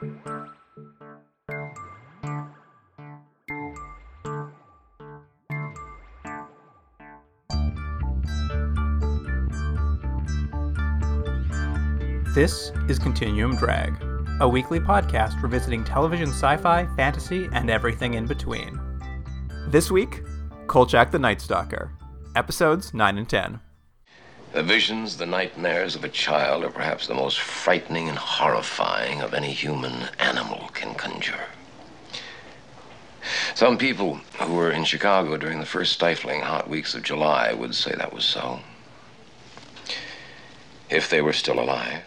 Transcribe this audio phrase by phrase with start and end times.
[0.00, 0.10] This
[12.88, 14.00] is Continuum Drag,
[14.40, 18.80] a weekly podcast revisiting television sci fi, fantasy, and everything in between.
[19.66, 20.22] This week,
[20.68, 21.90] Kolchak the Night Stalker,
[22.36, 23.60] episodes 9 and 10.
[24.58, 29.32] The visions, the nightmares of a child are perhaps the most frightening and horrifying of
[29.32, 31.46] any human animal can conjure.
[33.54, 37.72] Some people who were in Chicago during the first stifling hot weeks of July would
[37.76, 38.58] say that was so.
[40.90, 42.02] If they were still alive.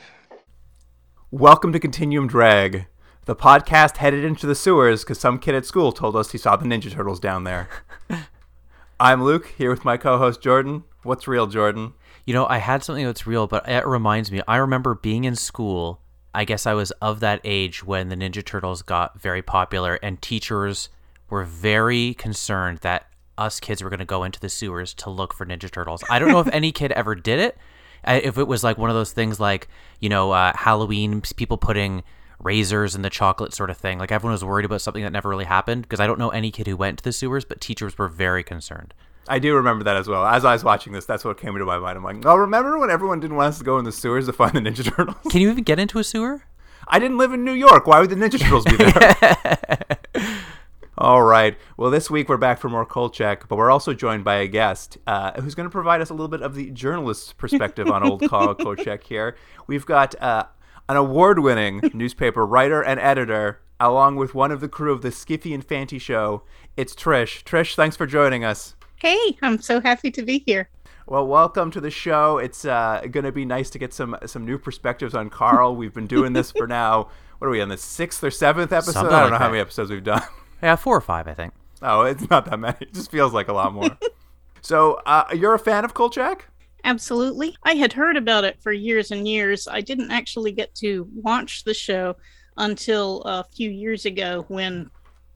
[1.31, 2.85] Welcome to Continuum Drag,
[3.27, 6.57] the podcast headed into the sewers because some kid at school told us he saw
[6.57, 7.70] the Ninja Turtles down there.
[8.99, 10.84] I'm Luke, here with my co host Jordan.
[11.04, 11.93] What's real, Jordan?
[12.25, 14.41] You know, I had something that's real, but it reminds me.
[14.48, 16.02] I remember being in school.
[16.34, 20.21] I guess I was of that age when the Ninja Turtles got very popular, and
[20.21, 20.89] teachers
[21.29, 25.34] were very concerned that us kids were going to go into the sewers to look
[25.34, 26.04] for Ninja Turtles.
[26.09, 27.57] I don't know if any kid ever did it.
[28.05, 29.68] If it was like one of those things like,
[29.99, 32.03] you know, uh, Halloween, people putting
[32.40, 33.99] razors in the chocolate sort of thing.
[33.99, 36.51] Like everyone was worried about something that never really happened because I don't know any
[36.51, 38.93] kid who went to the sewers, but teachers were very concerned.
[39.32, 40.26] I do remember that as well.
[40.26, 41.98] As I was watching this, that's what came into my mind.
[41.98, 44.34] I'm like, oh, remember when everyone didn't want us to go in the sewers to
[44.34, 45.15] find the Ninja Turtles?
[45.29, 46.43] Can you even get into a sewer?
[46.85, 47.87] I didn't live in New York.
[47.87, 50.37] Why would the Ninja Turtles be there?
[50.98, 51.57] All right.
[51.77, 54.98] Well, this week we're back for more Kolchak, but we're also joined by a guest
[55.07, 58.27] uh, who's going to provide us a little bit of the journalist's perspective on old
[58.27, 59.37] Carl Kolchak here.
[59.65, 60.48] We've got uh,
[60.90, 65.09] an award winning newspaper writer and editor, along with one of the crew of the
[65.09, 66.44] Skiffy and Fanty show.
[66.75, 67.44] It's Trish.
[67.44, 68.75] Trish, thanks for joining us.
[69.02, 70.69] Hey, I'm so happy to be here.
[71.07, 72.38] Well, welcome to the show.
[72.38, 75.75] It's uh, going to be nice to get some some new perspectives on Carl.
[75.75, 77.09] We've been doing this for now.
[77.40, 78.91] What are we on the sixth or seventh episode?
[78.91, 80.22] Something I don't like know how many episodes we've done.
[80.62, 81.53] Yeah, four or five, I think.
[81.81, 82.78] Oh, it's not that many.
[82.81, 83.97] It just feels like a lot more.
[84.62, 86.46] so, uh, you're a fan of Kolchak?
[86.84, 87.58] Absolutely.
[87.64, 89.68] I had heard about it for years and years.
[89.68, 92.16] I didn't actually get to watch the show
[92.58, 94.92] until a few years ago when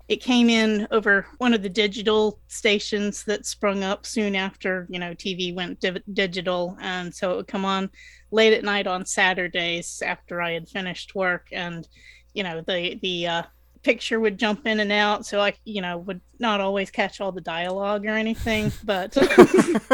[0.07, 4.99] it came in over one of the digital stations that sprung up soon after, you
[4.99, 6.77] know, TV went div- digital.
[6.79, 7.89] And so it would come on
[8.29, 11.47] late at night on Saturdays after I had finished work.
[11.51, 11.87] And,
[12.33, 13.43] you know, the, the, uh,
[13.81, 17.31] picture would jump in and out so i you know would not always catch all
[17.31, 19.15] the dialogue or anything but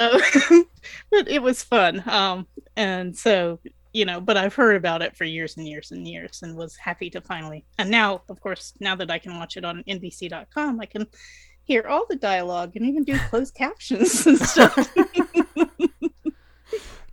[0.00, 0.18] uh,
[1.10, 3.60] but it was fun um and so
[3.98, 6.76] you know but i've heard about it for years and years and years and was
[6.76, 10.80] happy to finally and now of course now that i can watch it on nbc.com
[10.80, 11.04] i can
[11.64, 14.88] hear all the dialogue and even do closed captions and stuff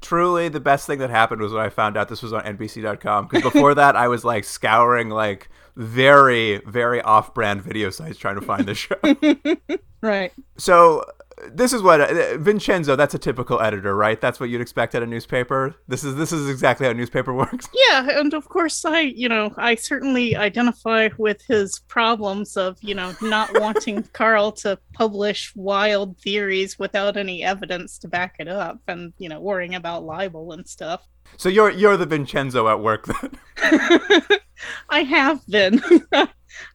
[0.01, 3.27] Truly, the best thing that happened was when I found out this was on NBC.com.
[3.27, 8.41] Because before that, I was like scouring like very, very off-brand video sites trying to
[8.41, 8.95] find the show.
[10.01, 11.03] right so,
[11.51, 12.95] this is what uh, Vincenzo.
[12.95, 14.19] That's a typical editor, right?
[14.19, 15.75] That's what you'd expect at a newspaper.
[15.87, 17.67] This is this is exactly how a newspaper works.
[17.73, 22.95] yeah and of course i you know i certainly identify with his problems of you
[22.95, 28.79] know not wanting carl to publish wild theories without any evidence to back it up
[28.87, 31.07] and you know worrying about libel and stuff
[31.37, 33.31] So you're you're the Vincenzo at work then.
[34.89, 35.81] i have been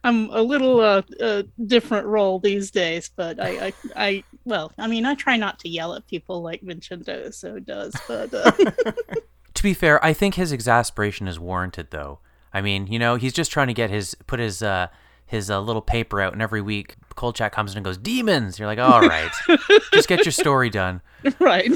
[0.03, 4.87] i'm a little uh, uh different role these days but I, I i well i
[4.87, 8.51] mean i try not to yell at people like vincenzo so does but uh,
[9.61, 12.19] To be fair, I think his exasperation is warranted, though.
[12.51, 14.87] I mean, you know, he's just trying to get his put his uh
[15.25, 18.67] his uh, little paper out, and every week Kolchak comes in and goes, "Demons." You're
[18.67, 19.31] like, all right,
[19.93, 21.01] just get your story done.
[21.39, 21.69] right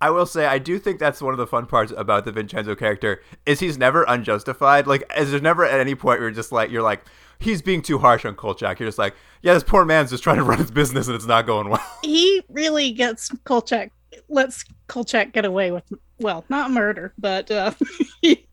[0.00, 2.74] I will say I do think that's one of the fun parts about the Vincenzo
[2.74, 4.86] character is he's never unjustified.
[4.86, 7.02] Like, is there's never at any point where you're just like you're like
[7.40, 8.78] he's being too harsh on Kolchak.
[8.78, 11.26] You're just like, yeah, this poor man's just trying to run his business and it's
[11.26, 11.84] not going well.
[12.02, 13.90] he really gets Kolchak
[14.28, 15.84] lets Kolchak get away with
[16.18, 17.72] well, not murder, but uh,
[18.22, 18.46] he,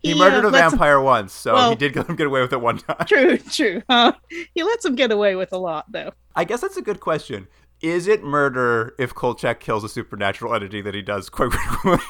[0.00, 2.26] He, uh, murdered a lets him- vampire once, so well- he did let him get
[2.26, 3.06] away with it one time.
[3.06, 3.82] True, true.
[3.88, 4.12] Uh,
[4.54, 6.12] he lets him get away with a lot, though.
[6.34, 7.46] I guess that's a good question.
[7.80, 12.04] Is it murder if Kolchak kills a supernatural entity that he does quite frequently?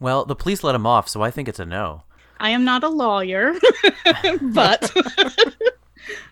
[0.00, 2.04] Well, the police let him off, so I think it's a no.
[2.42, 3.54] I am not a lawyer,
[4.42, 4.92] but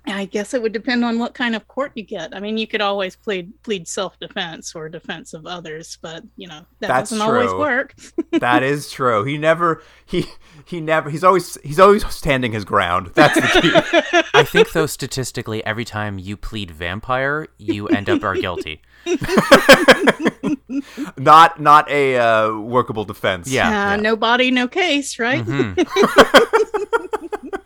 [0.06, 2.34] I guess it would depend on what kind of court you get.
[2.34, 6.48] I mean, you could always plead plead self defense or defense of others, but you
[6.48, 7.94] know that That's doesn't always work.
[8.32, 9.22] that is true.
[9.22, 10.26] He never he
[10.64, 13.12] he never he's always he's always standing his ground.
[13.14, 14.24] That's the key.
[14.34, 18.82] I think, though, statistically, every time you plead vampire, you end up are guilty.
[21.16, 23.48] not not a uh, workable defense.
[23.48, 23.68] Yeah.
[23.68, 23.96] Uh, yeah.
[23.96, 25.44] No body, no case, right?
[25.44, 25.76] Mhm.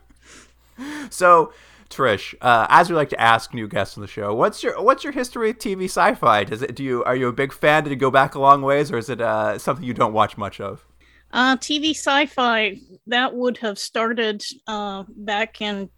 [1.10, 1.52] So,
[1.90, 5.04] Trish, uh, as we like to ask new guests on the show, what's your what's
[5.04, 6.42] your history with TV sci-fi?
[6.44, 7.84] Does it do you are you a big fan?
[7.84, 10.36] Did it go back a long ways, or is it uh, something you don't watch
[10.36, 10.84] much of?
[11.32, 15.88] Uh, TV sci-fi that would have started uh, back in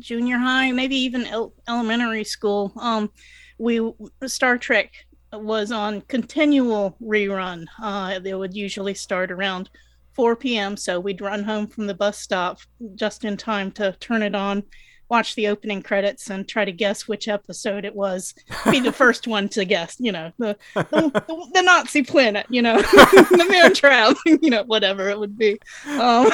[0.00, 2.72] junior high, maybe even el- elementary school.
[2.76, 3.10] Um,
[3.60, 3.92] we
[4.26, 4.90] Star Trek
[5.32, 7.66] was on continual rerun.
[7.80, 9.68] Uh, they would usually start around
[10.14, 10.76] 4 p.m.
[10.76, 12.60] So we'd run home from the bus stop
[12.94, 14.64] just in time to turn it on,
[15.10, 18.34] watch the opening credits, and try to guess which episode it was.
[18.70, 20.82] Be the first one to guess, you know, the the,
[21.28, 25.60] the, the Nazi planet, you know, the man trap, you know, whatever it would be.
[25.86, 26.30] Um,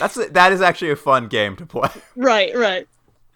[0.00, 1.90] That's that is actually a fun game to play.
[2.16, 2.88] right, right.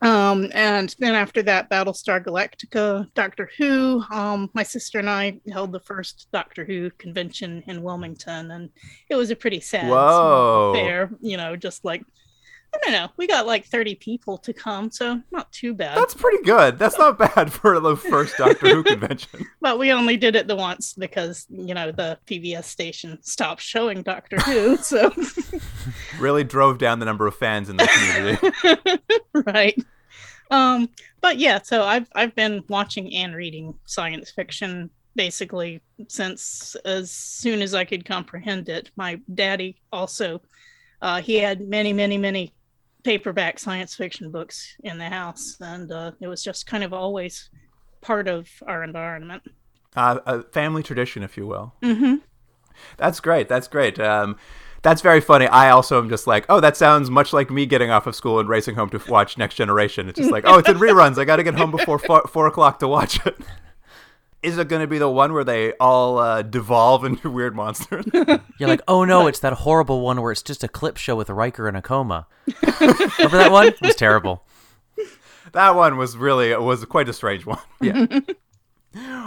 [0.02, 4.02] Um, and then after that, Battlestar Galactica, Doctor Who.
[4.10, 8.70] Um, my sister and I held the first Doctor Who convention in Wilmington, and
[9.10, 10.72] it was a pretty sad Whoa.
[10.74, 11.10] affair.
[11.20, 12.02] You know, just like
[12.72, 15.96] I don't know, we got like thirty people to come, so not too bad.
[15.96, 16.78] That's pretty good.
[16.78, 19.46] That's not bad for the first Doctor Who convention.
[19.60, 24.02] But we only did it the once because you know the PBS station stopped showing
[24.02, 25.12] Doctor Who, so
[26.18, 29.02] Really drove down the number of fans in the community.
[29.46, 29.84] right.
[30.50, 30.88] Um,
[31.20, 37.62] but yeah, so I've I've been watching and reading science fiction basically since as soon
[37.62, 38.90] as I could comprehend it.
[38.96, 40.40] My daddy also
[41.02, 42.52] uh, he had many, many, many
[43.02, 47.50] paperback science fiction books in the house, and uh, it was just kind of always
[48.00, 49.42] part of our environment.
[49.96, 51.74] Uh, a family tradition, if you will.
[51.82, 52.16] hmm
[52.96, 53.48] That's great.
[53.48, 53.98] That's great.
[53.98, 54.36] Um,
[54.82, 55.46] that's very funny.
[55.46, 58.38] I also am just like, oh, that sounds much like me getting off of school
[58.40, 60.08] and racing home to watch Next Generation.
[60.08, 61.18] It's just like, oh, it's in reruns.
[61.18, 63.36] I got to get home before four, four o'clock to watch it.
[64.42, 68.06] Is it going to be the one where they all uh, devolve into weird monsters?
[68.12, 71.28] You're like, oh no, it's that horrible one where it's just a clip show with
[71.28, 72.26] Riker in a coma.
[72.80, 73.68] Remember that one?
[73.68, 74.44] It was terrible.
[75.52, 77.58] that one was really was quite a strange one.
[77.80, 78.20] Yeah.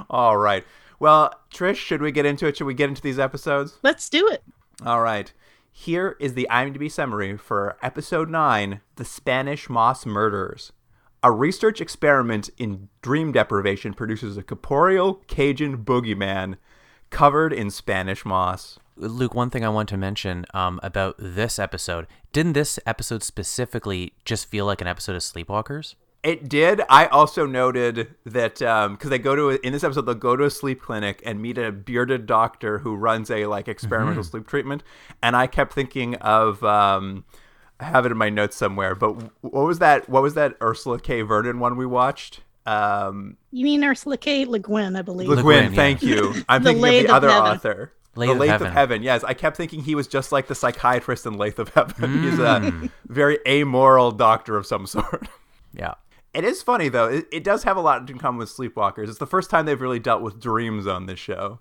[0.09, 0.65] all right.
[0.99, 2.57] Well, Trish, should we get into it?
[2.57, 3.77] Should we get into these episodes?
[3.83, 4.43] Let's do it.
[4.85, 5.31] All right.
[5.71, 10.71] Here is the IMDb summary for episode 9 The Spanish Moss Murders.
[11.25, 16.57] A research experiment in dream deprivation produces a corporeal Cajun boogeyman
[17.11, 18.77] covered in Spanish moss.
[18.97, 24.13] Luke, one thing I want to mention um, about this episode didn't this episode specifically
[24.25, 25.95] just feel like an episode of Sleepwalkers?
[26.23, 26.81] It did.
[26.89, 30.45] I also noted that because they go to a, in this episode, they'll go to
[30.45, 34.83] a sleep clinic and meet a bearded doctor who runs a like experimental sleep treatment,
[35.21, 36.61] and I kept thinking of.
[36.65, 37.23] Um,
[37.83, 40.09] have it in my notes somewhere, but what was that?
[40.09, 41.21] What was that Ursula K.
[41.21, 42.41] Vernon one we watched?
[42.65, 44.45] Um, You mean Ursula K.
[44.45, 45.27] Le Guin, I believe.
[45.29, 45.75] Le Le Guin, Guin, yeah.
[45.75, 46.33] thank you.
[46.49, 47.51] I'm The thinking Lathe of the of other Heaven.
[47.51, 47.93] author.
[48.15, 48.71] Lathe the of Lathe of Heaven.
[48.73, 49.03] Heaven.
[49.03, 52.23] Yes, I kept thinking he was just like the psychiatrist in Lathe of Heaven.
[52.23, 52.85] He's Mm.
[52.85, 55.27] a very amoral doctor of some sort.
[55.73, 55.95] Yeah.
[56.33, 57.07] It is funny though.
[57.09, 59.07] It, it does have a lot in common with Sleepwalkers.
[59.09, 61.59] It's the first time they've really dealt with dreams on this show.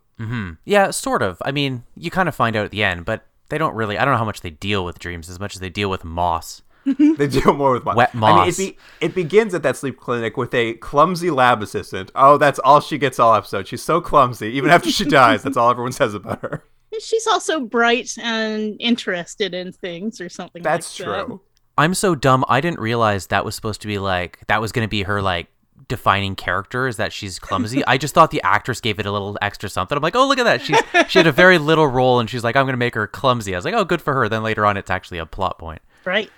[0.64, 1.38] Yeah, sort of.
[1.44, 3.98] I mean, you kind of find out at the end, but they don't really.
[3.98, 6.04] I don't know how much they deal with dreams as much as they deal with
[6.04, 6.62] moss.
[6.98, 7.96] They deal more with moss.
[7.96, 11.62] Wet I mean, it, be, it begins at that sleep clinic with a clumsy lab
[11.62, 12.10] assistant.
[12.14, 13.68] Oh, that's all she gets all episode.
[13.68, 14.48] She's so clumsy.
[14.48, 16.64] Even after she dies, that's all everyone says about her.
[16.98, 21.12] She's also bright and interested in things or something That's like that.
[21.12, 21.40] That's true.
[21.76, 22.44] I'm so dumb.
[22.48, 25.20] I didn't realize that was supposed to be like that was going to be her
[25.20, 25.48] like
[25.92, 27.84] defining character is that she's clumsy.
[27.86, 29.94] I just thought the actress gave it a little extra something.
[29.94, 30.62] I'm like, oh look at that.
[30.62, 30.80] She's
[31.10, 33.54] she had a very little role and she's like, I'm going to make her clumsy.
[33.54, 34.28] I was like, oh good for her.
[34.28, 35.82] Then later on, it's actually a plot point.
[36.06, 36.30] Right.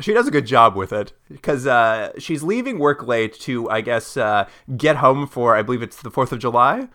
[0.00, 3.82] She does a good job with it because uh, she's leaving work late to, I
[3.82, 6.88] guess, uh, get home for, I believe it's the 4th of July.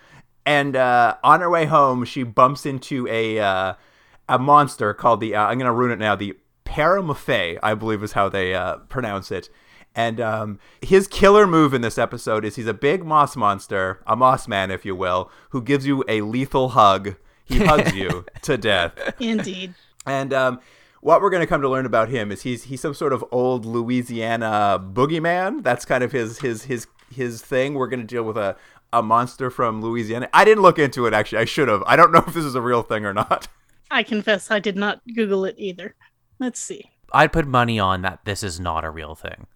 [0.45, 3.75] And uh, on her way home, she bumps into a uh,
[4.27, 8.03] a monster called the, uh, I'm going to ruin it now, the Paramafe, I believe
[8.03, 9.49] is how they uh, pronounce it.
[9.95, 14.15] And um, his killer move in this episode is he's a big moss monster, a
[14.15, 17.15] moss man, if you will, who gives you a lethal hug.
[17.43, 18.93] He hugs you to death.
[19.19, 19.73] Indeed.
[20.05, 20.59] And um,
[21.01, 23.25] what we're going to come to learn about him is he's he's some sort of
[23.31, 25.63] old Louisiana boogeyman.
[25.63, 27.73] That's kind of his his his his thing.
[27.73, 28.55] We're going to deal with a
[28.91, 30.29] a monster from Louisiana.
[30.33, 31.39] I didn't look into it actually.
[31.39, 31.83] I should have.
[31.85, 33.47] I don't know if this is a real thing or not.
[33.91, 35.95] I confess I did not Google it either.
[36.39, 36.91] Let's see.
[37.11, 39.47] I'd put money on that this is not a real thing.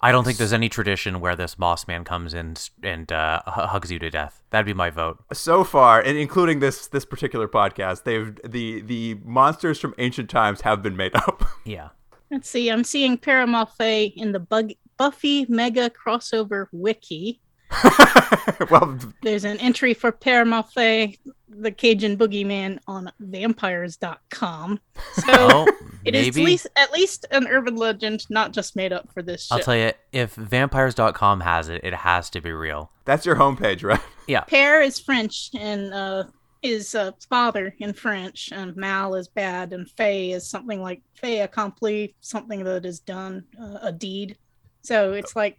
[0.00, 3.90] I don't think there's any tradition where this moss man comes in and uh, hugs
[3.90, 4.42] you to death.
[4.50, 5.18] That'd be my vote.
[5.32, 10.60] So far, and including this this particular podcast, they've the the monsters from ancient times
[10.62, 11.44] have been made up.
[11.64, 11.88] Yeah.
[12.30, 12.68] Let's see.
[12.70, 17.40] I'm seeing Père Malfait in the Bug- Buffy Mega crossover wiki.
[18.70, 21.18] well, There's an entry for Père Malfait,
[21.48, 24.80] the Cajun boogeyman, on vampires.com.
[25.14, 25.66] So Oh,
[26.04, 26.42] it is maybe.
[26.42, 29.56] at least, at least an urban legend, not just made up for this show.
[29.56, 32.90] I'll tell you, if vampires.com has it, it has to be real.
[33.04, 34.00] that's your homepage, right?
[34.26, 34.44] Yeah.
[34.44, 36.24] Père is French and uh,
[36.62, 41.40] is uh, father in French, and Mal is bad, and Fay is something like fait
[41.40, 44.36] accompli, something that is done, uh, a deed.
[44.82, 45.58] So it's like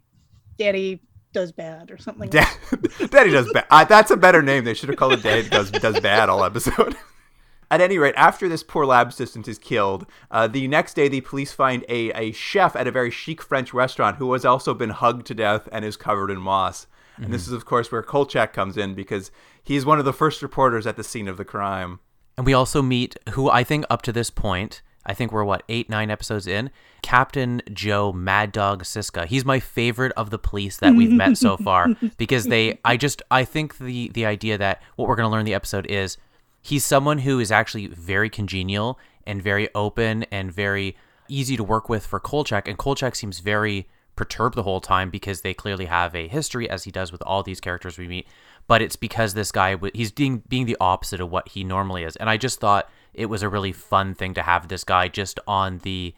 [0.57, 1.01] daddy
[1.37, 2.29] does bad or something.
[2.31, 2.49] Da-
[3.11, 3.67] Daddy does bad.
[3.69, 4.63] Uh, that's a better name.
[4.63, 6.95] They should have called it Daddy does does bad all episode.
[7.69, 11.21] At any rate, after this poor lab assistant is killed, uh, the next day the
[11.21, 14.89] police find a, a chef at a very chic French restaurant who has also been
[14.91, 16.87] hugged to death and is covered in moss.
[17.17, 20.41] And this is, of course, where Kolchak comes in because he's one of the first
[20.41, 21.99] reporters at the scene of the crime.
[22.37, 25.63] And we also meet who I think up to this point, I think we're what,
[25.69, 26.69] eight, nine episodes in,
[27.01, 29.25] Captain Joe Mad Dog Siska.
[29.25, 33.21] He's my favorite of the police that we've met so far because they I just
[33.31, 36.17] I think the the idea that what we're gonna learn in the episode is
[36.61, 40.97] he's someone who is actually very congenial and very open and very
[41.29, 42.67] easy to work with for Kolchak.
[42.67, 46.83] And Kolchak seems very perturbed the whole time because they clearly have a history, as
[46.83, 48.27] he does with all these characters we meet.
[48.67, 52.15] But it's because this guy, he's being, being the opposite of what he normally is.
[52.15, 55.39] And I just thought it was a really fun thing to have this guy just
[55.47, 56.13] on the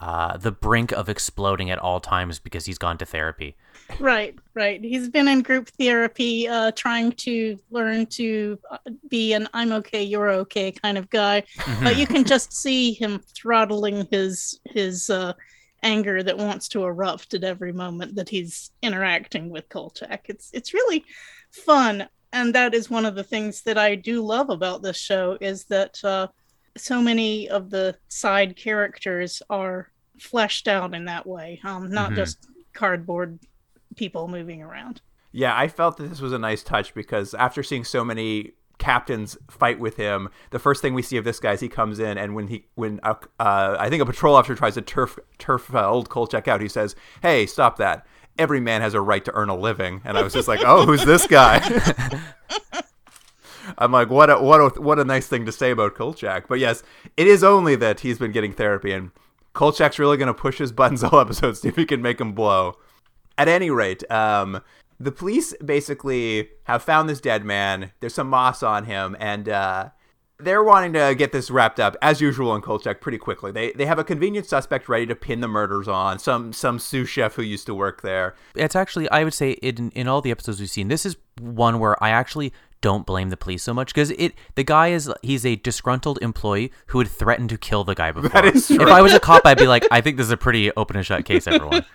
[0.00, 3.54] uh, the brink of exploding at all times because he's gone to therapy.
[4.00, 4.82] Right, right.
[4.82, 10.02] He's been in group therapy, uh, trying to learn to uh, be an "I'm okay,
[10.02, 11.44] you're okay" kind of guy.
[11.82, 15.34] But you can just see him throttling his his uh,
[15.84, 20.24] anger that wants to erupt at every moment that he's interacting with Kolchak.
[20.28, 21.04] It's it's really
[21.52, 25.36] fun, and that is one of the things that I do love about this show
[25.40, 26.28] is that uh,
[26.76, 32.16] so many of the side characters are fleshed out in that way, um, not Mhm.
[32.16, 33.38] just cardboard
[33.96, 35.00] people moving around.
[35.32, 39.36] Yeah, I felt that this was a nice touch because after seeing so many captains
[39.50, 42.18] fight with him, the first thing we see of this guy is he comes in
[42.18, 45.74] and when he when uh, uh, I think a patrol officer tries to turf turf
[45.74, 48.06] uh, old Kolchak out, he says, "Hey, stop that!
[48.38, 50.86] Every man has a right to earn a living." And I was just like, "Oh,
[50.86, 51.60] who's this guy?"
[53.78, 56.48] I'm like, what a what a what a nice thing to say about Kolchak.
[56.48, 56.82] But yes,
[57.16, 59.10] it is only that he's been getting therapy, and
[59.54, 62.32] Kolchak's really going to push his buttons all episode, see if he can make him
[62.32, 62.78] blow.
[63.38, 64.60] At any rate, um,
[65.00, 67.92] the police basically have found this dead man.
[68.00, 69.90] There's some moss on him, and uh,
[70.42, 73.52] they're wanting to get this wrapped up, as usual in Kolchak, pretty quickly.
[73.52, 76.18] They they have a convenient suspect ready to pin the murders on.
[76.18, 78.34] Some some sous chef who used to work there.
[78.54, 81.78] It's actually, I would say, in in all the episodes we've seen, this is one
[81.78, 85.46] where I actually don't blame the police so much because it the guy is he's
[85.46, 88.30] a disgruntled employee who would threaten to kill the guy before.
[88.30, 88.80] That is true.
[88.80, 90.96] If I was a cop, I'd be like, I think this is a pretty open
[90.96, 91.84] and shut case, everyone.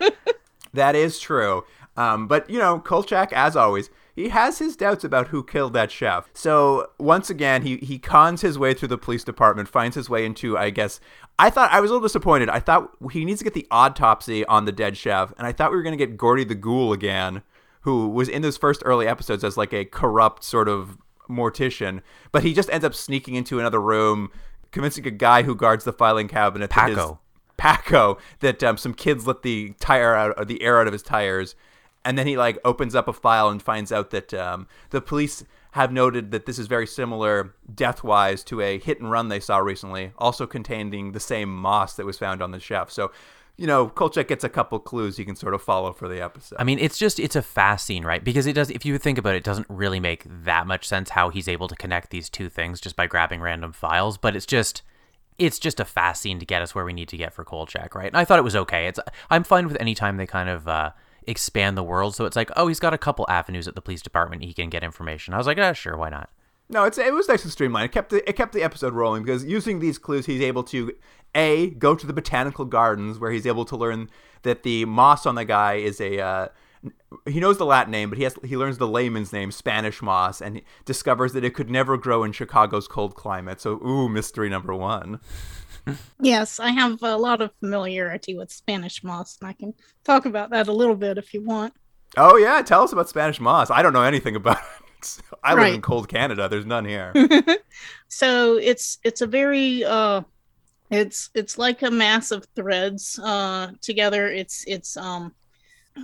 [0.74, 1.64] That is true.
[1.96, 5.92] Um, but you know, Kolchak, as always, he has his doubts about who killed that
[5.92, 6.28] chef.
[6.34, 10.24] So once again, he he cons his way through the police department, finds his way
[10.24, 10.98] into, I guess.
[11.38, 12.50] I thought I was a little disappointed.
[12.50, 15.70] I thought he needs to get the autopsy on the dead chef, and I thought
[15.70, 17.42] we were going to get Gordy the Ghoul again,
[17.82, 20.98] who was in those first early episodes as like a corrupt sort of
[21.30, 24.32] mortician, but he just ends up sneaking into another room,
[24.72, 27.20] convincing a guy who guards the filing cabinet that his- Paco.
[27.56, 31.02] Paco that um, some kids let the tire out or the air out of his
[31.02, 31.56] tires,
[32.08, 35.44] and then he like opens up a file and finds out that um, the police
[35.72, 39.38] have noted that this is very similar death wise to a hit and run they
[39.38, 42.90] saw recently, also containing the same moss that was found on the chef.
[42.90, 43.12] So,
[43.58, 46.56] you know, Kolchak gets a couple clues he can sort of follow for the episode.
[46.58, 48.24] I mean, it's just it's a fast scene, right?
[48.24, 48.70] Because it does.
[48.70, 51.68] If you think about it, it doesn't really make that much sense how he's able
[51.68, 54.16] to connect these two things just by grabbing random files.
[54.16, 54.80] But it's just
[55.36, 57.94] it's just a fast scene to get us where we need to get for Kolchak,
[57.94, 58.06] right?
[58.06, 58.86] And I thought it was okay.
[58.86, 58.98] It's
[59.28, 60.92] I'm fine with any time they kind of uh,
[61.28, 62.14] expand the world.
[62.16, 64.70] So it's like, oh, he's got a couple avenues at the police department he can
[64.70, 65.34] get information.
[65.34, 66.30] I was like, ah, sure, why not?
[66.70, 67.86] No, it's it was nice and streamlined.
[67.86, 70.92] It kept the it kept the episode rolling because using these clues, he's able to
[71.34, 74.10] a go to the botanical gardens where he's able to learn
[74.42, 76.20] that the moss on the guy is a.
[76.20, 76.48] Uh,
[77.26, 80.40] he knows the Latin name, but he has he learns the layman's name, Spanish moss,
[80.42, 83.60] and discovers that it could never grow in Chicago's cold climate.
[83.60, 85.20] So, ooh, mystery number one.
[86.20, 90.50] Yes, I have a lot of familiarity with Spanish moss, and I can talk about
[90.50, 91.74] that a little bit if you want.
[92.16, 93.70] Oh yeah, tell us about Spanish moss.
[93.70, 95.18] I don't know anything about it.
[95.44, 96.48] I live in cold Canada.
[96.48, 97.12] There's none here.
[98.08, 100.22] so it's it's a very uh
[100.90, 105.34] it's it's like a mass of threads uh together it's it's um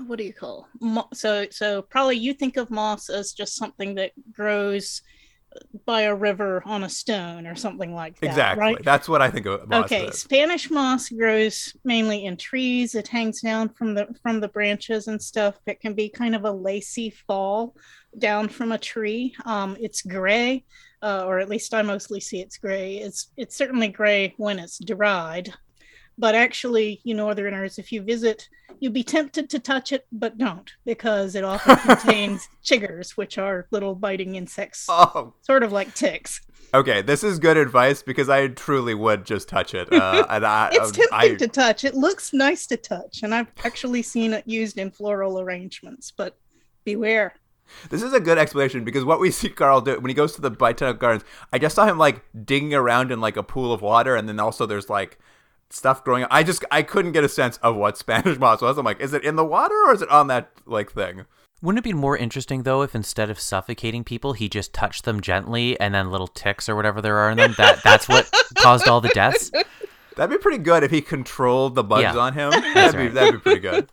[0.07, 0.69] what do you call
[1.13, 5.03] so so probably you think of moss as just something that grows
[5.87, 8.27] by a river on a stone or something like that.
[8.27, 8.61] exactly.
[8.61, 8.85] Right?
[8.85, 10.07] That's what I think of moss okay.
[10.07, 10.21] is.
[10.21, 12.95] Spanish moss grows mainly in trees.
[12.95, 15.59] It hangs down from the from the branches and stuff.
[15.67, 17.77] It can be kind of a lacy fall
[18.19, 19.35] down from a tree.
[19.45, 20.65] Um, it's gray,
[21.03, 22.97] uh, or at least I mostly see it's gray.
[22.97, 25.53] It's it's certainly gray when it's dried,
[26.19, 28.49] but actually, you northerners, if you visit,
[28.81, 33.67] you'd be tempted to touch it, but don't because it often contains chiggers, which are
[33.71, 36.41] little biting insects, Oh, sort of like ticks.
[36.73, 37.03] okay.
[37.03, 39.93] This is good advice because I truly would just touch it.
[39.93, 41.85] Uh, and I, It's tempting I, to touch.
[41.85, 46.11] It looks nice to touch, and I've actually seen it used in floral arrangements.
[46.11, 46.37] But
[46.85, 47.35] beware.
[47.89, 50.43] This is a good explanation because what we see Carl do when he goes to
[50.43, 53.81] the Botanical Gardens, I just saw him like digging around in like a pool of
[53.81, 55.19] water, and then also there's like
[55.71, 56.25] stuff growing.
[56.25, 56.29] Up.
[56.33, 58.79] I just I couldn't get a sense of what Spanish moss was.
[58.79, 61.25] I'm like, is it in the water or is it on that like thing?
[61.63, 65.21] Wouldn't it be more interesting though if instead of suffocating people, he just touched them
[65.21, 67.55] gently and then little ticks or whatever there are in them?
[67.57, 69.51] That that's what caused all the deaths.
[70.17, 72.17] That'd be pretty good if he controlled the bugs Yeah.
[72.19, 72.51] on him.
[72.51, 73.89] That'd be that'd be pretty good.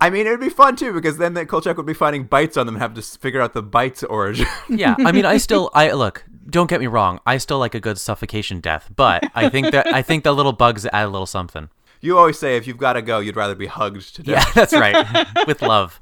[0.00, 2.56] I mean, it would be fun too because then the Kolchak would be finding bites
[2.56, 4.46] on them and have to figure out the bites origin.
[4.68, 6.24] Yeah, I mean, I still, I look.
[6.50, 7.20] Don't get me wrong.
[7.26, 10.52] I still like a good suffocation death, but I think that I think the little
[10.52, 11.68] bugs add a little something.
[12.00, 14.46] you always say if you've got to go, you'd rather be hugged to death.
[14.46, 15.26] Yeah, that's right.
[15.46, 16.00] With love.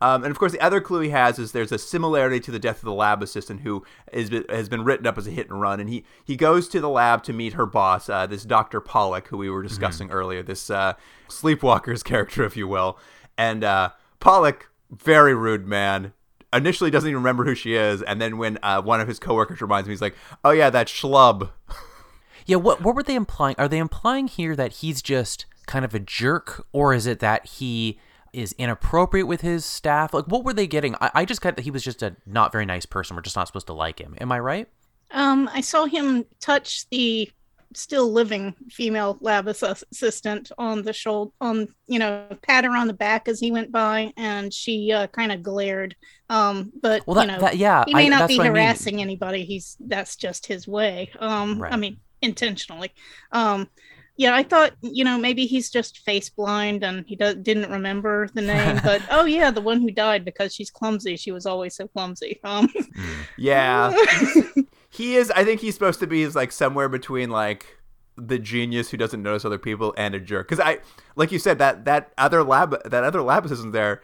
[0.00, 2.58] Um, and of course, the other clue he has is there's a similarity to the
[2.58, 5.60] death of the lab assistant who is, has been written up as a hit and
[5.60, 5.80] run.
[5.80, 8.80] And he, he goes to the lab to meet her boss, uh, this Dr.
[8.80, 10.94] Pollock, who we were discussing earlier, this uh,
[11.28, 12.98] sleepwalker's character, if you will.
[13.38, 16.12] And uh, Pollock, very rude man.
[16.52, 18.02] Initially doesn't even remember who she is.
[18.02, 20.88] And then when uh, one of his coworkers reminds him, he's like, oh, yeah, that
[20.88, 21.50] schlub.
[22.46, 23.56] Yeah, what what were they implying?
[23.58, 27.44] Are they implying here that he's just kind of a jerk, or is it that
[27.44, 27.98] he
[28.32, 30.14] is inappropriate with his staff?
[30.14, 30.94] Like, what were they getting?
[31.00, 33.16] I, I just got that he was just a not very nice person.
[33.16, 34.14] We're just not supposed to like him.
[34.20, 34.68] Am I right?
[35.10, 37.30] Um, I saw him touch the
[37.76, 42.92] still living female lab assistant on the shoulder, on you know, pat her on the
[42.92, 45.94] back as he went by, and she uh, kind of glared.
[46.28, 48.50] Um, but Well, that, you know, that yeah, he may I, not be what I
[48.50, 48.56] mean.
[48.56, 49.44] harassing anybody.
[49.44, 51.10] He's that's just his way.
[51.18, 51.72] Um, Right.
[51.72, 52.92] I mean, intentionally.
[53.32, 53.68] Um,
[54.18, 58.28] yeah, I thought you know maybe he's just face blind and he does, didn't remember
[58.34, 58.80] the name.
[58.84, 61.16] but oh yeah, the one who died because she's clumsy.
[61.16, 62.40] She was always so clumsy.
[62.42, 62.72] Um,
[63.36, 63.94] Yeah.
[64.96, 67.78] he is, I think he's supposed to be is like somewhere between like
[68.16, 70.48] the genius who doesn't notice other people and a jerk.
[70.48, 70.78] Because I,
[71.16, 74.02] like you said, that that other lab that other lab assistant there,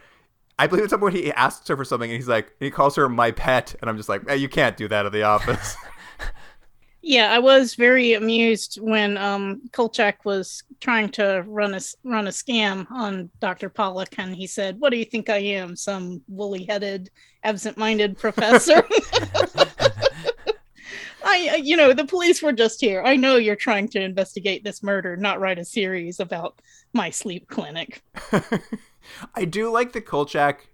[0.58, 2.96] I believe at some point he asks her for something and he's like he calls
[2.96, 5.76] her my pet, and I'm just like, hey, you can't do that at the office.
[7.04, 12.28] Yeah, I was very amused when um, Kolchak was trying to run a s- run
[12.28, 13.68] a scam on Dr.
[13.68, 15.74] Pollock, and he said, "What do you think I am?
[15.74, 17.10] Some woolly-headed,
[17.42, 18.84] absent-minded professor?"
[21.24, 23.02] I, uh, you know, the police were just here.
[23.04, 26.60] I know you're trying to investigate this murder, not write a series about
[26.92, 28.02] my sleep clinic.
[29.34, 30.68] I do like the Kolchak.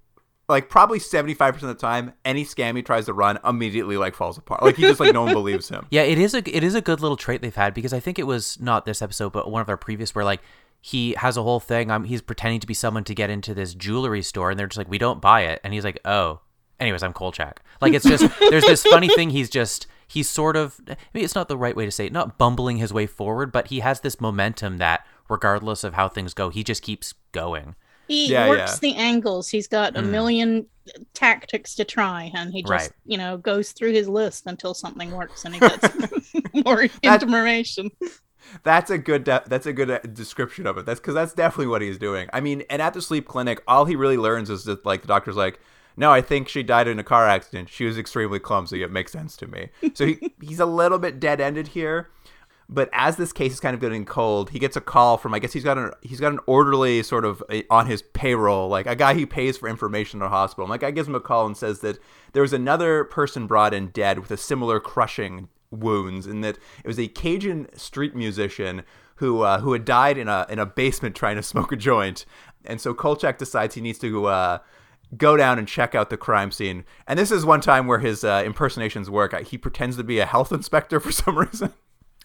[0.48, 3.98] Like probably seventy five percent of the time, any scam he tries to run immediately
[3.98, 4.62] like falls apart.
[4.62, 5.86] Like he just like no one believes him.
[5.90, 8.18] Yeah, it is a it is a good little trait they've had because I think
[8.18, 10.40] it was not this episode, but one of our previous where like
[10.80, 11.90] he has a whole thing.
[11.90, 14.78] Um, he's pretending to be someone to get into this jewelry store, and they're just
[14.78, 16.40] like, "We don't buy it," and he's like, "Oh."
[16.80, 17.60] Anyways, I'm Kolchak.
[17.80, 19.30] Like it's just there's this funny thing.
[19.30, 20.80] He's just he's sort of
[21.12, 23.68] maybe it's not the right way to say it, not bumbling his way forward, but
[23.68, 27.76] he has this momentum that regardless of how things go, he just keeps going.
[28.08, 28.90] He Yeah, works yeah.
[28.90, 29.50] the angles.
[29.50, 30.66] He's got a million
[31.12, 32.90] tactics to try, and he just, Right.
[33.04, 35.88] you know, goes through his list until something works, and he gets
[36.64, 37.90] more information.
[38.62, 39.24] That's a good.
[39.24, 40.86] De- that's a good uh, description of it.
[40.86, 42.30] That's because that's definitely what he's doing.
[42.32, 45.08] I mean, and at the sleep clinic, all he really learns is that like the
[45.08, 45.60] doctor's like,
[45.98, 47.68] no, I think she died in a car accident.
[47.68, 48.84] She was extremely clumsy.
[48.84, 49.70] It makes sense to me.
[49.94, 52.08] So he, he's a little bit dead ended here.
[52.68, 55.40] But as this case is kind of getting cold, he gets a call from I
[55.40, 58.86] guess he's got an he's got an orderly sort of uh, on his payroll, like
[58.86, 60.64] a guy he pays for information at a hospital.
[60.66, 61.98] And like I gives him a call and says that
[62.32, 66.86] there was another person brought in dead with a similar crushing wounds, and that it
[66.86, 68.84] was a Cajun street musician
[69.16, 72.24] who uh, who had died in a in a basement trying to smoke a joint.
[72.64, 74.58] And so Kolchak decides he needs to uh,
[75.16, 76.84] go down and check out the crime scene.
[77.06, 79.38] And this is one time where his uh, impersonations work.
[79.46, 81.72] He pretends to be a health inspector for some reason.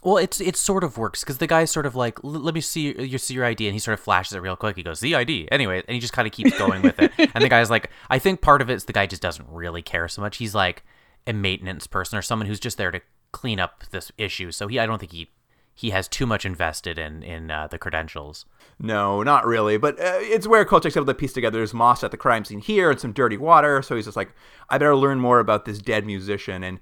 [0.03, 2.59] Well, it's it sort of works because the guy's sort of like, "L- let me
[2.59, 4.75] see your see your ID, and he sort of flashes it real quick.
[4.75, 7.11] He goes, the ID, anyway, and he just kind of keeps going with it.
[7.33, 9.81] And the guy's like, I think part of it is the guy just doesn't really
[9.81, 10.37] care so much.
[10.37, 10.83] He's like
[11.25, 12.99] a maintenance person or someone who's just there to
[13.31, 14.51] clean up this issue.
[14.51, 15.29] So he, I don't think he
[15.73, 18.45] he has too much invested in in uh, the credentials.
[18.83, 19.77] No, not really.
[19.77, 22.59] But uh, it's where Kolchak's able to piece together there's moss at the crime scene
[22.59, 23.81] here and some dirty water.
[23.81, 24.33] So he's just like,
[24.69, 26.63] I better learn more about this dead musician.
[26.63, 26.81] And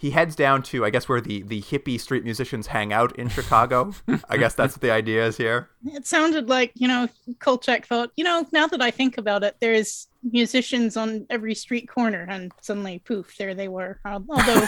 [0.00, 3.28] he heads down to, I guess, where the, the hippie street musicians hang out in
[3.28, 3.92] Chicago.
[4.30, 5.68] I guess that's what the idea is here.
[5.84, 7.06] It sounded like, you know,
[7.38, 11.86] Kolchak thought, you know, now that I think about it, there's musicians on every street
[11.86, 14.00] corner, and suddenly, poof, there they were.
[14.06, 14.66] Although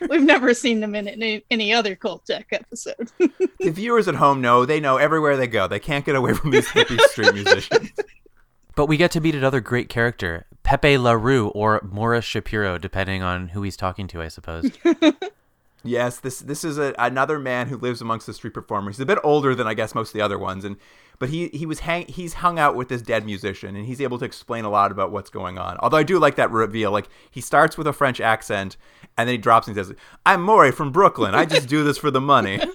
[0.10, 3.12] we've never seen them in any, any other Kolchak episode.
[3.18, 5.68] the viewers at home know they know everywhere they go.
[5.68, 7.92] They can't get away from these hippie street musicians.
[8.74, 13.48] But we get to meet another great character, Pepe LaRue or Morris Shapiro, depending on
[13.48, 14.70] who he's talking to, I suppose.
[15.84, 18.96] yes, this this is a, another man who lives amongst the street performers.
[18.96, 20.76] He's a bit older than I guess most of the other ones, and
[21.18, 24.18] but he he was hang he's hung out with this dead musician, and he's able
[24.18, 25.76] to explain a lot about what's going on.
[25.80, 26.90] Although I do like that reveal.
[26.90, 28.76] Like he starts with a French accent,
[29.18, 29.92] and then he drops and says,
[30.24, 31.34] "I'm Maury from Brooklyn.
[31.34, 32.60] I just do this for the money."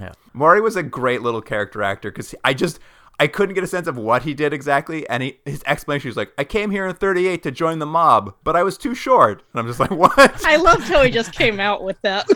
[0.00, 0.12] Yeah.
[0.32, 2.80] Maury was a great little character actor because I just
[3.20, 6.16] I couldn't get a sense of what he did exactly, and he, his explanation was
[6.16, 9.42] like, "I came here in '38 to join the mob, but I was too short."
[9.52, 12.26] And I'm just like, "What?" I loved how he just came out with that.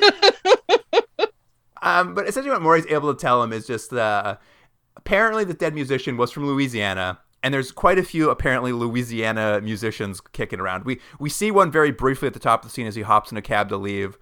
[1.82, 4.36] um, but essentially, what Maury's able to tell him is just uh,
[4.96, 10.20] apparently the dead musician was from Louisiana, and there's quite a few apparently Louisiana musicians
[10.20, 10.84] kicking around.
[10.84, 13.32] We we see one very briefly at the top of the scene as he hops
[13.32, 14.16] in a cab to leave,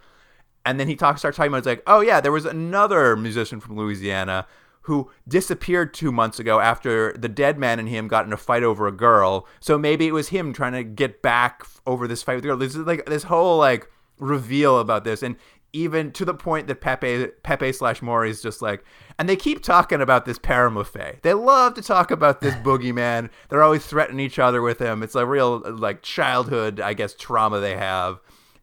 [0.65, 3.61] and then he talks starts talking about it's like, "Oh yeah, there was another musician
[3.61, 4.47] from Louisiana."
[4.87, 8.63] Who disappeared two months ago after the dead man and him got in a fight
[8.63, 9.47] over a girl.
[9.61, 12.57] So maybe it was him trying to get back over this fight with the girl.
[12.57, 15.37] This is like this whole like reveal about this, and
[15.77, 18.85] even to the point that Pepe Pepe slash Maury is just like,
[19.19, 21.21] and they keep talking about this Père Malfait.
[21.23, 23.29] They love to talk about this boogeyman.
[23.49, 25.03] They're always threatening each other with him.
[25.03, 28.21] It's a real like childhood, I guess, trauma they have.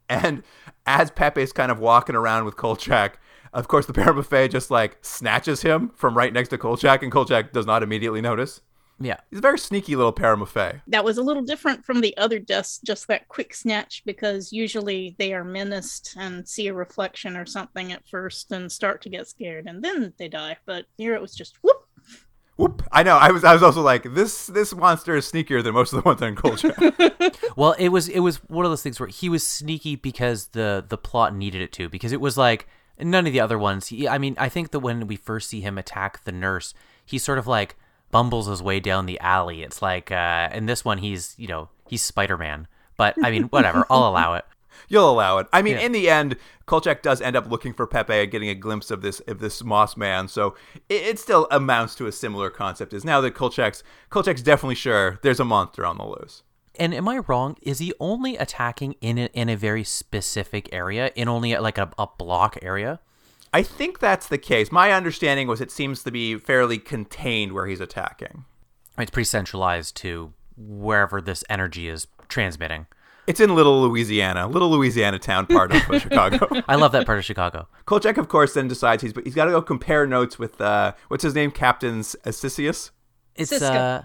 [0.10, 0.44] And
[0.86, 3.20] as Pepe's kind of walking around with Kolchak,
[3.54, 7.12] of course, the Père Malfait just like snatches him from right next to Kolchak, and
[7.12, 8.62] Kolchak does not immediately notice.
[9.00, 9.18] Yeah.
[9.30, 10.82] He's a very sneaky little Père Malfait.
[10.88, 15.16] That was a little different from the other deaths, just that quick snatch, because usually
[15.18, 19.28] they are menaced and see a reflection or something at first and start to get
[19.28, 20.58] scared, and then they die.
[20.66, 21.88] But here it was just whoop.
[22.56, 22.84] Whoop!
[22.92, 23.18] I know.
[23.18, 23.44] I was.
[23.44, 24.46] I was also like, this.
[24.46, 26.78] This monster is sneakier than most of the ones in Kolchak.
[27.58, 28.08] well, it was.
[28.08, 31.64] It was one of those things where he was sneaky because the the plot needed
[31.64, 31.90] it to.
[31.90, 32.68] Because it was like
[33.00, 33.88] none of the other ones.
[33.88, 36.74] He, I mean, I think that when we first see him attack the nurse,
[37.06, 37.76] he sort of like
[38.12, 39.64] bumbles his way down the alley.
[39.64, 42.68] It's like, uh, in this one, he's you know he's Spider Man.
[42.98, 43.86] But I mean, whatever.
[43.90, 44.46] I'll allow it.
[44.90, 45.48] You'll allow it.
[45.54, 45.82] I mean, Yeah.
[45.82, 49.02] in the end, Kolchak does end up looking for Pepe and getting a glimpse of
[49.02, 50.28] this of this Moss man.
[50.28, 50.56] So
[50.90, 52.94] it, it still amounts to a similar concept.
[52.94, 56.44] Is now that Kolchak's Kolchak's definitely sure there's a monster on the loose.
[56.80, 57.56] And am I wrong?
[57.62, 61.92] Is he only attacking in a, in a very specific area, in only like a,
[62.00, 63.00] a block area?
[63.54, 64.72] I think that's the case.
[64.72, 68.46] My understanding was it seems to be fairly contained where he's attacking.
[68.98, 72.88] It's pretty centralized to wherever this energy is transmitting.
[73.26, 76.62] It's in Little Louisiana, Little Louisiana town part of Chicago.
[76.68, 77.68] I love that part of Chicago.
[77.86, 81.24] Kolchak, of course, then decides he's he's got to go compare notes with uh, what's
[81.24, 82.92] his name, Captain Assisius,
[83.36, 83.62] It's Siska.
[83.76, 84.02] uh,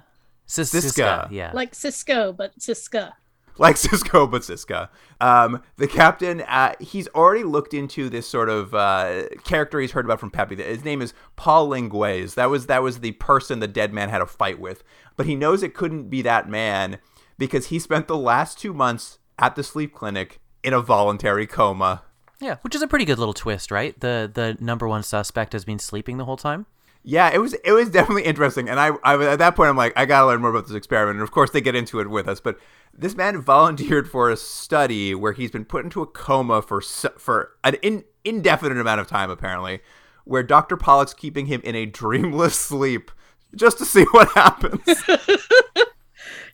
[0.48, 1.26] Sis- Siska.
[1.26, 1.52] Siska, yeah.
[1.54, 3.12] Like Cisco, but Siska.
[3.58, 4.88] like Cisco, but Siska.
[5.20, 10.04] Um, the captain, uh, he's already looked into this sort of uh, character he's heard
[10.04, 10.56] about from Pepe.
[10.56, 12.34] His name is Paul Linguez.
[12.34, 14.82] That was that was the person the dead man had a fight with,
[15.16, 16.98] but he knows it couldn't be that man
[17.37, 22.02] because he spent the last two months at the sleep clinic in a voluntary coma.
[22.40, 23.98] yeah, which is a pretty good little twist, right?
[24.00, 26.66] The the number one suspect has been sleeping the whole time.
[27.02, 29.92] Yeah, it was it was definitely interesting, and I, I at that point I'm like
[29.96, 32.28] I gotta learn more about this experiment, and of course they get into it with
[32.28, 32.40] us.
[32.40, 32.58] But
[32.92, 37.52] this man volunteered for a study where he's been put into a coma for for
[37.64, 39.80] an in, indefinite amount of time, apparently,
[40.24, 43.11] where Doctor Pollock's keeping him in a dreamless sleep
[43.54, 44.82] just to see what happens.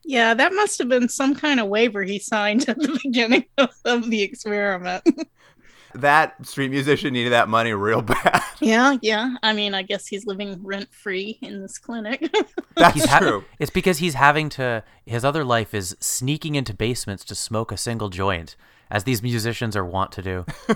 [0.04, 3.70] Yeah, that must have been some kind of waiver he signed at the beginning of,
[3.85, 5.02] of the experiment.
[5.94, 8.42] that street musician needed that money real bad.
[8.61, 9.37] yeah, yeah.
[9.42, 12.33] I mean, I guess he's living rent free in this clinic.
[12.76, 13.44] That's He's ha- true.
[13.59, 14.83] It's because he's having to.
[15.07, 18.57] His other life is sneaking into basements to smoke a single joint,
[18.90, 20.46] as these musicians are wont to do.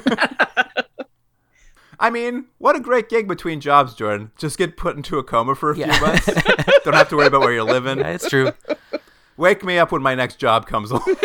[2.00, 4.30] I mean, what a great gig between jobs, Jordan.
[4.38, 5.92] Just get put into a coma for a Yeah.
[5.92, 6.26] few months.
[6.84, 7.98] Don't have to worry about where you're living.
[7.98, 8.52] Yeah, it's true.
[9.36, 11.16] Wake me up when my next job comes along.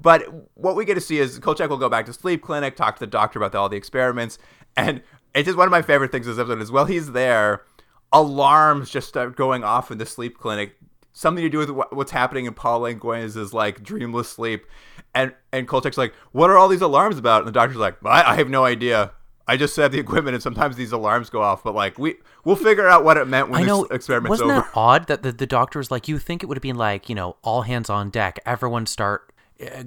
[0.00, 0.22] But
[0.54, 3.00] what we get to see is Kolchak will go back to sleep clinic, talk to
[3.00, 4.38] the doctor about all the experiments,
[4.76, 5.02] and
[5.34, 7.64] it's just one of my favorite things this episode is while he's there,
[8.12, 10.76] alarms just start going off in the sleep clinic.
[11.14, 14.66] Something to do with what's happening in Paul Langlois' like dreamless sleep,
[15.14, 18.32] and and Kolchak's like, "What are all these alarms about?" And the doctor's like, "I,
[18.32, 19.12] I have no idea.
[19.46, 21.62] I just set the equipment, and sometimes these alarms go off.
[21.62, 23.82] But like we we'll figure out what it meant when I know.
[23.82, 24.60] this experiment's Wasn't over.
[24.60, 27.10] that odd that the, the doctor was like, you think it would have been like,
[27.10, 29.31] you know, all hands on deck, everyone start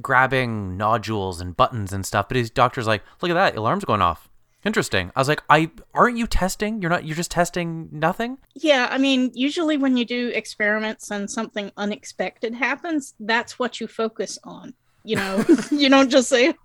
[0.02, 2.28] grabbing nodules and buttons and stuff.
[2.28, 4.30] But his doctor's like, look at that, alarm's going off.
[4.66, 5.12] Interesting.
[5.16, 6.82] I was like, I aren't you testing?
[6.82, 7.06] You're not.
[7.06, 8.40] You're just testing nothing.
[8.56, 13.88] Yeah, I mean, usually when you do experiments and something unexpected happens, that's what you
[13.88, 14.74] focus on.
[15.04, 16.56] You know, you don't just say,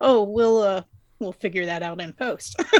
[0.00, 0.82] "Oh, we'll uh,
[1.18, 2.58] we'll figure that out in post."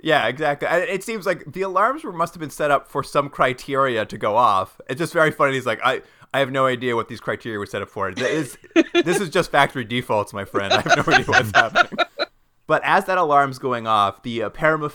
[0.00, 0.68] Yeah, exactly.
[0.68, 4.16] It seems like the alarms were must have been set up for some criteria to
[4.16, 4.80] go off.
[4.88, 5.54] It's just very funny.
[5.54, 8.12] He's like, I, I have no idea what these criteria were set up for.
[8.12, 8.56] This,
[8.94, 10.72] is just factory defaults, my friend.
[10.72, 12.06] I have no idea what's happening.
[12.68, 14.50] But as that alarm's going off, the uh,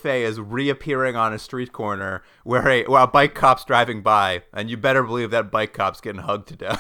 [0.06, 4.78] is reappearing on a street corner where a, a bike cop's driving by, and you
[4.78, 6.80] better believe that bike cop's getting hugged to death.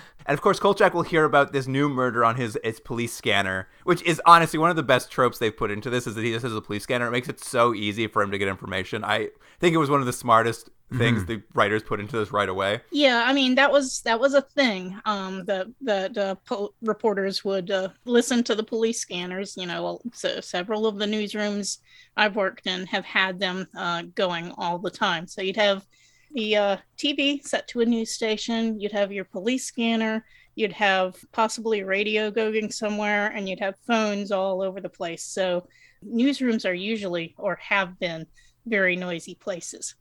[0.26, 3.68] And of course, Kolchak will hear about this new murder on his, his police scanner,
[3.84, 6.06] which is honestly one of the best tropes they've put into this.
[6.06, 7.06] Is that he just has a police scanner.
[7.06, 9.04] It makes it so easy for him to get information.
[9.04, 9.28] I
[9.60, 12.80] think it was one of the smartest things the writers put into this right away.
[12.90, 14.98] yeah, I mean, that was that was a thing.
[15.04, 19.56] Um, that that uh, po- reporters would uh, listen to the police scanners.
[19.56, 21.78] You know, so several of the newsrooms
[22.16, 25.26] I've worked in have had them uh, going all the time.
[25.26, 25.86] So you'd have
[26.34, 31.16] the uh, TV set to a news station, you'd have your police scanner, you'd have
[31.32, 35.24] possibly radio going somewhere, and you'd have phones all over the place.
[35.24, 35.66] So
[36.04, 38.26] newsrooms are usually or have been
[38.66, 39.94] very noisy places.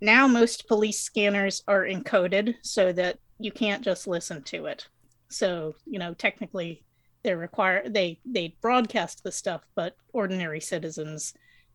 [0.00, 4.86] Now most police scanners are encoded so that you can't just listen to it.
[5.28, 6.84] So, you know, technically
[7.22, 11.34] they're required they they broadcast the stuff, but ordinary citizens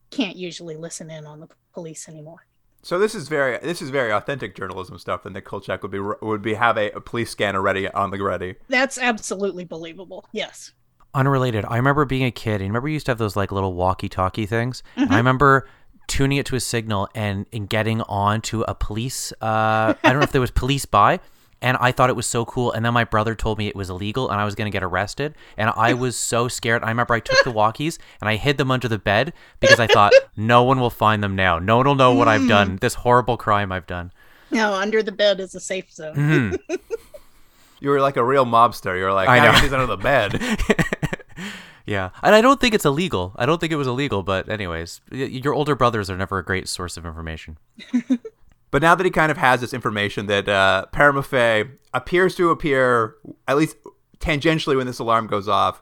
[0.10, 2.46] can't usually listen in on the police anymore.
[2.86, 5.24] So this is very this is very authentic journalism stuff.
[5.24, 8.22] Then that Kolchak would be would be have a, a police scanner ready on the
[8.22, 8.58] ready.
[8.70, 10.24] That's absolutely believable.
[10.32, 10.72] Yes.
[11.16, 11.66] Unrelated.
[11.68, 12.62] I remember being a kid.
[12.62, 14.84] And remember, you used to have those like little walkie-talkie things.
[14.96, 15.68] And I remember
[16.06, 19.34] tuning it to a signal and, and getting on to a police.
[19.42, 21.20] Uh, I don't know if there was police by,
[21.66, 22.72] and I thought it was so cool.
[22.72, 24.84] And then my brother told me it was illegal and I was going to get
[24.84, 25.34] arrested.
[25.58, 26.84] And I was so scared.
[26.84, 29.88] I remember I took the walkies and I hid them under the bed because I
[29.88, 31.58] thought no one will find them now.
[31.58, 32.78] No one will know what I've done.
[32.82, 34.12] This horrible crime I've done.
[34.52, 36.16] No, under the bed is a safe zone.
[36.16, 36.76] Mm-hmm.
[37.82, 38.98] You were like a real mobster.
[38.98, 39.52] You were like, I I know.
[39.52, 40.40] know he's under the bed.
[41.86, 43.34] Yeah, and I don't think it's illegal.
[43.36, 46.68] I don't think it was illegal, but anyways, your older brothers are never a great
[46.68, 47.58] source of information.
[48.76, 53.16] But now that he kind of has this information that uh, Paramouffet appears to appear
[53.48, 53.78] at least
[54.20, 55.82] tangentially when this alarm goes off,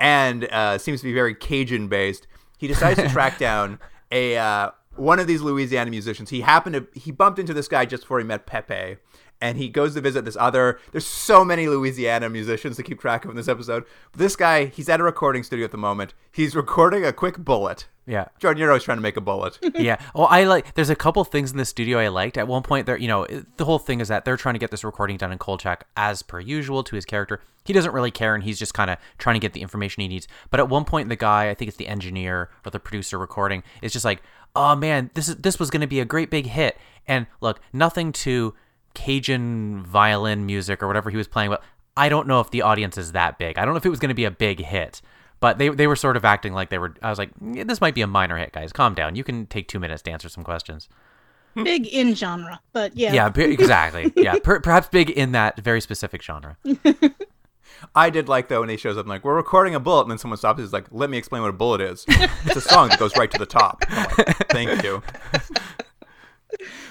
[0.00, 2.26] and uh, seems to be very Cajun based,
[2.56, 3.78] he decides to track down
[4.10, 6.30] a uh, one of these Louisiana musicians.
[6.30, 8.96] He happened to he bumped into this guy just before he met Pepe.
[9.40, 10.78] And he goes to visit this other.
[10.92, 13.84] There's so many Louisiana musicians to keep track of in this episode.
[14.14, 16.12] This guy, he's at a recording studio at the moment.
[16.30, 17.86] He's recording a quick bullet.
[18.10, 18.26] Yeah.
[18.40, 19.56] Jordan, you're always trying to make a bullet.
[19.76, 20.02] yeah.
[20.16, 20.74] Well, I like.
[20.74, 22.36] There's a couple things in the studio I liked.
[22.36, 23.24] At one point, there, you know,
[23.56, 26.22] the whole thing is that they're trying to get this recording done in Kolchak as
[26.22, 27.40] per usual to his character.
[27.64, 30.08] He doesn't really care, and he's just kind of trying to get the information he
[30.08, 30.26] needs.
[30.50, 33.62] But at one point, the guy, I think it's the engineer or the producer recording,
[33.80, 34.22] is just like,
[34.56, 37.60] "Oh man, this is this was going to be a great big hit." And look,
[37.72, 38.54] nothing to
[38.94, 41.62] Cajun violin music or whatever he was playing, but
[41.96, 43.58] I don't know if the audience is that big.
[43.58, 45.00] I don't know if it was going to be a big hit.
[45.40, 46.94] But they, they were sort of acting like they were.
[47.00, 48.72] I was like, "Yeah, this might be a minor hit, guys.
[48.74, 49.16] Calm down.
[49.16, 50.86] You can take two minutes to answer some questions.
[51.54, 53.12] Big in genre, but yeah.
[53.12, 54.12] Yeah, exactly.
[54.22, 56.56] yeah, per- perhaps big in that very specific genre.
[57.94, 60.10] I did like though when he shows up, and like we're recording a bullet, and
[60.10, 60.58] then someone stops.
[60.58, 63.16] and is like, "Let me explain what a bullet is." it's a song that goes
[63.16, 63.82] right to the top.
[63.88, 65.02] I'm like, Thank you.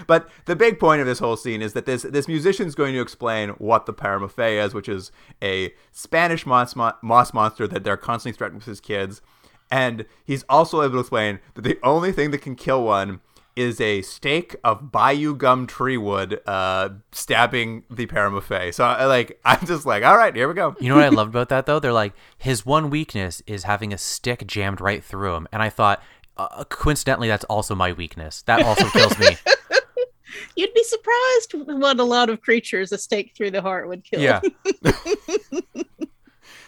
[0.08, 3.02] But the big point of this whole scene is that this this musician's going to
[3.02, 8.38] explain what the Paramouffet is, which is a Spanish moss, moss monster that they're constantly
[8.38, 9.22] threatening with his kids,
[9.72, 13.22] and he's also able to explain that the only thing that can kill one
[13.60, 18.72] is a stake of bayou gum tree wood uh, stabbing the Paramouffet.
[18.72, 20.76] So I like I'm just like, all right, here we go.
[20.80, 21.80] You know what I loved about that though?
[21.80, 25.70] They're like his one weakness is having a stick jammed right through him, and I
[25.70, 26.02] thought,
[26.40, 28.42] uh, coincidentally, that's also my weakness.
[28.44, 29.28] That also kills me.
[30.56, 34.22] You'd be surprised what a lot of creatures a stake through the heart would kill.
[34.22, 34.42] yeah,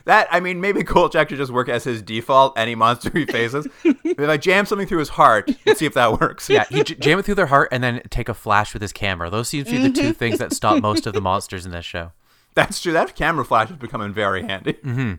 [0.06, 2.58] That I mean, maybe Kolchak should just work as his default.
[2.58, 6.20] Any monster he faces, if I jam something through his heart, and see if that
[6.20, 6.50] works.
[6.50, 6.64] yeah.
[6.70, 9.30] He j- jam it through their heart and then take a flash with his camera.
[9.30, 11.86] Those seem to be the two things that stop most of the monsters in this
[11.86, 12.14] show.
[12.56, 12.94] that's true.
[12.94, 14.74] That camera flash is becoming very handy.
[14.74, 15.14] Mm-hmm.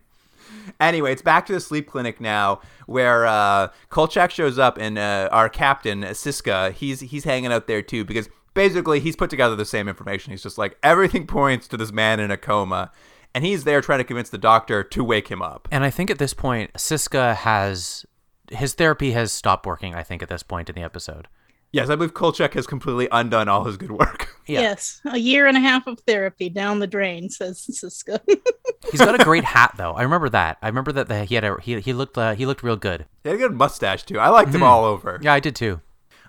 [0.81, 5.29] Anyway, it's back to the sleep clinic now, where uh, Kolchak shows up, and uh,
[5.33, 9.65] our captain Siska, he's he's hanging out there too because basically he's put together the
[9.65, 10.31] same information.
[10.31, 12.91] He's just like everything points to this man in a coma,
[13.35, 15.69] and he's there trying to convince the doctor to wake him up.
[15.71, 18.05] And I think at this point, Siska has
[18.51, 19.95] his therapy has stopped working.
[19.95, 21.29] I think at this point in the episode.
[21.73, 24.29] Yes, I believe Kolchak has completely undone all his good work.
[24.45, 24.63] Yeah.
[24.63, 28.19] Yes, a year and a half of therapy down the drain, says Siska.
[28.91, 29.93] He's got a great hat though.
[29.93, 30.59] I remember that.
[30.61, 33.07] I remember that the, he had a he, he looked uh, he looked real good.
[33.23, 34.19] He had a good mustache too.
[34.19, 35.21] I liked him all over.
[35.23, 35.81] Yeah, I did too.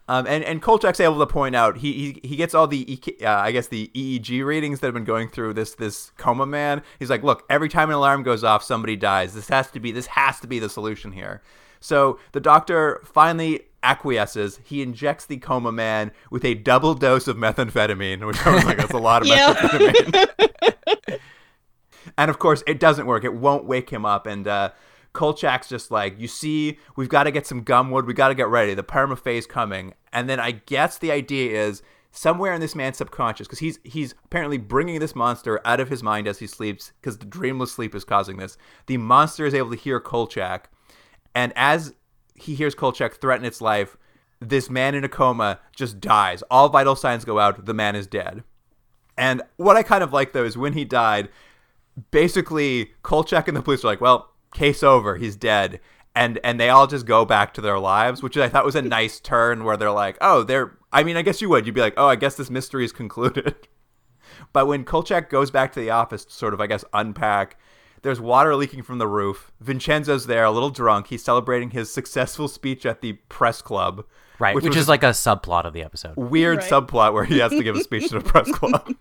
[0.08, 3.26] Um, and and Kolchak's able to point out he he, he gets all the EK,
[3.26, 6.84] uh, I guess the EEG readings that have been going through this this coma man.
[7.00, 9.34] He's like, look, every time an alarm goes off, somebody dies.
[9.34, 11.42] This has to be this has to be the solution here.
[11.80, 14.60] So the doctor finally acquiesces.
[14.64, 18.78] He injects the coma man with a double dose of methamphetamine, which I was like,
[18.78, 21.20] that's a lot of methamphetamine.
[22.18, 23.24] and of course, it doesn't work.
[23.24, 24.26] It won't wake him up.
[24.26, 24.72] And uh,
[25.14, 28.08] Kolchak's just like, you see, we've got to get some gumwood.
[28.08, 28.74] We got to get ready.
[28.74, 29.94] The permafay's coming.
[30.12, 34.14] And then I guess the idea is somewhere in this man's subconscious, because he's he's
[34.26, 37.94] apparently bringing this monster out of his mind as he sleeps, because the dreamless sleep
[37.96, 38.58] is causing this.
[38.86, 40.70] The monster is able to hear Kolchak,
[41.36, 41.94] and as
[42.44, 43.98] he hears Kolchak threaten its life,
[44.40, 46.44] this man in a coma just dies.
[46.52, 47.66] All vital signs go out.
[47.66, 48.44] The man is dead.
[49.18, 51.30] And what I kind of like though is when he died,
[52.12, 55.18] basically Kolchak and the police are like, "Well, case over.
[55.18, 55.80] He's dead."
[56.16, 58.82] And and they all just go back to their lives, which I thought was a
[59.00, 61.66] nice turn where they're like, "Oh, they're I mean, I guess you would.
[61.66, 63.56] You'd be like, "Oh, I guess this mystery is concluded."
[64.52, 67.58] But when Kolchak goes back to the office to sort of, I guess, unpack,
[68.04, 69.52] there's water leaking from the roof.
[69.60, 71.08] Vincenzo's there, a little drunk.
[71.08, 74.06] He's celebrating his successful speech at the press club.
[74.40, 76.16] Right, which, was is like a subplot of the episode.
[76.18, 76.70] weird Right.
[76.70, 78.94] subplot where he has to give a speech to the press club.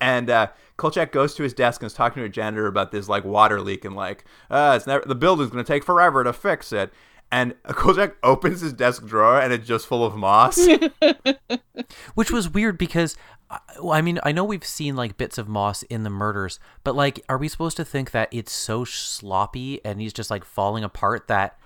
[0.00, 3.08] And uh, Kolchak goes to his desk and is talking to a janitor about this
[3.08, 6.72] like water leak and like, uh, it's never the building's gonna take forever to fix
[6.72, 6.92] it.
[7.30, 10.58] And Kolchak opens his desk drawer and it's just full of moss.
[12.14, 13.16] Which was weird because,
[13.50, 13.58] uh,
[13.90, 17.24] I mean, I know we've seen like bits of Moss in the murders, but like,
[17.28, 21.28] are we supposed to think that it's so sloppy and he's just like falling apart
[21.28, 21.58] that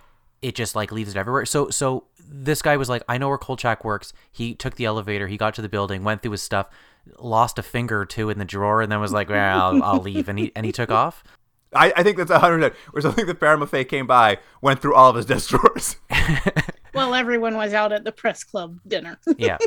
[0.42, 1.46] it just like leaves it everywhere?
[1.46, 4.12] So, so this guy was like, I know where Kolchak works.
[4.31, 6.68] He took the elevator, he got to the building, went through his stuff,
[7.18, 10.01] lost a finger or two in the drawer, and then was like, well, I'll, I'll
[10.01, 11.25] leave, and he and he took off.
[11.75, 12.75] I, I think that's a hundred percent.
[12.95, 15.97] Or something that Père Malfait came by, went through all of his desk drawers.
[16.95, 19.19] well, everyone was out at the press club dinner.
[19.39, 19.59] Yeah,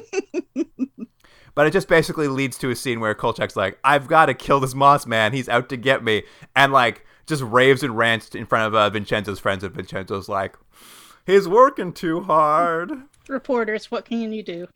[1.55, 4.59] But it just basically leads to a scene where Kolchak's like, I've got to kill
[4.59, 5.31] this Moss man.
[5.33, 6.23] He's out to get me.
[6.55, 9.63] And like, just raves and rants in front of uh, Vincenzo's friends.
[9.63, 10.57] And Vincenzo's like,
[11.25, 12.91] he's working too hard.
[13.27, 14.67] Reporters, what can you do?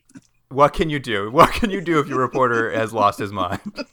[0.48, 1.30] What can you do?
[1.30, 3.60] What can you do if your reporter has lost his mind?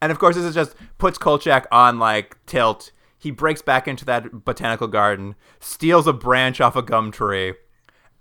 [0.00, 2.92] and of course, this is just puts Kolchak on like tilt.
[3.18, 7.54] He breaks back into that botanical garden, steals a branch off a gum tree,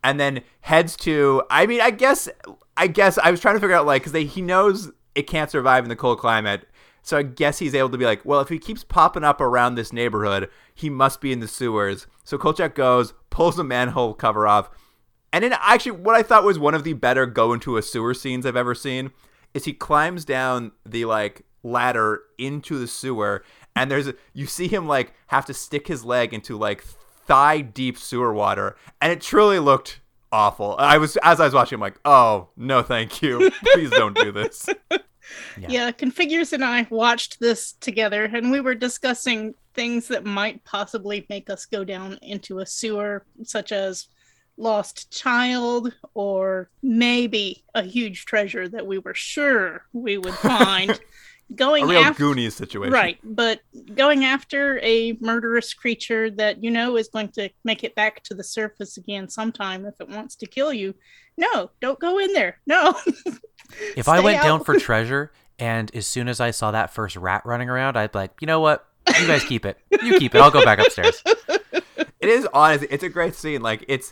[0.04, 1.44] and then heads to.
[1.50, 2.30] I mean, I guess,
[2.78, 5.84] I guess I was trying to figure out like because he knows it can't survive
[5.84, 6.68] in the cold climate.
[7.02, 9.76] So I guess he's able to be like, well, if he keeps popping up around
[9.76, 12.08] this neighborhood, he must be in the sewers.
[12.24, 14.72] So Kolchak goes, pulls a manhole cover off,
[15.36, 18.14] and then actually, what I thought was one of the better go into a sewer
[18.14, 19.12] scenes I've ever seen
[19.54, 23.44] is he climbs down the like ladder into the sewer,
[23.76, 26.84] and there's a, you see him like have to stick his leg into like
[27.26, 30.00] thigh deep sewer water, and it truly looked
[30.32, 30.76] awful.
[30.78, 34.32] I was as I was watching, I'm like, oh no, thank you, please don't do
[34.32, 34.70] this.
[35.58, 35.68] Yeah.
[35.70, 35.92] Yeah.
[35.92, 41.50] Configures and I watched this together, and we were discussing things that might possibly make
[41.50, 44.08] us go down into a sewer, such as
[44.58, 51.00] lost child or maybe a huge treasure that we were sure we would find.
[51.50, 53.62] A Going real after Goonies situation, Right, but
[53.94, 58.34] going after a murderous creature that you know is going to make it back to
[58.34, 60.96] the surface again sometime if it wants to kill you.
[61.38, 62.60] No, don't go in there.
[62.66, 62.96] No.
[63.96, 67.16] if I Stay went down for treasure, and as soon as I saw that first
[67.16, 68.88] rat running around, I'd be like, you know what?
[69.20, 69.78] You guys keep it.
[69.92, 70.42] You keep it.
[70.42, 71.22] I'll go back upstairs.
[72.26, 72.86] It is honest.
[72.90, 73.62] It's a great scene.
[73.62, 74.12] Like it's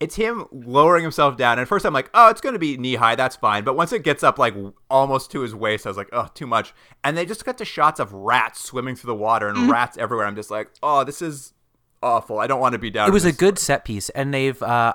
[0.00, 1.52] it's him lowering himself down.
[1.52, 3.14] And at first I'm like, oh, it's gonna be knee high.
[3.14, 3.64] That's fine.
[3.64, 4.54] But once it gets up like
[4.90, 6.74] almost to his waist, I was like, oh, too much.
[7.02, 10.26] And they just got to shots of rats swimming through the water and rats everywhere.
[10.26, 11.54] I'm just like, oh, this is
[12.02, 12.38] awful.
[12.38, 13.08] I don't want to be down.
[13.08, 14.92] it was a good set piece and they've uh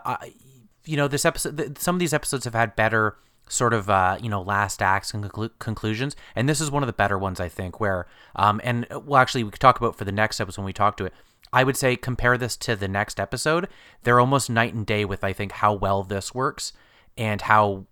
[0.86, 3.18] you know this episode th- some of these episodes have had better
[3.50, 6.88] sort of uh you know last acts and conclu- conclusions and this is one of
[6.88, 9.96] the better ones i think where um and uh, well actually we could talk about
[9.98, 11.14] for the next episode when we talk to it
[11.54, 13.68] i would say compare this to the next episode
[14.04, 16.74] they're almost night and day with i think how well this works
[17.18, 17.86] and how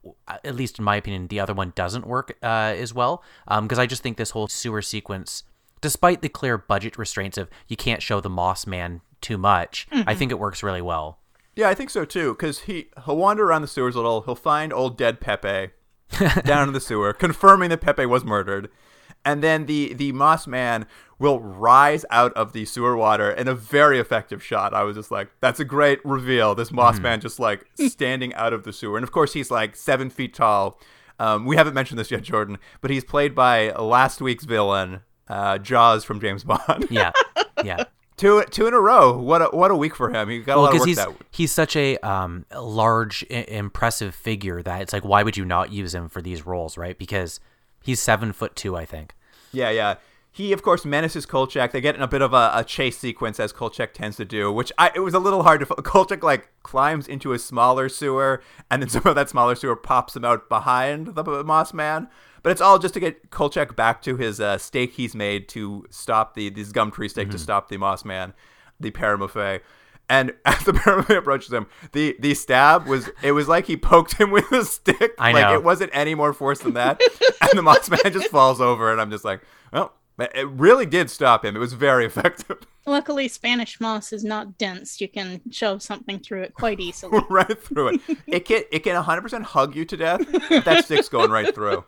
[0.44, 3.24] at least in my opinion the other one doesn't work uh, as well
[3.62, 5.44] because i just think this whole sewer sequence
[5.82, 10.16] despite the clear budget restraints of you can't show the moss man too much i
[10.16, 11.20] think it works really well
[11.56, 12.34] Yeah, I think so too.
[12.34, 14.22] Because he he'll wander around the sewers a little.
[14.22, 15.72] He'll find old dead Pepe
[16.46, 18.70] down in the sewer, confirming that Pepe was murdered.
[19.26, 20.86] And then the the Moss Man
[21.20, 24.74] will rise out of the sewer water in a very effective shot.
[24.74, 26.56] I was just like, that's a great reveal.
[26.56, 27.04] This Moss Mm-hmm.
[27.04, 30.34] Man just like standing out of the sewer, and of course he's like seven feet
[30.34, 30.80] tall.
[31.20, 35.58] Um, we haven't mentioned this yet, Jordan, but he's played by last week's villain, uh,
[35.58, 36.88] Jaws from James Bond.
[36.90, 37.12] Yeah,
[37.66, 37.84] yeah.
[38.16, 39.18] two two in a row.
[39.20, 40.30] What a what a week for him.
[40.30, 41.20] He got a lot of work he's that week.
[41.32, 45.74] he's such a um, large, I- impressive figure that it's like, why would you not
[45.74, 46.98] use him for these roles, right?
[46.98, 47.42] Because
[47.82, 49.14] he's seven foot two, I think.
[49.52, 49.96] Yeah, yeah.
[50.32, 51.72] He of course menaces Kolchak.
[51.72, 54.52] They get in a bit of a, a chase sequence as Kolchak tends to do,
[54.52, 55.66] which I it was a little hard to.
[55.66, 60.24] Kolchak like climbs into a smaller sewer, and then somehow that smaller sewer pops him
[60.24, 62.08] out behind the Moss Man.
[62.42, 65.86] But it's all just to get Kolchak back to his uh, stake he's made to
[65.90, 68.34] stop the this gum tree stake to stop the Moss Man,
[68.80, 69.62] the Père Malfait.
[70.10, 73.78] And as the Père Malfait approaches him, the the stab was it was like he
[73.78, 75.14] poked him with a stick.
[75.18, 75.54] I like know.
[75.54, 77.00] it wasn't any more force than that.
[77.42, 79.42] and the Moss Man just falls over, and I'm just like,
[79.72, 81.56] well, it really did stop him.
[81.56, 82.58] It was very effective.
[82.86, 85.00] Luckily, Spanish moss is not dense.
[85.00, 87.22] You can shove something through it quite easily.
[87.30, 88.02] right through it.
[88.26, 90.26] It can it can 100% hug you to death.
[90.66, 91.86] That stick's going right through.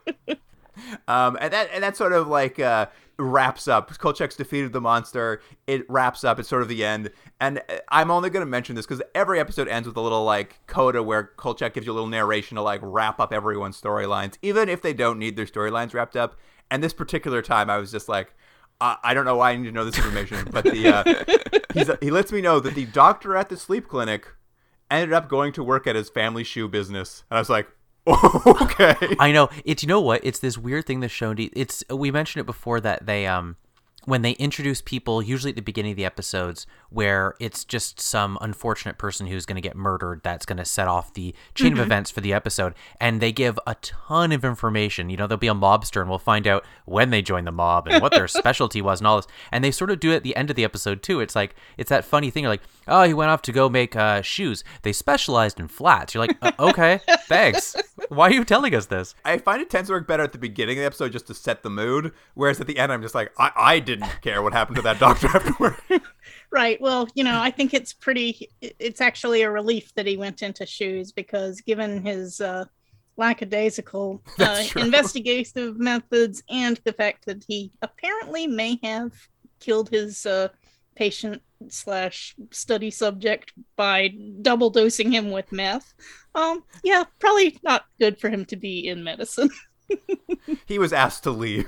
[1.08, 3.92] Um, and that and that sort of like uh, wraps up.
[3.98, 5.42] Kolchak's defeated the monster.
[5.68, 6.40] It wraps up.
[6.40, 7.12] It's sort of the end.
[7.40, 10.24] And uh, I'm only going to mention this because every episode ends with a little
[10.24, 14.38] like coda where Kolchak gives you a little narration to like wrap up everyone's storylines,
[14.42, 16.38] even if they don't need their storylines wrapped up.
[16.70, 18.34] And this particular time, I was just like.
[18.80, 21.92] I I don't know why I need to know this information, but the uh, he's,
[22.02, 24.28] he lets me know that the doctor at the sleep clinic
[24.90, 27.68] ended up going to work at his family shoe business, and I was like,
[28.08, 28.95] okay.
[29.20, 31.36] I know it's you know what it's this weird thing that's shown.
[31.38, 33.58] It's we mentioned it before that they um
[34.06, 38.38] when they introduce people usually at the beginning of the episodes where it's just some
[38.41, 41.80] unfortunate person who's going to get murdered that's going to set off the chain of
[41.80, 45.10] events for the episode and they give a ton of information.
[45.10, 47.88] You know there'll be a mobster and we'll find out when they joined the mob
[47.88, 50.24] and what their specialty was and all this and they sort of do it at
[50.24, 51.20] the end of the episode too.
[51.20, 53.95] It's like it's that funny thing you're like oh he went off to go make
[53.95, 54.64] uh, shoes.
[54.82, 56.14] They specialized in flats.
[56.14, 57.76] You're like uh, okay thanks.
[58.10, 59.16] Why are you telling us this?
[59.24, 61.34] I find it tends to work better at the beginning of the episode just to
[61.34, 64.54] set the mood, whereas at the end I'm just like, I, I didn't care what
[64.54, 65.76] happened to that doctor afterward.
[66.54, 66.82] Right.
[66.82, 70.66] Well, you know, I think it's pretty, it's actually a relief that he went into
[70.66, 72.66] shoes because given his uh,
[73.16, 79.14] lackadaisical uh, investigative methods and the fact that he apparently may have
[79.62, 80.50] killed his uh,
[80.96, 84.10] patient slash study subject by
[84.42, 85.94] double dosing him with meth.
[86.36, 89.52] Um, yeah, probably not good for him to be in medicine.
[90.66, 91.66] he was asked to leave.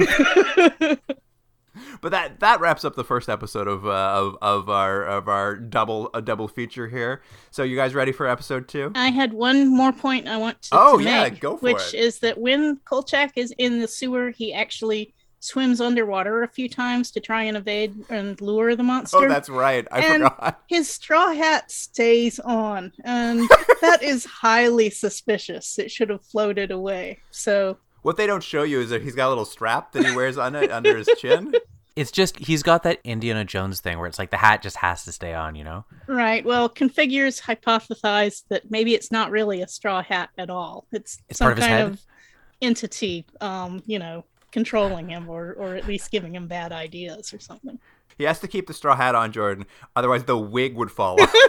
[2.02, 5.56] But that that wraps up the first episode of uh, of, of our of our
[5.56, 7.22] double a double feature here.
[7.52, 8.92] So you guys ready for episode two?
[8.96, 11.94] I had one more point I want to, Oh, to yeah, make, go for which
[11.94, 12.00] it.
[12.00, 17.12] is that when Kolchak is in the sewer, he actually swims underwater a few times
[17.12, 19.18] to try and evade and lure the monster.
[19.18, 19.86] Oh, that's right.
[19.92, 20.62] I And- forgot.
[20.70, 23.42] His straw hat stays on, and
[23.82, 25.78] that is highly suspicious.
[25.80, 27.20] It should have floated away.
[27.32, 30.16] So, What they don't show you is that he's got a little strap that he
[30.16, 31.54] wears on it under his chin.
[31.96, 35.04] It's just he's got that Indiana Jones thing where it's like the hat just has
[35.06, 35.86] to stay on, you know.
[36.08, 36.44] right.
[36.44, 40.88] Well, configures hypothesized that maybe it's not really a straw hat at all.
[40.92, 41.92] It's, It's some part of his kind head?
[41.92, 42.02] of
[42.64, 47.40] entity, um, you know, controlling him or, or at least giving him bad ideas or
[47.40, 47.78] something.
[48.18, 49.68] He has to keep the straw hat on, Jordan.
[49.96, 51.32] Otherwise, the wig would fall off.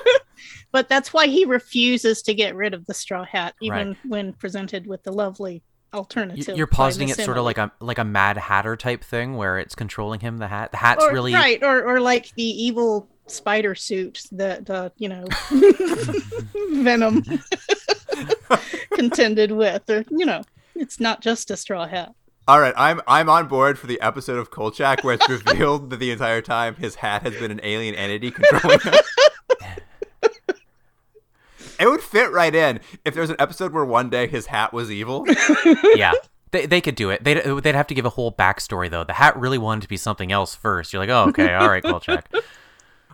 [0.72, 3.96] But that's why he refuses to get rid of the straw hat, even Right.
[4.06, 5.60] when presented with the lovely You-
[5.94, 6.56] alternative.
[6.56, 9.58] You're by positing it sort of like a like a Mad Hatter type thing where
[9.58, 10.38] it's controlling him.
[10.38, 14.68] The hat, the hat's or, really right, or or like the evil spider suit that
[14.68, 15.24] uh, you know
[16.82, 17.22] Venom
[18.94, 20.42] contended with, or you know,
[20.74, 22.14] it's not just a straw hat.
[22.46, 25.98] All right, I'm I'm on board for the episode of Kolchak where it's revealed that
[25.98, 28.94] the entire time his hat has been an alien entity controlling him.
[31.84, 34.90] It would fit right in if there's an episode where one day his hat was
[34.90, 35.26] evil.
[35.94, 36.12] yeah.
[36.50, 37.22] They, they could do it.
[37.22, 39.04] They'd, they'd have to give a whole backstory though.
[39.04, 40.92] The hat really wanted to be something else first.
[40.92, 42.32] You're like, oh, okay, all right, Kolchak.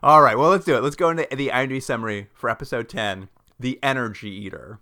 [0.03, 0.83] All right, well let's do it.
[0.83, 4.79] Let's go into the IMDb summary for episode 10, The Energy Eater.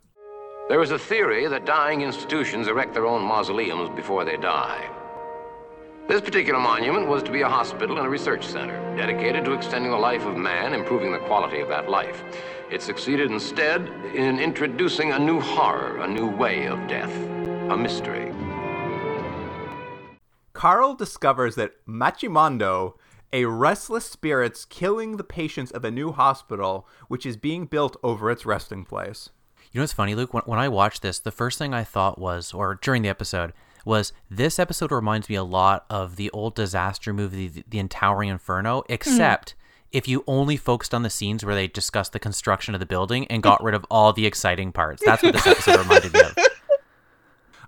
[0.68, 4.88] There is a theory that dying institutions erect their own mausoleums before they die.
[6.08, 9.90] This particular monument was to be a hospital and a research center dedicated to extending
[9.90, 12.24] the life of man, improving the quality of that life.
[12.70, 17.14] It succeeded instead in introducing a new horror, a new way of death,
[17.70, 18.32] a mystery.
[20.54, 22.94] Carl discovers that Machimondo,
[23.30, 28.30] a restless spirit's killing the patients of a new hospital which is being built over
[28.30, 29.28] its resting place.
[29.72, 30.32] You know what's funny, Luke?
[30.32, 33.52] When, when I watched this, the first thing I thought was, or during the episode,
[33.88, 38.28] was this episode reminds me a lot of the old disaster movie, The, the Towering
[38.28, 38.92] Inferno, mm-hmm.
[38.92, 39.54] except
[39.90, 43.26] if you only focused on the scenes where they discussed the construction of the building
[43.28, 45.02] and got rid of all the exciting parts.
[45.04, 46.36] That's what this episode reminded me of.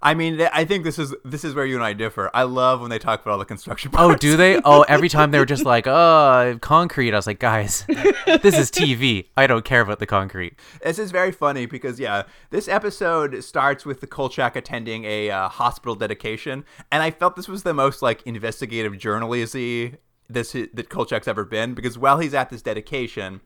[0.03, 2.31] I mean, I think this is this is where you and I differ.
[2.33, 3.91] I love when they talk about all the construction.
[3.95, 4.61] Oh, do they?
[4.71, 7.13] Oh, every time they were just like, oh, concrete.
[7.13, 9.27] I was like, guys, this is TV.
[9.37, 10.55] I don't care about the concrete.
[10.83, 15.49] This is very funny because yeah, this episode starts with the Kolchak attending a uh,
[15.49, 19.97] hospital dedication, and I felt this was the most like investigative journalisy
[20.29, 23.41] this that Kolchak's ever been because while he's at this dedication,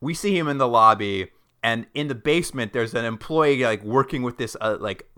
[0.00, 1.30] we see him in the lobby,
[1.62, 5.08] and in the basement there's an employee like working with this uh, like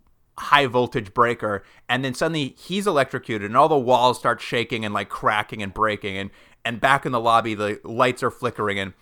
[0.40, 4.94] high voltage breaker and then suddenly he's electrocuted and all the walls start shaking and
[4.94, 6.30] like cracking and breaking and
[6.64, 8.92] and back in the lobby the lights are flickering and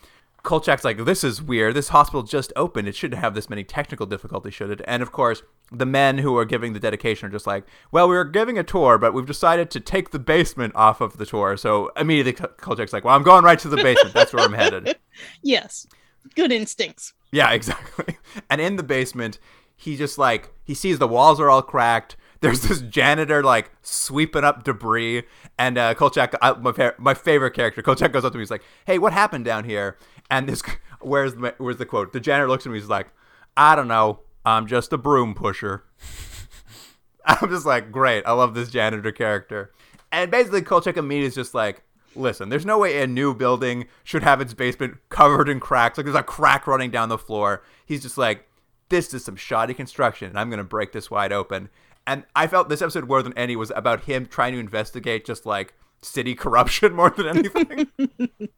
[0.45, 1.75] Kolchak's like, this is weird.
[1.75, 2.89] This hospital just opened.
[2.89, 4.81] It shouldn't have this many technical difficulties, should it?
[4.87, 8.15] And of course, the men who are giving the dedication are just like, well, we
[8.15, 11.57] were giving a tour, but we've decided to take the basement off of the tour.
[11.57, 14.15] So immediately Kolchak's like, well, I'm going right to the basement.
[14.15, 14.97] That's where I'm headed.
[15.43, 15.89] Yes.
[16.37, 17.13] Good instincts.
[17.33, 18.17] Yeah, exactly.
[18.49, 19.41] And in the basement,
[19.79, 22.17] he just like he sees the walls are all cracked.
[22.41, 25.23] There's this janitor like sweeping up debris,
[25.59, 28.43] and uh, Kolchak, uh, my, my favorite character, Kolchak goes up to me.
[28.43, 29.97] He's like, "Hey, what happened down here?"
[30.31, 30.63] And this,
[31.01, 32.13] where's the, where's the quote?
[32.13, 32.79] The janitor looks at me.
[32.79, 33.09] He's like,
[33.57, 34.21] "I don't know.
[34.45, 35.85] I'm just a broom pusher."
[37.25, 38.25] I'm just like, great.
[38.27, 39.71] I love this janitor character.
[40.11, 41.83] And basically, Kolchak immediately is just like,
[42.17, 45.99] listen, there's no way a new building should have its basement covered in cracks.
[45.99, 47.63] Like there's a crack running down the floor.
[47.85, 48.48] He's just like,
[48.89, 51.69] this is some shoddy construction, and I'm gonna break this wide open.
[52.07, 55.45] And I felt this episode more than any was about him trying to investigate just
[55.45, 57.89] like city corruption more than anything.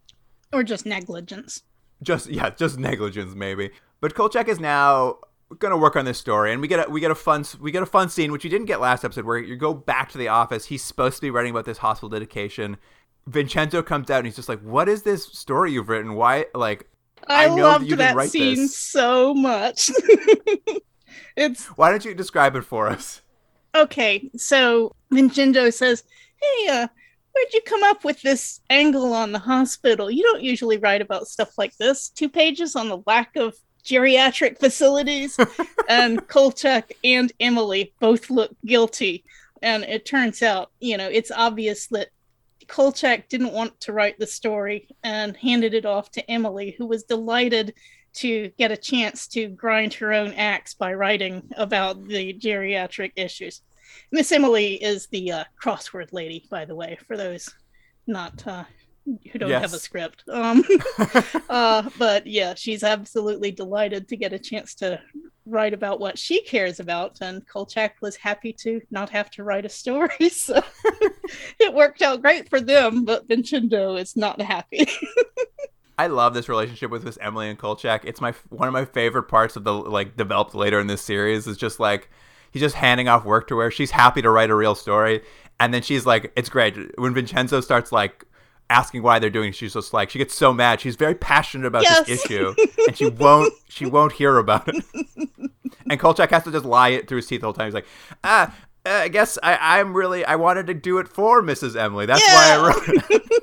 [0.52, 1.62] Or just negligence.
[2.02, 3.70] just yeah, just negligence maybe.
[4.00, 5.18] But Kolchak is now
[5.60, 7.84] gonna work on this story, and we get a we get a fun we get
[7.84, 10.26] a fun scene which you didn't get last episode, where you go back to the
[10.26, 10.66] office.
[10.66, 12.78] He's supposed to be writing about this hospital dedication.
[13.28, 16.14] Vincenzo comes out and he's just like, "What is this story you've written?
[16.14, 16.88] Why like?"
[17.26, 18.76] I, I know that loved that scene this.
[18.76, 19.90] so much.
[21.36, 23.22] it's Why don't you describe it for us?
[23.74, 24.30] okay.
[24.36, 26.04] So Vincenzo says,
[26.40, 26.88] "Hey, uh,
[27.32, 30.10] where'd you come up with this angle on the hospital?
[30.10, 32.08] You don't usually write about stuff like this.
[32.08, 33.54] Two pages on the lack of
[33.84, 35.38] geriatric facilities."
[35.88, 39.24] and Kolchak and Emily both look guilty,
[39.62, 42.08] and it turns out, you know, it's obvious that
[42.68, 47.04] Kolchak didn't want to write the story and handed it off to Emily, who was
[47.04, 47.74] delighted
[48.12, 53.62] to get a chance to grind her own axe by writing about the geriatric issues.
[54.12, 57.48] Miss Emily is the uh, crossword lady, by the way, for those
[58.06, 58.64] not uh,
[59.04, 60.24] who don't have a script.
[60.28, 60.64] Um,
[61.48, 65.00] uh, but yeah, she's absolutely delighted to get a chance to
[65.46, 69.64] write about what she cares about, and Kolchak was happy to not have to write
[69.64, 70.10] a story.
[70.30, 70.62] So
[71.58, 74.86] it worked out great for them, but Vincenzo is not happy.
[75.98, 78.04] I love this relationship with Miss Emily and Kolchak.
[78.04, 81.46] It's my one of my favorite parts of the like developed later in this series
[81.46, 82.08] is just like
[82.52, 83.70] he's just handing off work to her.
[83.70, 85.22] She's happy to write a real story,
[85.58, 88.24] and then she's like, "It's great." When Vincenzo starts like
[88.70, 90.80] asking why they're doing, it, she's just like she gets so mad.
[90.80, 92.06] She's very passionate about Yes.
[92.06, 92.54] this issue,
[92.86, 94.82] and she won't she won't hear about it.
[95.90, 97.66] and Kolchak has to just lie it through his teeth the whole time.
[97.66, 97.86] He's like,
[98.24, 98.54] "Ah."
[98.86, 101.76] uh, I guess I, I'm really I wanted to do it for Mrs.
[101.76, 102.06] Emily.
[102.06, 103.22] That's why I wrote it.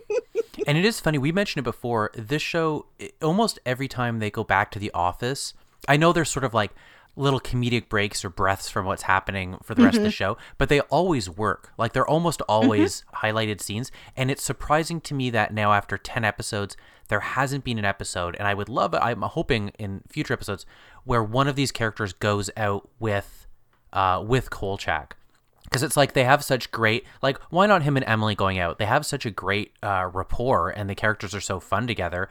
[0.66, 1.18] And it is funny.
[1.18, 2.12] We mentioned it before.
[2.14, 2.88] This show,
[3.22, 5.54] almost every time they go back to the office,
[5.88, 6.72] I know they're sort of like
[7.18, 10.70] little comedic breaks or breaths from what's happening for the rest of the show, but
[10.70, 11.74] they always work.
[11.78, 13.92] Like they're almost always highlighted scenes.
[14.16, 16.78] And it's surprising to me that now, after 10 episodes,
[17.10, 18.36] there hasn't been an episode.
[18.38, 20.66] And I would love, I'm hoping in future episodes,
[21.04, 23.48] where one of these characters goes out with,
[23.92, 25.18] uh, with Kolchak
[25.64, 28.78] because it's like they have such great like why not him and emily going out
[28.78, 32.30] they have such a great uh, rapport and the characters are so fun together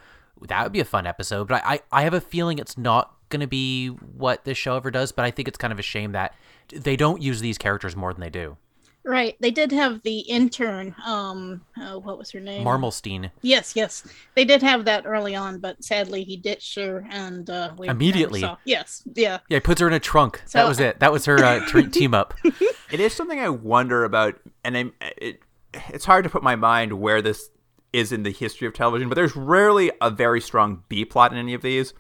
[0.49, 3.16] that would be a fun episode but i i, I have a feeling it's not
[3.29, 5.83] going to be what this show ever does but i think it's kind of a
[5.83, 6.35] shame that
[6.69, 8.57] they don't use these characters more than they do
[9.05, 9.37] right.
[9.39, 10.93] They did have the intern.
[11.07, 12.67] Um, oh, what was her name?
[12.67, 14.05] marmelstein Yes, yes.
[14.35, 18.41] They did have that early on, but sadly he ditched her and uh, we Immediately.
[18.41, 19.39] saw- Yes, yeah.
[19.49, 21.87] yeah he puts her in a trunk that was it that was her uh, t-
[21.87, 22.35] team up
[22.91, 25.41] It is something I wonder about, and I'm, it,
[25.89, 27.51] it's hard to put my mind where this
[27.93, 29.09] is in the history of television.
[29.09, 31.95] But there's rarely a very strong B plot in any of these.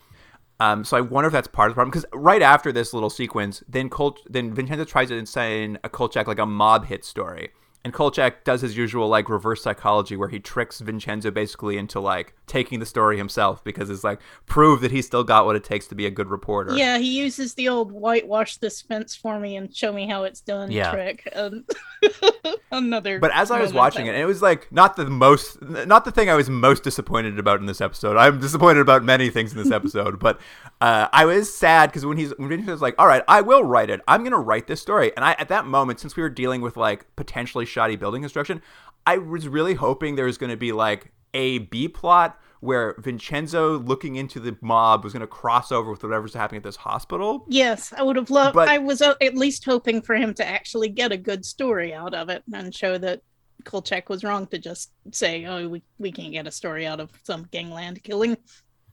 [0.58, 1.90] Um, so I wonder if that's part of the problem.
[1.90, 6.26] Because right after this little sequence, then Col- then Vincenzo tries to insane a Kolchak
[6.26, 7.50] like a mob hit story,
[7.84, 12.34] and Kolchak does his usual like reverse psychology where he tricks Vincenzo basically into like
[12.46, 15.86] taking the story himself because it's like prove that he's still got what it takes
[15.88, 16.74] to be a good reporter.
[16.76, 20.40] Yeah, he uses the old whitewash this fence for me and show me how it's
[20.40, 20.92] done Yeah.
[20.92, 21.28] trick.
[21.34, 21.64] Um,
[22.70, 23.18] another.
[23.18, 26.10] But as I was watching it, and it was like not the most, not the
[26.12, 28.16] thing I was most disappointed about in this episode.
[28.16, 30.40] I'm disappointed about many things in this episode, but
[30.80, 33.64] uh, I was sad because when he's when Vince was like, "All right, I will
[33.64, 34.00] write it.
[34.06, 36.76] I'm gonna write this story," and I at that moment, since we were dealing with
[36.76, 38.62] like potentially shoddy building construction,
[39.06, 44.16] I was really hoping there was gonna be like a B plot where Vincenzo looking
[44.16, 47.44] into the mob was gonna cross over with whatever's happening at this hospital.
[47.48, 48.54] Yes, I would have loved.
[48.54, 51.92] But- I was uh, at least hoping for him to actually get a good story
[51.92, 53.20] out of it and show that
[53.64, 57.10] Kolchak was wrong to just say, "Oh, we, we can't get a story out of
[57.24, 58.36] some gangland killing."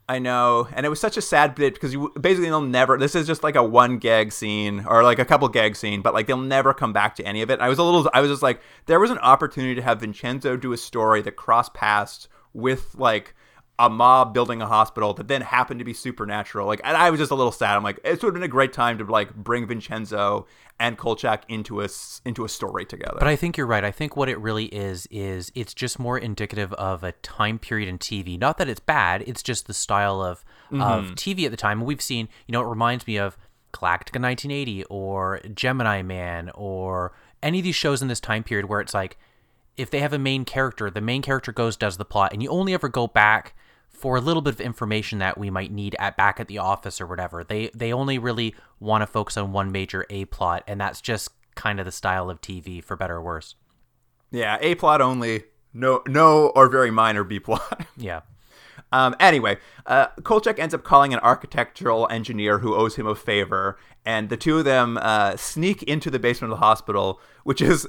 [0.08, 2.98] I know, and it was such a sad bit because you basically they'll never.
[2.98, 6.14] This is just like a one gag scene or like a couple gag scene, but
[6.14, 7.62] like they'll never come back to any of it.
[7.62, 8.10] I was a little.
[8.14, 11.38] I was just like, there was an opportunity to have Vincenzo do a story that
[11.38, 13.34] crossed paths with like
[13.80, 16.68] a mob building a hospital that then happened to be supernatural.
[16.68, 17.76] Like, and I was just a little sad.
[17.76, 20.46] I'm like, it would have been a great time to like bring Vincenzo
[20.80, 21.88] and Kolchak into a
[22.24, 23.18] into a story together.
[23.18, 23.84] But I think you're right.
[23.84, 27.90] I think what it really is is it's just more indicative of a time period
[27.90, 28.40] in TV.
[28.40, 29.24] Not that it's bad.
[29.26, 31.14] It's just the style of of mm-hmm.
[31.14, 31.82] TV at the time.
[31.82, 33.38] We've seen, you know, it reminds me of
[33.74, 38.82] Galactica 1980 or Gemini Man or any of these shows in this time period where
[38.82, 39.18] it's like
[39.78, 42.50] if they have a main character, the main character goes does the plot, and you
[42.50, 43.56] only ever go back
[43.94, 47.00] for a little bit of information that we might need at back at the office
[47.00, 47.44] or whatever.
[47.44, 51.30] They they only really want to focus on one major A plot, and that's just
[51.56, 53.56] kind of the style of TV, for better or worse.
[54.32, 55.44] yeah, a plot only.
[55.74, 57.86] No, no, or very minor B plot.
[57.98, 58.22] Yeah.
[58.92, 63.78] Um, anyway, uh, Kolchak ends up calling an architectural engineer who owes him a favor,
[64.06, 67.88] and the two of them uh, sneak into the basement of the hospital, which is.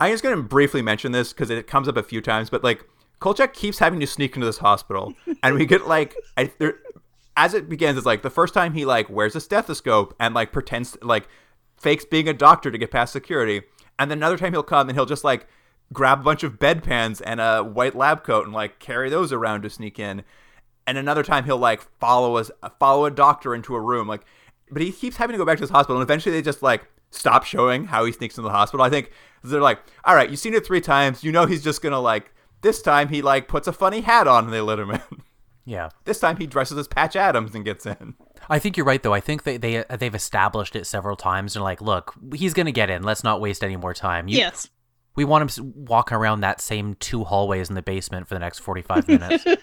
[0.00, 2.64] I'm just going to briefly mention this because it comes up a few times, but
[2.64, 2.84] like
[3.20, 6.78] Kolchak keeps having to sneak into this hospital, and we get like, I, there,
[7.36, 10.52] as it begins, it's like the first time he like wears a stethoscope and like
[10.52, 11.28] pretends like
[11.76, 13.62] fakes being a doctor to get past security,
[13.98, 15.46] and then another time he'll come and he'll just like
[15.92, 19.62] grab a bunch of bedpans and a white lab coat and like carry those around
[19.62, 20.22] to sneak in.
[20.86, 24.22] And another time he'll like follow us follow a doctor into a room like
[24.70, 26.88] but he keeps having to go back to this hospital and eventually they just like
[27.10, 28.84] stop showing how he sneaks into the hospital.
[28.84, 29.10] I think
[29.42, 31.24] they're like, "All right, you've seen it 3 times.
[31.24, 32.32] You know he's just to like
[32.62, 35.00] this time he like puts a funny hat on and they let him in.
[35.66, 35.90] Yeah.
[36.04, 38.14] this time he dresses as Patch Adams and gets in."
[38.48, 39.14] I think you're right, though.
[39.14, 41.54] I think they, they they've established it several times.
[41.54, 43.02] and like, look, he's gonna get in.
[43.04, 44.26] Let's not waste any more time.
[44.26, 44.68] You, yes.
[45.14, 48.40] we want him s- walking around that same two hallways in the basement for the
[48.40, 49.44] next 45 minutes.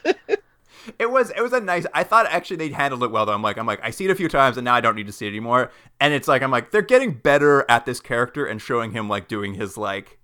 [1.00, 1.86] It was it was a nice.
[1.93, 3.34] I thought actually they handled it well though.
[3.34, 5.08] I'm like I'm like I see it a few times and now I don't need
[5.08, 5.70] to see it anymore.
[6.00, 9.28] And it's like I'm like they're getting better at this character and showing him like
[9.28, 10.18] doing his like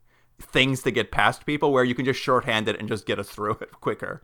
[0.44, 3.30] things to get past people where you can just shorthand it and just get us
[3.30, 4.22] through it quicker.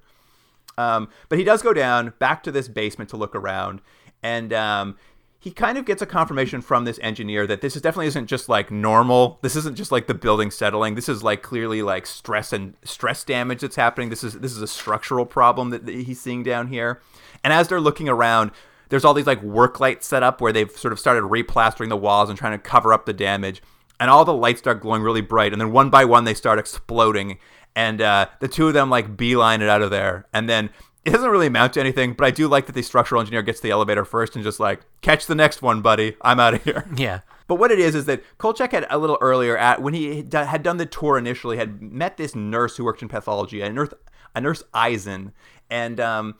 [0.77, 3.81] Um, but he does go down back to this basement to look around,
[4.23, 4.97] and um,
[5.39, 8.49] he kind of gets a confirmation from this engineer that this is definitely isn't just
[8.49, 9.39] like normal.
[9.41, 10.95] This isn't just like the building settling.
[10.95, 14.09] This is like clearly like stress and stress damage that's happening.
[14.09, 17.01] This is this is a structural problem that, that he's seeing down here.
[17.41, 18.51] And as they're looking around,
[18.89, 21.97] there's all these like work lights set up where they've sort of started replastering the
[21.97, 23.61] walls and trying to cover up the damage.
[23.99, 26.57] And all the lights start glowing really bright, and then one by one they start
[26.57, 27.37] exploding
[27.75, 30.69] and uh, the two of them like beeline it out of there, and then
[31.05, 32.13] it doesn't really amount to anything.
[32.13, 34.59] But I do like that the structural engineer gets to the elevator first and just
[34.59, 36.15] like catch the next one, buddy.
[36.21, 36.85] I'm out of here.
[36.95, 37.21] yeah.
[37.47, 40.29] But what it is is that Kolchak had a little earlier at when he had
[40.29, 43.71] done- had done the tour initially had met this nurse who worked in pathology, a
[43.71, 43.89] nurse,
[44.35, 45.31] a nurse Eisen,
[45.69, 46.35] and um,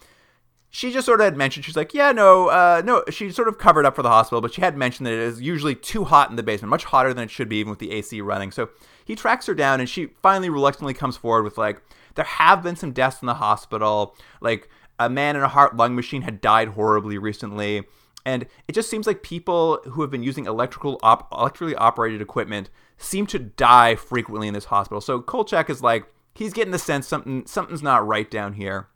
[0.70, 3.04] she just sort of had mentioned she's like, yeah, no, uh, no.
[3.10, 5.42] She sort of covered up for the hospital, but she had mentioned that it is
[5.42, 7.92] usually too hot in the basement, much hotter than it should be, even with the
[7.92, 8.52] AC running.
[8.52, 8.70] So
[9.04, 11.82] he tracks her down, and she finally reluctantly comes forward with like,
[12.16, 15.96] there have been some deaths in the hospital, like a man in a heart lung
[15.96, 17.86] machine had died horribly recently.
[18.26, 22.70] And it just seems like people who have been using electrical op- electrically operated equipment
[22.98, 25.02] seem to die frequently in this hospital.
[25.02, 26.06] So Kolchak is like
[26.36, 28.90] he's getting the sense something something's not right down here.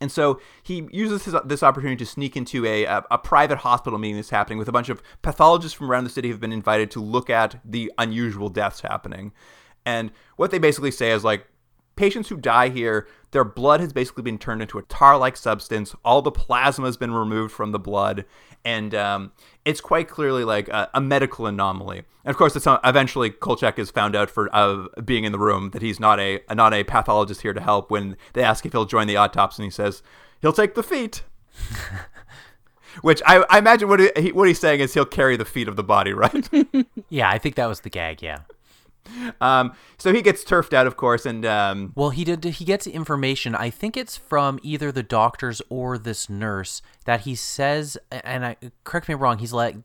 [0.00, 3.98] And so he uses his, this opportunity to sneak into a, a, a private hospital
[3.98, 6.90] meeting that's happening with a bunch of pathologists from around the city who've been invited
[6.92, 9.32] to look at the unusual deaths happening.
[9.84, 11.46] And what they basically say is like,
[11.96, 15.94] patients who die here, their blood has basically been turned into a tar-like substance.
[16.04, 18.24] All the plasma has been removed from the blood,
[18.64, 19.32] and um,
[19.64, 21.98] it's quite clearly like a, a medical anomaly.
[22.24, 25.38] And of course, it's not, eventually Kolchak is found out for uh, being in the
[25.38, 27.90] room that he's not a not a pathologist here to help.
[27.90, 30.02] When they ask if he'll join the autopsy, and he says
[30.40, 31.22] he'll take the feet.
[33.02, 35.76] Which I, I imagine what he, what he's saying is he'll carry the feet of
[35.76, 36.48] the body, right?
[37.10, 38.40] Yeah, I think that was the gag, yeah.
[39.40, 42.44] Um, so he gets turfed out, of course, and um, Well, he did.
[42.44, 43.54] He gets information.
[43.54, 47.98] I think it's from either the doctors or this nurse that he says.
[48.10, 49.38] And I correct me if I'm wrong.
[49.38, 49.76] He's like,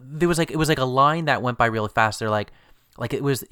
[0.00, 2.18] there was like it was like a line that went by really fast.
[2.18, 2.52] They're like,
[2.98, 3.44] like it was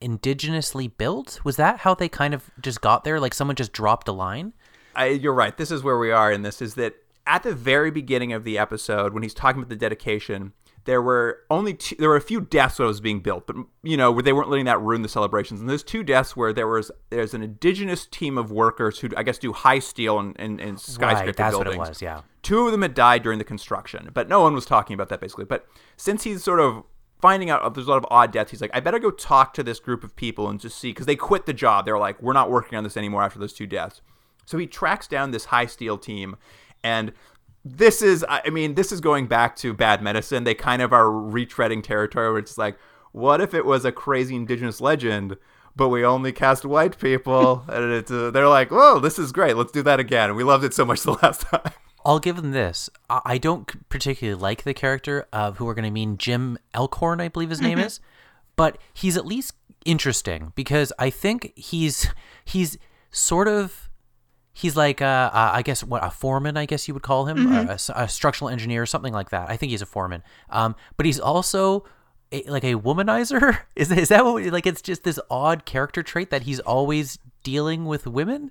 [0.00, 1.40] indigenously built.
[1.44, 3.20] Was that how they kind of just got there?
[3.20, 4.52] Like someone just dropped a line.
[4.94, 5.56] I, you're right.
[5.56, 6.60] This is where we are in this.
[6.60, 6.94] Is that
[7.26, 10.52] at the very beginning of the episode when he's talking about the dedication,
[10.84, 13.96] there were only two, there were a few deaths that was being built, but you
[13.96, 15.60] know where they weren't letting that ruin the celebrations.
[15.60, 19.22] And there's two deaths where there was there's an indigenous team of workers who I
[19.22, 21.76] guess do high steel and, and, and skyscraper right, that's buildings.
[21.76, 22.02] what it was.
[22.02, 22.22] Yeah.
[22.42, 25.20] Two of them had died during the construction, but no one was talking about that
[25.20, 25.44] basically.
[25.44, 25.66] But
[25.96, 26.82] since he's sort of
[27.20, 29.62] finding out there's a lot of odd deaths, he's like, I better go talk to
[29.62, 31.84] this group of people and just see because they quit the job.
[31.84, 34.00] They're like, we're not working on this anymore after those two deaths.
[34.44, 36.36] So he tracks down this high steel team,
[36.82, 37.12] and
[37.64, 40.44] this is, I mean, this is going back to Bad Medicine.
[40.44, 42.76] They kind of are retreading territory where it's like,
[43.12, 45.36] what if it was a crazy indigenous legend?
[45.74, 49.56] But we only cast white people, and it's, uh, they're like, "Whoa, this is great!
[49.56, 51.72] Let's do that again." We loved it so much the last time.
[52.04, 52.90] I'll give them this.
[53.08, 57.22] I I don't particularly like the character of who we're going to mean Jim Elkhorn,
[57.22, 58.00] I believe his name is,
[58.54, 59.54] but he's at least
[59.86, 62.08] interesting because I think he's
[62.44, 62.76] he's
[63.10, 63.88] sort of
[64.52, 67.46] he's like uh, uh, I guess what a foreman I guess you would call him
[67.56, 69.50] a structural engineer or something like that.
[69.50, 70.22] I think he's a foreman.
[70.50, 71.84] Um, but he's also
[72.32, 73.58] a, like a womanizer.
[73.76, 77.86] Is is that what like it's just this odd character trait that he's always dealing
[77.86, 78.50] with women?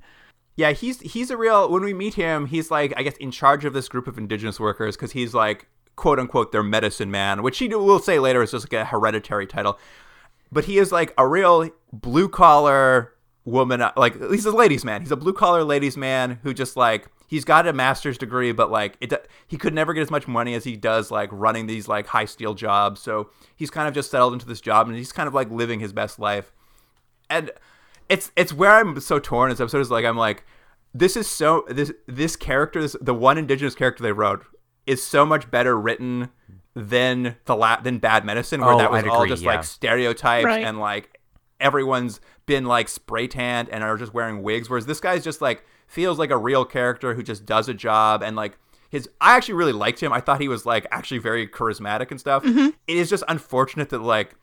[0.55, 1.69] Yeah, he's he's a real.
[1.69, 4.59] When we meet him, he's like I guess in charge of this group of indigenous
[4.59, 8.51] workers because he's like quote unquote their medicine man, which he will say later is
[8.51, 9.79] just like a hereditary title.
[10.51, 13.13] But he is like a real blue collar
[13.45, 15.01] woman, uh, like he's a ladies man.
[15.01, 18.69] He's a blue collar ladies man who just like he's got a master's degree, but
[18.71, 21.87] like it he could never get as much money as he does like running these
[21.87, 23.01] like high steel jobs.
[23.01, 25.79] So he's kind of just settled into this job and he's kind of like living
[25.79, 26.51] his best life
[27.29, 27.51] and
[28.09, 29.49] it's it's where I'm so torn.
[29.49, 30.43] This episode is like I'm like,
[30.93, 34.43] this is so this this character, this, the one indigenous character they wrote,
[34.85, 36.29] is so much better written
[36.75, 39.55] than the la- than Bad Medicine, where Oh, that was I'd all agree, just yeah.
[39.55, 40.65] like stereotypes Right.
[40.65, 41.10] and like
[41.61, 44.69] everyone's been like spray tanned and are just wearing wigs.
[44.69, 48.23] Whereas this guy's just like feels like a real character who just does a job
[48.23, 48.57] and like
[48.89, 49.09] his.
[49.19, 50.11] I actually really liked him.
[50.11, 52.43] I thought he was like actually very charismatic and stuff.
[52.45, 54.35] It is just unfortunate that like.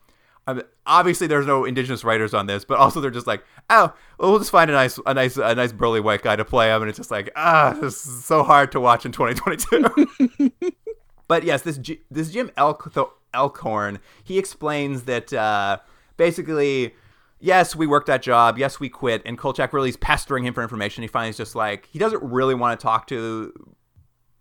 [0.46, 3.92] I mean, obviously, there's no indigenous writers on this, but also they're just like, oh,
[4.18, 6.74] well, we'll just find a nice, a nice, a nice burly white guy to play
[6.74, 10.50] him, and it's just like, ah, this is so hard to watch in 2022.
[11.28, 12.90] but yes, this J- this Jim Elk
[13.34, 15.80] Elkhorn, he explains that uh,
[16.16, 16.94] basically,
[17.40, 20.62] yes, we worked that job, yes, we quit, and Kolchak really is pestering him for
[20.62, 21.02] information.
[21.02, 23.52] He finally is just like, he doesn't really want to talk to,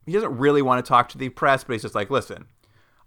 [0.05, 2.45] he doesn't really want to talk to the press, but he's just like, listen,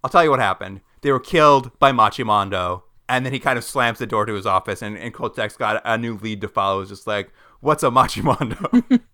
[0.02, 0.80] I'll tell you what happened.
[1.02, 2.82] They were killed by Machimondo.
[3.08, 5.82] And then he kind of slams the door to his office, and, and Kolchak's got
[5.84, 6.80] a new lead to follow.
[6.80, 9.00] It's just like, what's a Machimondo?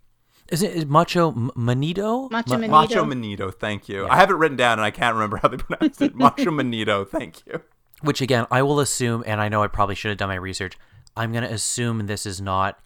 [0.49, 2.29] Is it is Macho Manito?
[2.29, 2.71] Macho Manito.
[2.71, 4.07] Macho Manito, thank you.
[4.07, 6.15] I have it written down, and I can't remember how they pronounce it.
[6.15, 7.63] Macho Manito, thank you.
[8.03, 10.79] Which again, I will assume, and I know I probably should have done my research.
[11.17, 12.79] I'm going to assume this is not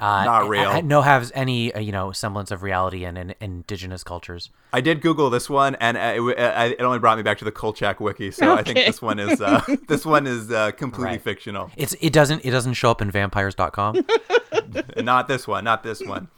[0.00, 0.70] uh, Not real.
[0.70, 4.50] a- a- no, has any uh, you know semblance of reality in, in indigenous cultures.
[4.72, 7.44] I did Google this one, and uh, it, uh, it only brought me back to
[7.44, 8.30] the Kolchak wiki.
[8.30, 11.22] So I think this one is uh, this one is uh, completely Right.
[11.22, 11.70] fictional.
[11.76, 14.04] It's it doesn't it doesn't show up in vampires.com.
[14.98, 16.28] not this one, not this one.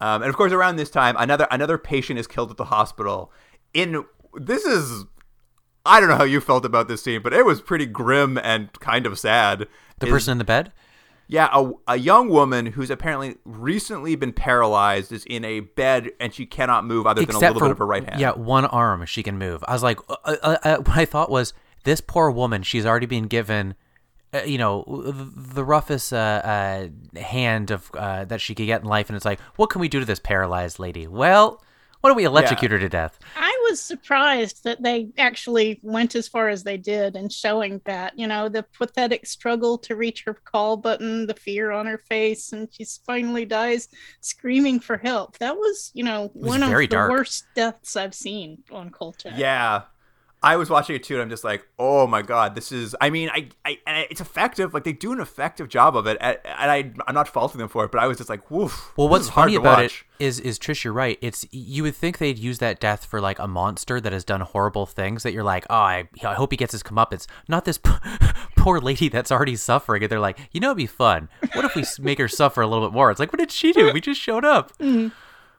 [0.00, 3.32] Um, and of course, around this time, another another patient is killed at the hospital.
[3.72, 4.04] In
[4.34, 5.04] this is,
[5.86, 8.72] I don't know how you felt about this scene, but it was pretty grim and
[8.80, 9.66] kind of sad.
[9.98, 10.72] The Is- person in the bed.
[11.28, 16.32] yeah, a, a young woman who's apparently recently been paralyzed is in a bed and
[16.34, 18.20] she cannot move other than a little bit of her right hand.
[18.20, 19.64] Yeah, one arm she can move.
[19.66, 21.52] I was like, uh, uh, uh, what I thought was
[21.84, 22.62] this poor woman.
[22.62, 23.74] She's already been given,
[24.34, 28.86] uh, you know, the roughest uh, uh, hand of uh, that she could get in
[28.88, 31.06] life, and it's like, what can we do to this paralyzed lady?
[31.06, 31.62] Well,
[32.06, 33.18] why don't we electrocute her to death?
[33.36, 38.16] I was surprised that they actually went as far as they did in showing that,
[38.16, 42.52] you know, the pathetic struggle to reach her call button, the fear on her face,
[42.52, 43.88] and she finally dies
[44.20, 45.36] screaming for help.
[45.38, 47.10] That was, you know, was one of very the dark.
[47.10, 49.36] worst deaths I've seen on Kolchak.
[49.36, 49.82] Yeah.
[50.42, 52.94] I was watching it too, and I'm just like, oh my god, this is.
[53.00, 54.74] I mean, I, I, and it's effective.
[54.74, 57.84] Like they do an effective job of it, and I, I'm not faulting them for
[57.84, 58.92] it, but I was just like, woof.
[58.96, 60.04] Well, what's hard funny about watch.
[60.18, 61.18] it is, is Trish, you're right.
[61.20, 64.42] It's you would think they'd use that death for like a monster that has done
[64.42, 65.22] horrible things.
[65.22, 67.26] That you're like, oh, I, I hope he gets his comeuppance.
[67.48, 67.90] Not this p-
[68.56, 70.02] poor lady that's already suffering.
[70.02, 71.28] And they're like, you know, it'd be fun.
[71.54, 73.10] What if we make her suffer a little bit more?
[73.10, 73.92] It's like, what did she do?
[73.92, 74.76] We just showed up.
[74.78, 75.08] Mm-hmm.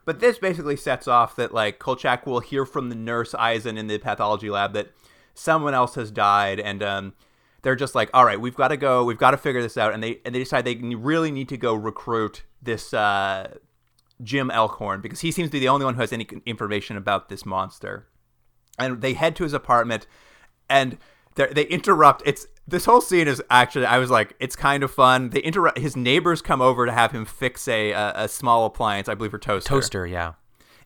[0.08, 3.88] But this basically sets off that like Kolchak will hear from the nurse Eisen in
[3.88, 4.88] the pathology lab that
[5.34, 7.14] someone else has died, and um,
[7.62, 9.94] they're just like, all right, we've got to go, we've got to figure this out,
[9.94, 13.56] and they and they decide they really need to go recruit this uh,
[14.24, 17.28] Jim Elkhorn because he seems to be the only one who has any information about
[17.28, 18.08] this monster.
[18.80, 20.08] And they head to his apartment,
[20.70, 21.00] and
[21.38, 22.24] they interrupt.
[22.26, 25.30] It's this whole scene is actually I was like, it's kind of fun.
[25.30, 25.78] They interrupt.
[25.78, 29.32] His neighbors come over to have him fix a a, a small appliance, I believe,
[29.32, 29.70] for toaster.
[29.70, 30.34] Toaster, yeah.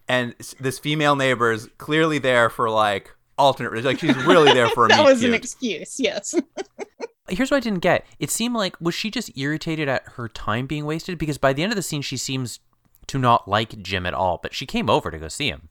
[0.08, 3.84] And this female neighbor is clearly there for like alternate.
[3.84, 5.30] Like she's really there for a that was cute.
[5.30, 6.00] an excuse.
[6.00, 6.36] Yes.
[7.30, 8.06] Here's what I didn't get.
[8.20, 11.18] It seemed like was she just irritated at her time being wasted?
[11.18, 12.60] Because by the end of the scene, she seems
[13.08, 14.40] to not like Jim at all.
[14.42, 15.70] But she came over to go see him.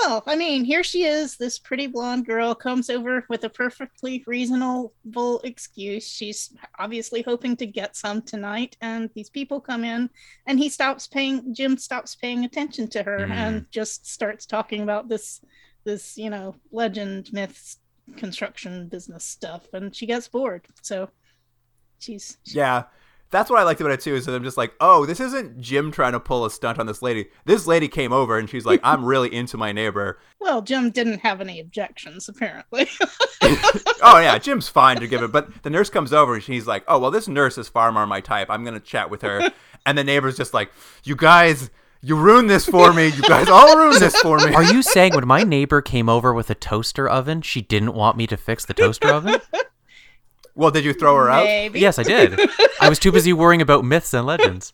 [0.00, 1.36] Well, I mean, here she is.
[1.36, 6.08] This pretty blonde girl comes over with a perfectly reasonable excuse.
[6.08, 10.08] She's obviously hoping to get some tonight, and these people come in,
[10.46, 11.54] and he stops paying.
[11.54, 13.30] Jim stops paying attention to her Mhm.
[13.32, 15.42] and just starts talking about this,
[15.84, 17.78] this you know, legend, myths,
[18.16, 20.66] construction business stuff, and she gets bored.
[20.80, 21.10] So
[21.98, 22.84] she's Yeah.
[23.32, 25.60] That's what I liked about it too, is that I'm just like, oh, this isn't
[25.60, 27.30] Jim trying to pull a stunt on this lady.
[27.44, 30.18] This lady came over and she's like, I'm really into my neighbor.
[30.40, 30.62] well.
[30.62, 32.88] Jim didn't have any objections apparently.
[33.42, 36.84] oh yeah, Jim's fine to give it, but the nurse comes over and she's like,
[36.86, 38.48] "Oh well, this nurse is far more my type.
[38.50, 39.50] I'm gonna chat with her."
[39.84, 40.70] And the neighbor's just like,
[41.02, 41.68] "You guys,
[42.02, 43.08] you ruined this for me.
[43.08, 46.32] You guys all ruined this for me." Are you saying when my neighbor came over
[46.32, 49.40] with a toaster oven, she didn't want me to fix the toaster oven?
[50.54, 51.46] Well, did you throw her out?
[51.74, 52.38] Yes, I did.
[52.80, 54.72] I was too busy worrying about myths and legends.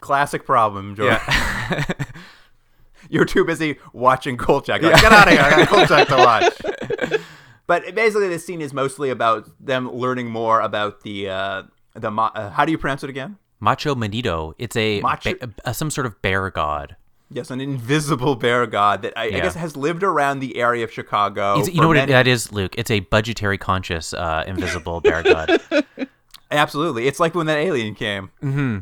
[0.00, 1.18] Classic problem, George.
[3.08, 4.82] You're too busy watching Kolchak.
[4.82, 5.42] Like, Get out of here!
[5.42, 7.20] I got Kolchak to watch.
[7.68, 11.62] but basically, this scene is mostly about them learning more about the uh,
[11.94, 13.36] the uh, how do you pronounce it again?
[13.60, 14.54] Macho Manito.
[14.58, 16.96] It's a, Macho- ba- a- some sort of bear god.
[17.28, 20.92] Yes, an invisible bear god that I, I guess has lived around the area of
[20.92, 21.54] Chicago.
[21.58, 22.74] It's- you know what it, many- that is, Luke?
[22.78, 25.60] It's a budgetary conscious uh, invisible bear god.
[26.50, 28.30] Absolutely, it's like when that alien came.
[28.42, 28.78] Mm-hmm.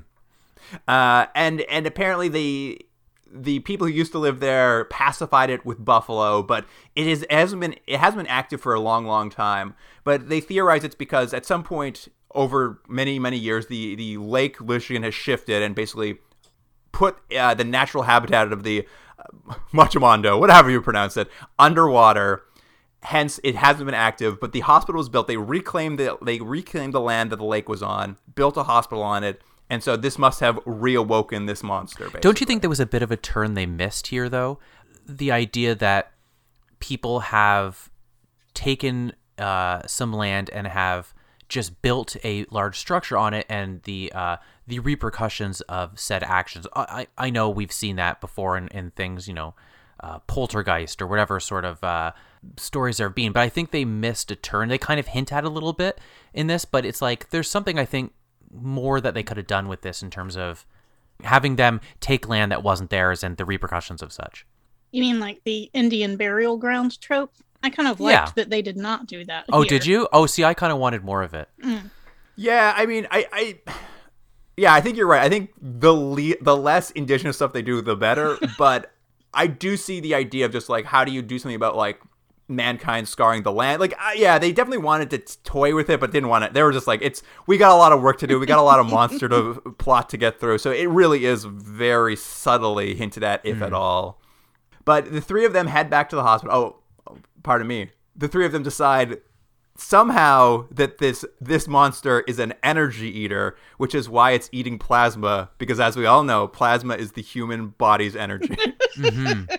[0.86, 2.84] Uh, and and apparently the
[3.36, 7.61] the people who used to live there pacified it with buffalo, but it is hasn't
[7.61, 9.74] been it has been active for a long, long time.
[10.05, 14.61] But they theorize it's because at some point over many, many years, the the Lake
[14.61, 16.18] Michigan has shifted and basically
[16.95, 18.86] put uh, the natural habitat of the
[19.18, 21.28] uh, Machamondo, whatever you pronounce it,
[21.59, 22.45] underwater.
[23.03, 24.40] Hence, it hasn't been active.
[24.40, 25.26] But the hospital was built.
[25.26, 29.03] They reclaimed the they reclaimed the land that the lake was on, built a hospital
[29.03, 32.05] on it, and so this must have reawoken this monster.
[32.05, 32.20] Basically.
[32.20, 34.59] Don't you think there was a bit of a turn they missed here, though?
[35.07, 36.12] The idea that
[36.78, 37.90] people have
[38.55, 41.14] taken uh, some land and have
[41.49, 44.36] just built a large structure on it, and the uh,
[44.66, 46.66] the repercussions of said actions.
[46.74, 49.55] I, I I know we've seen that before in, in things, you know,
[50.01, 52.12] uh, poltergeist or whatever sort of uh,
[52.57, 53.32] stories there have been.
[53.32, 54.68] But I think they missed a turn.
[54.68, 55.99] They kind of hint at a little bit
[56.32, 58.12] in this, but it's like there's something I think
[58.53, 60.64] more that they could have done with this in terms of
[61.22, 64.47] having them take land that wasn't theirs and the repercussions of such.
[64.92, 67.32] You mean like the Indian burial ground trope?
[67.65, 68.33] I kind of liked Yeah.
[68.37, 69.47] that they did not do that.
[69.53, 69.69] Oh, here.
[69.71, 70.07] did you?
[70.12, 71.49] Oh, see, I kind of wanted more of it.
[72.37, 73.59] Yeah, I mean, I, I,
[74.57, 75.23] yeah, I think you're right.
[75.23, 78.39] I think the le- the less indigenous stuff they do, the better.
[78.59, 78.93] but
[79.33, 82.01] I do see the idea of just like how do you do something about like
[82.47, 83.81] mankind scarring the land?
[83.81, 86.53] Like, uh, yeah, they definitely wanted to t- toy with it, but didn't want it.
[86.53, 88.39] They were just like, it's we got a lot of work to do.
[88.39, 90.59] We got a lot of monster to plot to get through.
[90.59, 94.21] So it really is very subtly hinted at, if at all.
[94.85, 96.55] But the three of them head back to the hospital.
[96.57, 96.77] Oh,
[97.45, 97.90] pardon me.
[98.16, 99.20] The three of them decide
[99.77, 105.51] somehow that this this monster is an energy eater, which is why it's eating plasma.
[105.59, 108.57] Because as we all know, plasma is the human body's energy.
[108.95, 109.53] Mm-hmm.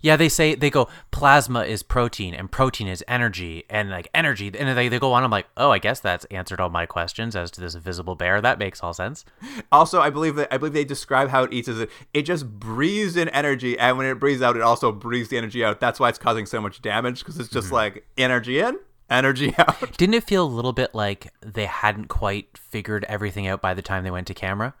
[0.00, 4.50] Yeah, they say they go plasma is protein and protein is energy and like energy
[4.58, 5.22] and they, they go on.
[5.22, 8.40] I'm like, oh, I guess that's answered all my questions as to this invisible bear.
[8.40, 9.24] That makes all sense.
[9.70, 12.48] also, I believe that I believe they describe how it eats as it it just
[12.58, 15.78] breathes in energy, and when it breathes out, it also breathes the energy out.
[15.78, 17.76] That's why it's causing so much damage because it's just mm-hmm.
[17.76, 18.78] like energy in,
[19.10, 19.96] energy out.
[19.96, 23.82] Didn't it feel a little bit like they hadn't quite figured everything out by the
[23.82, 24.74] time they went to camera?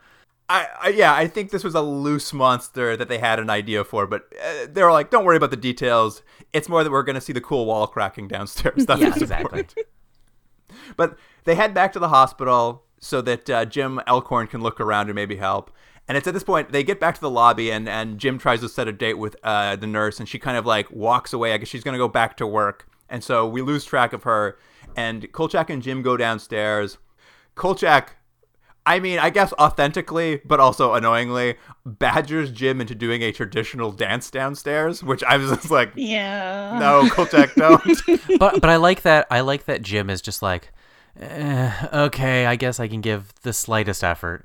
[0.48, 3.84] I, I yeah, I think this was a loose monster that they had an idea
[3.84, 6.22] for, but uh, they were like, "Don't worry about the details.
[6.52, 9.66] It's more that we're going to see the cool wall cracking downstairs." That's Yeah, exactly.
[10.96, 15.08] But they head back to the hospital so that uh, Jim Elkhorn can look around
[15.08, 15.70] and maybe help.
[16.08, 18.60] And it's at this point they get back to the lobby, and, and Jim tries
[18.60, 21.52] to set a date with uh, the nurse, and she kind of like walks away.
[21.52, 24.24] I guess she's going to go back to work, and so we lose track of
[24.24, 24.58] her.
[24.96, 26.98] And Kolchak and Jim go downstairs.
[27.54, 28.16] Kolchak,
[28.84, 31.54] I mean, I guess authentically, but also annoyingly,
[31.86, 36.78] badgers Jim into doing a traditional dance downstairs, which I was just like, Yeah.
[36.80, 37.80] no, Kolchak, don't.
[38.40, 39.26] but but I like that.
[39.30, 40.72] I like that Jim is just like,
[41.20, 44.44] eh, okay, I guess I can give the slightest effort.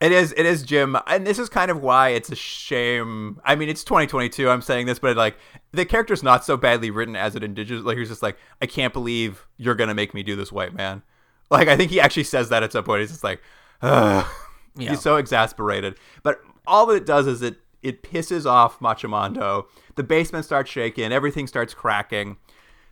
[0.00, 3.38] It is it is Jim, and this is kind of why it's a shame.
[3.44, 4.48] I mean, it's 2022.
[4.48, 5.36] I'm saying this, but like
[5.72, 7.84] the character's not so badly written as an indigenous.
[7.84, 11.02] Like he's just like, I can't believe you're gonna make me do this, white man.
[11.50, 13.00] Like I think he actually says that at some point.
[13.00, 13.42] He's just like,
[13.82, 14.26] Ugh.
[14.76, 14.90] Yeah.
[14.90, 15.96] he's so exasperated.
[16.22, 19.66] But all that it does is it it pisses off Machamondo.
[19.96, 21.12] The basement starts shaking.
[21.12, 22.36] Everything starts cracking.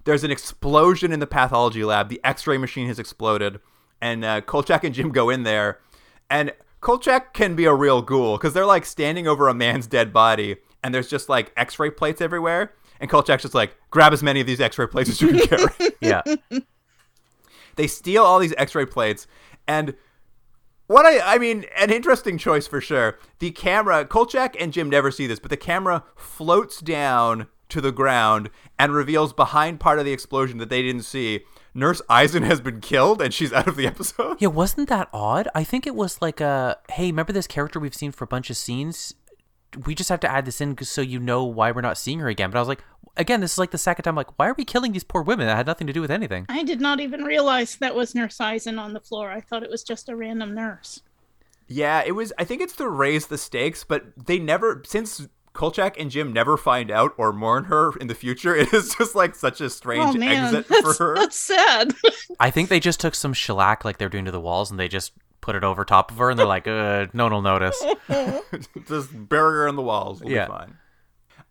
[0.05, 2.09] There's an explosion in the pathology lab.
[2.09, 3.61] The X-ray machine has exploded,
[4.01, 5.81] and uh, Kolchak and Jim go in there,
[6.31, 10.12] and Kolchak can be a real ghoul because they're like standing over a man's dead
[10.12, 12.74] body, and there's just like X-ray plates everywhere.
[13.01, 15.91] And Kolchak's just like, grab as many of these X-ray plates as you can carry.
[16.01, 16.22] Yeah.
[17.76, 19.26] they steal all these X-ray plates,
[19.66, 19.95] and
[20.87, 23.18] what I I mean, an interesting choice for sure.
[23.41, 27.93] The camera, Kolchak and Jim never see this, but the camera floats down to the
[27.93, 31.41] ground and reveals behind part of the explosion that they didn't see.
[31.79, 34.41] Nurse Eisen has been killed, and she's out of the episode.
[34.41, 35.49] Yeah, wasn't that odd?
[35.55, 38.51] I think it was like a hey, remember this character we've seen for a bunch
[38.51, 39.14] of scenes?
[39.85, 42.29] We just have to add this in so you know why we're not seeing her
[42.29, 42.51] again.
[42.51, 42.83] But I was like,
[43.18, 44.14] again, this is like the second time.
[44.14, 45.47] Like, why are we killing these poor women?
[45.47, 46.47] That had nothing to do with anything.
[46.49, 49.31] I did not even realize that was Nurse Eisen on the floor.
[49.31, 51.03] I thought it was just a random nurse.
[51.66, 52.33] Yeah, it was.
[52.39, 55.29] I think it's to raise the stakes, but they never since.
[55.59, 58.55] Kolchak and Jim never find out or mourn her in the future.
[58.59, 61.15] It is just like such a strange oh man, exit for her.
[61.17, 61.95] that's sad.
[62.41, 64.87] I think they just took some shellac like they're doing to the walls and they
[64.87, 67.85] just put it over top of her and they're like, uh, no one will notice.
[68.87, 70.23] just bury her in the walls.
[70.23, 70.47] We'll Yeah.
[70.47, 70.77] be fine.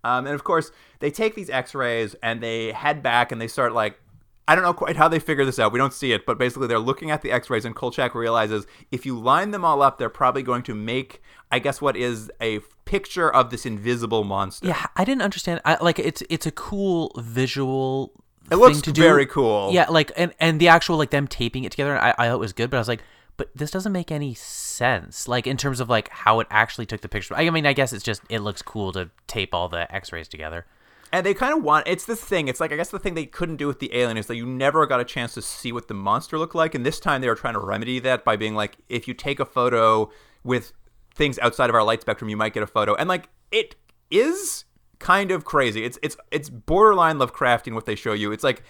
[0.05, 3.74] Um, and of course, they take these X-rays and they head back and they start
[3.74, 3.99] like,
[4.48, 5.74] I don't know quite how they figure this out.
[5.74, 9.06] We don't see it, but basically they're looking at the X-rays and Kolchak realizes if
[9.06, 11.22] you line them all up, they're probably going to make,
[11.52, 14.68] I guess, what is a picture of this invisible monster.
[14.68, 15.60] Yeah, I didn't understand.
[15.66, 18.14] I, like, it's it's a cool visual.
[18.50, 19.02] It looks thing to do.
[19.02, 19.72] very cool.
[19.74, 22.39] Yeah, like and and the actual like them taping it together, I, I thought it
[22.39, 23.04] was good, but I was like,
[23.36, 25.28] but this doesn't make any sense.
[25.28, 27.36] Like in terms of like how it actually took the picture.
[27.36, 30.66] I mean, I guess it's just it looks cool to tape all the X-rays together.
[31.12, 32.47] And they kind of want it's this thing.
[32.47, 34.45] It's like I guess the thing they couldn't do with the alien is that you
[34.45, 36.76] never got a chance to see what the monster looked like.
[36.76, 39.39] And this time they were trying to remedy that by being like, if you take
[39.39, 40.12] a photo
[40.43, 40.74] with
[41.16, 42.95] things outside of our light spectrum, you might get a photo.
[42.95, 43.76] And like it
[44.12, 44.66] is
[44.99, 45.84] kind of crazy.
[45.84, 48.32] It's it's it's borderline Lovecraftian what they show you.
[48.32, 48.64] It's like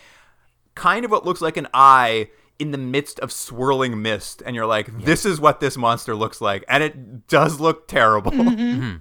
[0.76, 2.30] kind of what looks like an eye
[2.60, 6.42] in the midst of swirling mist, and you're like, this is what this monster looks
[6.42, 8.32] like, and it does look terrible.
[8.32, 8.48] Mm-hmm.
[8.68, 8.98] Mm-hmm.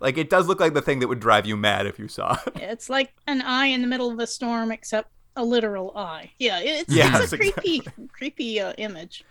[0.00, 2.38] Like it does look like the thing that would drive you mad if you saw
[2.46, 2.52] it.
[2.56, 6.30] it's like an eye in the middle of a storm, except a literal eye.
[6.38, 7.82] Yeah, it's, Yes, it's a creepy,
[8.12, 9.24] creepy uh, image.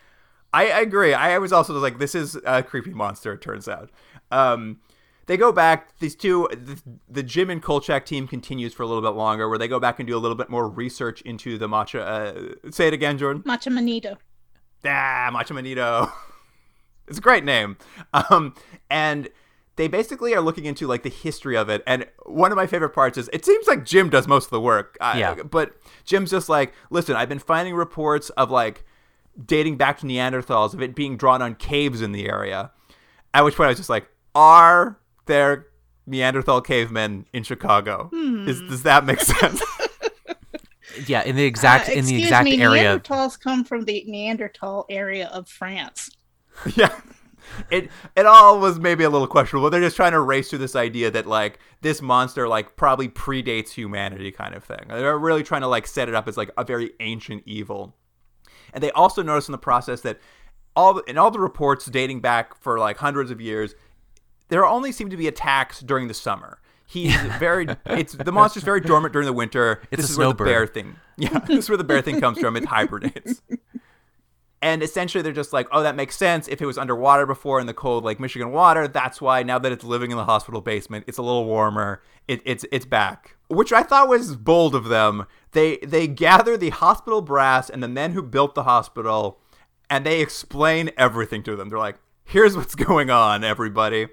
[0.53, 1.13] I, I agree.
[1.13, 3.34] I was also like, this is a creepy monster.
[3.34, 3.89] It turns out.
[4.32, 4.80] Um,
[5.26, 5.97] they go back.
[5.99, 9.57] These two, the, the Jim and Kolchak team continues for a little bit longer, where
[9.57, 11.99] they go back and do a little bit more research into the matcha.
[11.99, 13.43] Uh, say it again, Jordan.
[13.43, 14.18] Matcha Manito.
[14.86, 16.11] Ah, Matcha Manito.
[17.07, 17.78] it's a great name.
[18.13, 18.53] Um,
[18.89, 19.30] and
[19.78, 21.84] they basically are looking into like the history of it.
[21.86, 24.61] And one of my favorite parts is it seems like Jim does most of the
[24.61, 24.97] work.
[25.01, 25.36] Uh, Yeah.
[25.43, 28.86] But Jim's just like, listen, I've been finding reports of like
[29.45, 32.71] dating back to Neanderthals of it being drawn on caves in the area.
[33.34, 35.67] At which point I was just like, are there
[36.07, 38.09] Neanderthal cavemen in Chicago?
[38.13, 39.61] Is, does that make sense?
[41.07, 42.99] Yeah, in the exact Uh, in the excuse exact me, area.
[42.99, 46.09] Neanderthals come from the Neanderthal area of France.
[46.76, 46.97] yeah.
[47.69, 49.69] It it all was maybe a little questionable.
[49.69, 53.69] They're just trying to race through this idea that like this monster like probably predates
[53.69, 54.85] humanity kind of thing.
[54.87, 57.95] They're really trying to like set it up as like a very ancient evil.
[58.73, 60.19] And they also notice in the process that
[60.75, 63.75] all in all the reports dating back for like hundreds of years,
[64.49, 66.59] there only seem to be attacks during the summer.
[66.87, 69.81] He's very it's the monster's very dormant during the winter.
[69.91, 70.95] It's this a is where the bear thing.
[71.17, 72.55] Yeah, this is where the bear thing comes from.
[72.57, 73.41] It hibernates.
[74.66, 76.47] And essentially, they're just like, oh, that makes sense.
[76.47, 79.72] If it was underwater before in the cold like Michigan water, that's why now that
[79.72, 82.01] it's living in the hospital basement, it's a little warmer.
[82.28, 85.28] It, it's it's back, which I thought was bold of them.
[85.51, 89.39] They they gather the hospital brass and the men who built the hospital,
[89.88, 91.70] and they explain everything to them.
[91.70, 94.07] They're like, here's what's going on, everybody,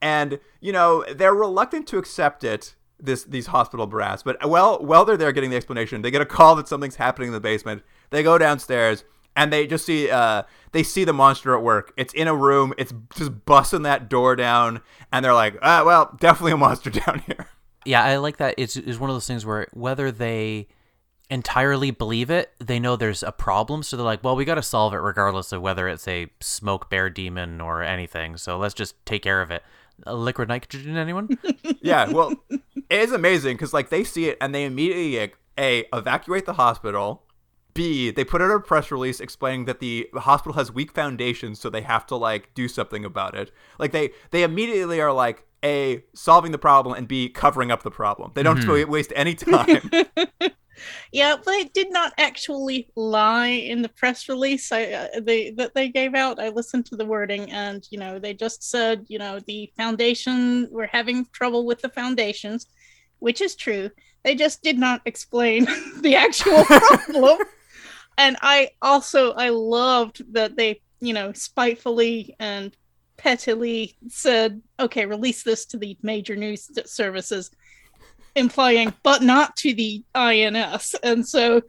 [0.00, 2.74] and you know they're reluctant to accept it.
[2.98, 6.26] This these hospital brass, but well, while they're there getting the explanation, they get a
[6.26, 7.84] call that something's happening in the basement.
[8.10, 9.04] They go downstairs
[9.36, 11.92] and they just see uh they see the monster at work.
[11.96, 12.72] It's in a room.
[12.78, 14.80] It's just busting that door down,
[15.12, 17.48] and they're like, ah, well, definitely a monster down here.
[17.84, 18.54] Yeah, I like that.
[18.58, 20.68] It's is one of those things where whether they
[21.30, 24.62] entirely believe it, they know there's a problem, so they're like, "Well, we got to
[24.62, 28.36] solve it regardless of whether it's a smoke bear demon or anything.
[28.36, 29.62] So let's just take care of it."
[30.06, 31.38] Uh, liquid nitrogen, anyone?
[31.80, 32.60] yeah, well, it
[32.90, 37.22] is amazing because like they see it and they immediately like, a evacuate the hospital.
[37.74, 41.70] B, they put out a press release explaining that the hospital has weak foundations, so
[41.70, 43.50] they have to like do something about it.
[43.78, 47.90] Like they they immediately are like A, solving the problem and B, covering up the
[47.90, 48.32] problem.
[48.34, 48.86] They don't Mhm.
[48.88, 49.90] waste any time.
[51.12, 55.74] Yeah, but they did not actually lie in the press release I, uh, they that
[55.74, 56.40] they gave out.
[56.40, 60.68] I listened to the wording, and you know, they just said, you know, the foundation
[60.72, 62.66] we're having trouble with the foundations,
[63.20, 63.90] which is true.
[64.24, 65.66] They just did not explain
[66.00, 67.38] the actual problem.
[68.18, 72.76] And I also I loved that they, you know, spitefully and
[73.16, 77.50] pettily said, "Okay, release this to the major news services."
[78.34, 80.94] implying but not to the INS.
[81.02, 81.62] And so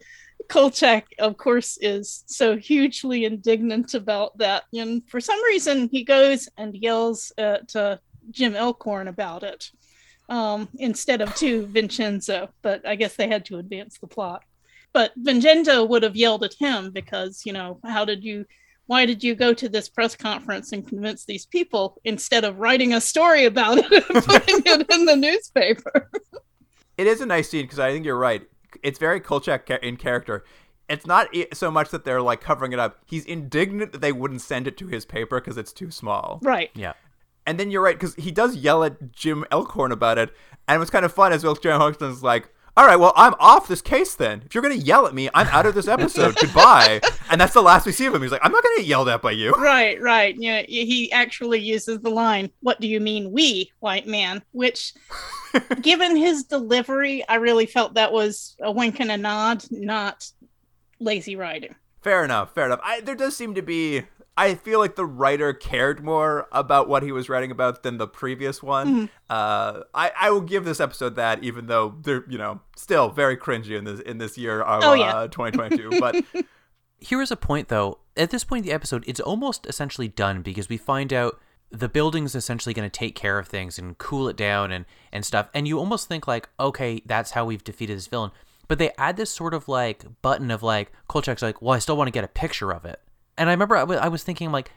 [0.48, 4.64] Kolchak, of course, is so hugely indignant about that.
[4.74, 7.96] And for some reason, he goes and yells at uh,
[8.30, 9.70] Jim Elkhorn about it
[10.28, 12.50] um, instead of to Vincenzo.
[12.62, 14.42] But I guess they had to advance the plot.
[14.94, 18.46] But Vincenzo would have yelled at him because, you know, how did you.
[18.86, 22.92] Why did you go to this press conference and convince these people instead of writing
[22.92, 26.10] a story about it and putting it in the newspaper?
[26.98, 28.42] it is a nice scene because I think you're right.
[28.82, 30.44] It's very Kolchak in character.
[30.86, 32.98] It's not so much that they're like covering it up.
[33.06, 36.38] He's indignant that they wouldn't send it to his paper because it's too small.
[36.42, 36.70] Right.
[36.74, 36.92] Yeah.
[37.46, 40.30] And then you're right because he does yell at Jim Elkhorn about it,
[40.68, 43.68] and what's kind of fun is Will Jim Hoxton's like, "All right, well, I'm off
[43.68, 44.42] this case then.
[44.44, 46.36] If you're gonna yell at me, I'm out of this episode.
[46.40, 47.00] Goodbye."
[47.30, 48.22] And that's the last we see of him.
[48.22, 50.34] He's like, "I'm not gonna get yelled at by you." Right, right.
[50.36, 54.92] Yeah, he actually uses the line, "What do you mean, we, white man?" Which,
[55.82, 60.30] given his delivery, I really felt that was a wink and a nod, not
[61.00, 61.74] lazy writing.
[62.02, 62.54] Fair enough.
[62.54, 62.80] Fair enough.
[62.82, 64.02] I, there does seem to be.
[64.36, 68.08] I feel like the writer cared more about what he was writing about than the
[68.08, 69.08] previous one.
[69.30, 73.36] Uh, I, I will give this episode that, even though they're you know still very
[73.36, 75.14] cringy in this in this year of Oh, yeah.
[75.16, 76.00] uh, 2022.
[76.00, 76.24] But
[77.00, 77.98] Here is a point, though.
[78.16, 81.38] At this point in the episode, it's almost essentially done because we find out
[81.70, 85.24] the building's essentially going to take care of things and cool it down and, and
[85.24, 85.48] stuff.
[85.52, 88.30] And you almost think, like, okay, that's how we've defeated this villain.
[88.68, 91.96] But they add this sort of like button of like, Kolchak's like, well, I still
[91.96, 93.00] want to get a picture of it.
[93.36, 94.70] And I remember I was thinking, like,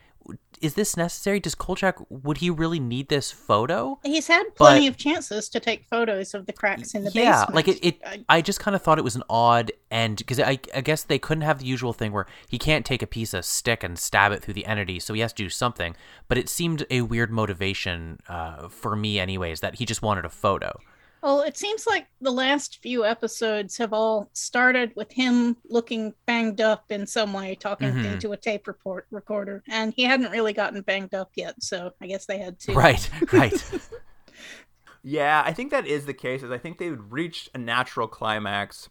[0.60, 1.40] is this necessary?
[1.40, 3.98] Does Kolchak, would he really need this photo?
[4.04, 7.24] He's had plenty But- of chances to take photos of the cracks in the base.
[7.24, 7.56] yeah, basement.
[7.56, 7.86] like it.
[7.86, 10.82] it I- I, just kind of thought it was an odd end because I, I
[10.82, 13.84] guess they couldn't have the usual thing where he can't take a piece of stick
[13.84, 15.96] and stab it through the entity, so he has to do something.
[16.28, 20.30] But it seemed a weird motivation uh, for me, anyways, that he just wanted a
[20.30, 20.78] photo.
[21.28, 26.62] Well, it seems like the last few episodes have all started with him looking banged
[26.62, 28.14] up in some way, talking Mhm.
[28.14, 32.08] into a tape report recorder, and he hadn't really gotten banged up yet, so I
[32.08, 32.74] guess they had to.
[32.74, 33.54] Right, right.
[35.04, 36.44] Yeah, I think that is the case.
[36.44, 38.88] Is I think they've reached a natural climax,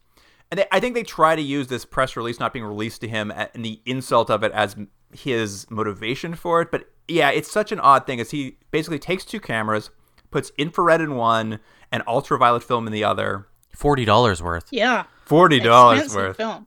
[0.50, 3.08] and they, I think they try to use this press release not being released to
[3.08, 4.76] him and the insult of it as
[5.10, 6.70] his motivation for it.
[6.70, 8.20] But yeah, it's such an odd thing.
[8.20, 9.90] As he basically takes two cameras,
[10.36, 11.60] puts infrared in one
[11.90, 13.46] and ultraviolet film in the other.
[13.74, 14.66] Forty dollars worth.
[14.70, 16.36] Yeah, Forty dollars expensive worth.
[16.36, 16.66] film.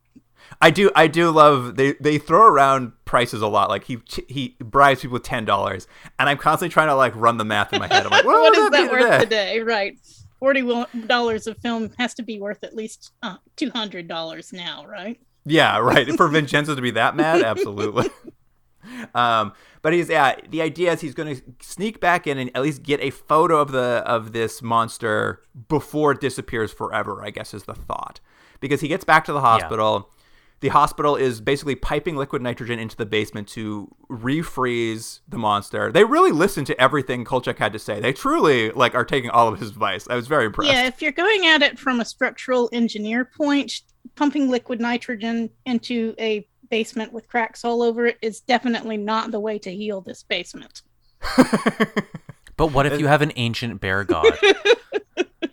[0.60, 3.70] I do I do love they they throw around prices a lot.
[3.70, 7.38] Like he he bribes people with ten dollars, and I'm constantly trying to like run
[7.38, 8.06] the math in my head.
[8.06, 9.24] I'm like, what, what would is that worth today?
[9.24, 9.60] today?
[9.60, 10.00] Right,
[10.40, 10.64] forty
[11.06, 15.20] dollars of film has to be worth at least uh, two hundred dollars now, right?
[15.46, 16.08] Yeah, right.
[16.18, 18.10] For Vincenzo to be that mad, absolutely.
[19.14, 20.36] um, but he's yeah.
[20.50, 23.60] The idea is he's going to sneak back in and at least get a photo
[23.60, 27.24] of the of this monster before it disappears forever.
[27.24, 28.20] I guess is the thought
[28.60, 30.12] because he gets back to the hospital.
[30.62, 35.90] The hospital is basically piping liquid nitrogen into the basement to refreeze the monster.
[35.90, 38.02] They really listen to everything Kolchak had to say.
[38.02, 40.06] They truly like are taking all of his advice.
[40.10, 40.72] I was very impressed.
[40.72, 43.84] Yeah, if you're going at it from a structural engineer point,
[44.16, 49.40] pumping liquid nitrogen into a basement with cracks all over it is definitely not the
[49.40, 50.82] way to heal this basement.
[52.60, 54.38] But what if you have an ancient bear god?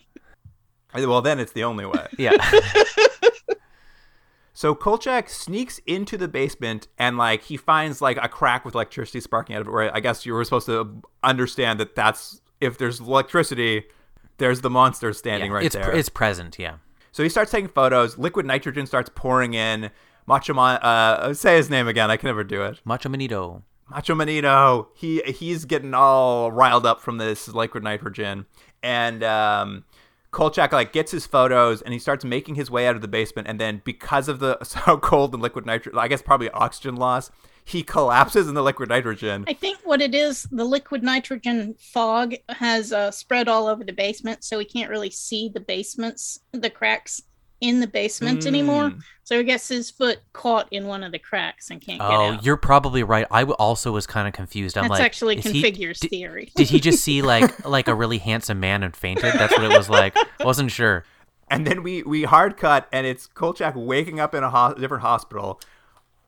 [0.97, 2.05] well, then it's the only way.
[2.19, 2.33] Yeah.
[4.55, 9.21] So Kolchak sneaks into the basement and like he finds like a crack with electricity
[9.21, 9.71] sparking out of it.
[9.71, 13.85] Where I guess you were supposed to understand that that's if there's electricity,
[14.39, 15.93] there's the monster standing Yeah, right it's there.
[15.95, 16.59] it's present.
[16.59, 16.77] Yeah.
[17.13, 18.19] so he starts taking photos.
[18.19, 19.91] Liquid nitrogen starts pouring in.
[20.27, 22.11] Macho Man, uh, say his name again.
[22.11, 22.81] I can never do it.
[22.85, 23.63] Macho Manito.
[23.89, 24.89] Macho Manito.
[24.95, 28.47] He he's getting all riled up from this liquid nitrogen,
[28.83, 29.85] and um,
[30.37, 33.49] Kolchak like gets his photos and he starts making his way out of the basement.
[33.49, 37.31] And then because of the so cold and liquid nitrogen, I guess probably oxygen loss,
[37.65, 39.45] he collapses in the liquid nitrogen.
[39.49, 43.95] I think what it is, the liquid nitrogen fog has uh, spread all over the
[43.95, 47.23] basement, so we can't really see the basements, the cracks
[47.61, 48.91] in the basement anymore.
[48.91, 48.99] Hmm.
[49.25, 52.33] So I guess his foot caught in one of the cracks and can't get Oh,
[52.35, 52.45] out.
[52.45, 53.27] you're probably right.
[53.31, 54.77] I also was kind of confused.
[54.79, 56.53] I'm That's like, actually is he- configures di- theory.
[56.55, 59.33] did he just see like like a really handsome man and fainted?
[59.35, 60.15] That's what it was like.
[60.41, 61.05] Wasn't sure.
[61.49, 65.03] And then we we hard cut, and it's Kolchak waking up in a ho- different
[65.03, 65.61] hospital.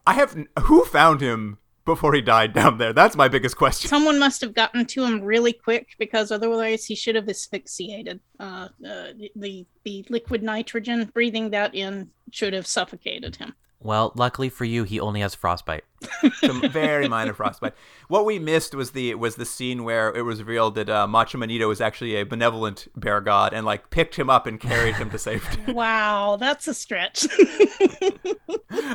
[0.07, 1.59] I have who found him
[1.89, 2.93] before he died down there.
[2.93, 3.89] That's my biggest question.
[3.89, 8.21] Someone must have gotten to him really quick because otherwise he should have asphyxiated.
[8.39, 13.55] Uh, uh, the the liquid nitrogen breathing that in should have suffocated him.
[13.81, 15.85] Well, luckily for you, he only has frostbite.
[16.41, 17.75] Some very minor frostbite.
[18.09, 21.39] What we missed was the was the scene where it was revealed that uh, Macho
[21.39, 25.11] Manito was actually a benevolent bear god and like picked him up and carried him
[25.11, 25.61] to safety.
[25.73, 27.27] Wow, that's a stretch.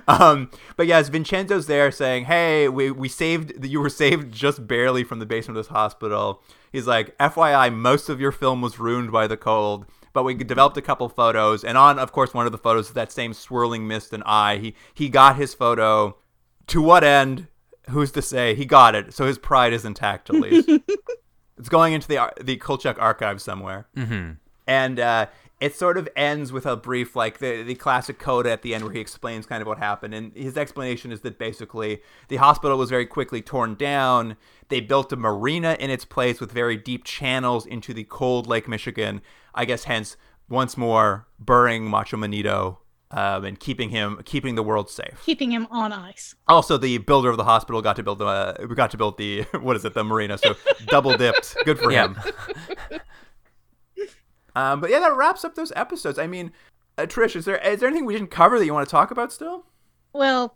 [0.08, 5.04] Um, but yes, Vincenzo's there saying, "Hey, we we saved you were saved just barely
[5.04, 6.42] from the basement of this hospital."
[6.72, 10.78] He's like, "FYI, most of your film was ruined by the cold." But we developed
[10.78, 13.88] a couple photos, and on, of course, one of the photos is that same swirling
[13.88, 14.58] mist and eye.
[14.58, 16.18] He he got his photo.
[16.68, 17.48] To what end?
[17.90, 18.56] Who's to say?
[18.56, 20.70] He got it, so his pride is intact at least.
[21.58, 24.34] it's going into the the Kolchak archive somewhere Mm-hmm.
[24.68, 25.26] and uh,
[25.66, 28.84] it sort of ends with a brief like the, the classic coda at the end
[28.84, 30.14] where he explains kind of what happened.
[30.14, 34.36] And his explanation is that basically the hospital was very quickly torn down.
[34.68, 38.68] They built a marina in its place with very deep channels into the cold lake
[38.68, 39.22] michigan.
[39.56, 40.18] I guess hence
[40.50, 42.80] once more burying macho manito
[43.12, 45.22] um, and keeping him keeping the world safe.
[45.24, 46.36] Keeping him on ice.
[46.48, 49.18] also the builder of the hospital got to build the uh, we got to build
[49.18, 50.38] the what is it the marina.
[50.38, 50.56] So
[50.88, 51.56] double dipped.
[51.64, 52.08] Good for Yeah.
[52.08, 52.18] him
[54.56, 56.52] um, but yeah that wraps up those episodes i mean
[56.98, 59.12] uh, trish is there is there anything we didn't cover that you want to talk
[59.12, 59.66] about still
[60.14, 60.56] Well,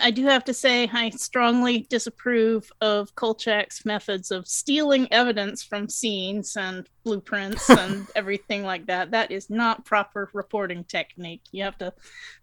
[0.00, 5.88] I do have to say I strongly disapprove of Kolchak's methods of stealing evidence from
[5.88, 9.10] scenes and blueprints and everything like that.
[9.10, 11.42] That is not proper reporting technique.
[11.50, 11.92] You have to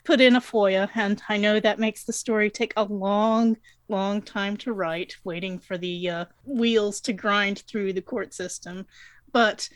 [0.03, 3.57] put in a FOIA, and I know that makes the story take a long,
[3.87, 8.85] long time to write, waiting for the uh, wheels to grind through the court system.
[9.31, 9.69] But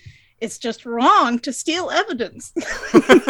[0.43, 2.53] it's just wrong to steal evidence.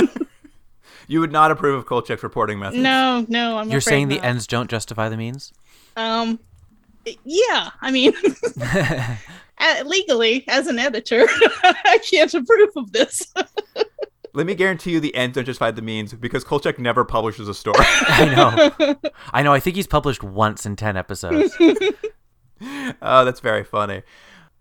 [1.08, 4.20] you would not approve of kolchak's reporting methods no, no, I'm You're afraid saying the
[4.22, 5.54] ends don't justify the means?
[5.96, 6.40] Um,
[7.24, 8.14] yeah, I mean,
[8.62, 11.28] uh, legally, as an editor,
[11.64, 13.32] I can't approve of this.
[14.34, 17.54] let me guarantee you the ends don't justify the means because kolchak never publishes a
[17.54, 18.34] story I
[18.80, 18.96] know.
[19.32, 19.54] I know.
[19.54, 21.56] I think he's published once in 10 episodes.
[21.60, 24.02] oh that's very funny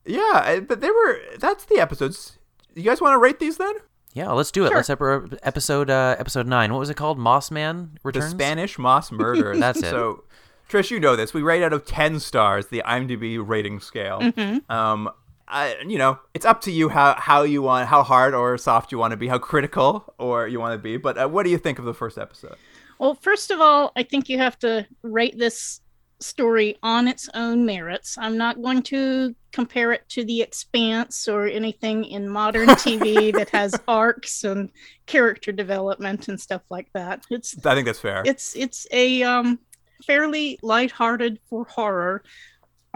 [0.04, 2.38] yeah but they were that's the episodes
[2.74, 3.74] you guys want to rate these then
[4.14, 4.68] Yeah, let's do it.
[4.68, 4.76] Sure.
[4.76, 6.72] Let's ep- episode uh, episode 9.
[6.72, 7.18] What was it called?
[7.18, 8.26] Moss Man returns?
[8.26, 9.56] The Spanish Moss Murder.
[9.58, 9.90] That's it.
[9.90, 10.24] So,
[10.68, 11.34] Trish, you know this.
[11.34, 14.32] We rate out of ten stars the IMDb rating scale.
[14.68, 15.10] Um,
[15.48, 18.90] I, you know, it's up to you how how you want, how hard or soft
[18.90, 20.96] you want to be, how critical or you want to be.
[20.96, 22.56] But uh, what do you think of the first episode?
[22.98, 25.81] well, first of all, I think you have to rate this
[26.22, 28.16] story on its own merits.
[28.18, 33.50] I'm not going to compare it to The Expanse or anything in modern TV that
[33.50, 34.70] has arcs and
[35.06, 37.24] character development and stuff like that.
[37.30, 38.22] It's I think that's fair.
[38.24, 39.58] it's it's a um
[40.06, 42.22] fairly lighthearted for horror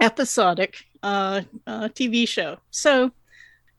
[0.01, 2.59] episodic uh, uh TV show.
[2.71, 3.13] So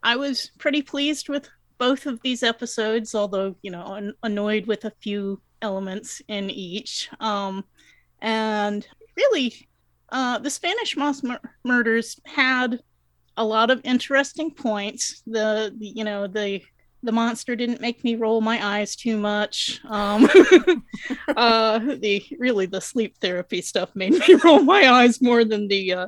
[0.04, 4.86] I was pretty pleased with both of these episodes, although you know an- annoyed with
[4.86, 7.10] a few elements in each.
[7.20, 7.66] Um,
[8.22, 8.88] and
[9.18, 9.68] really,
[10.10, 12.80] uh, the Spanish Moss mur- Murders had
[13.36, 15.22] a lot of interesting points.
[15.28, 16.62] The, the you know the
[17.04, 19.80] the monster didn't make me roll my eyes too much.
[19.88, 20.28] Um,
[21.36, 25.94] uh, the really the sleep therapy stuff made me roll my eyes more than the
[25.94, 26.08] uh,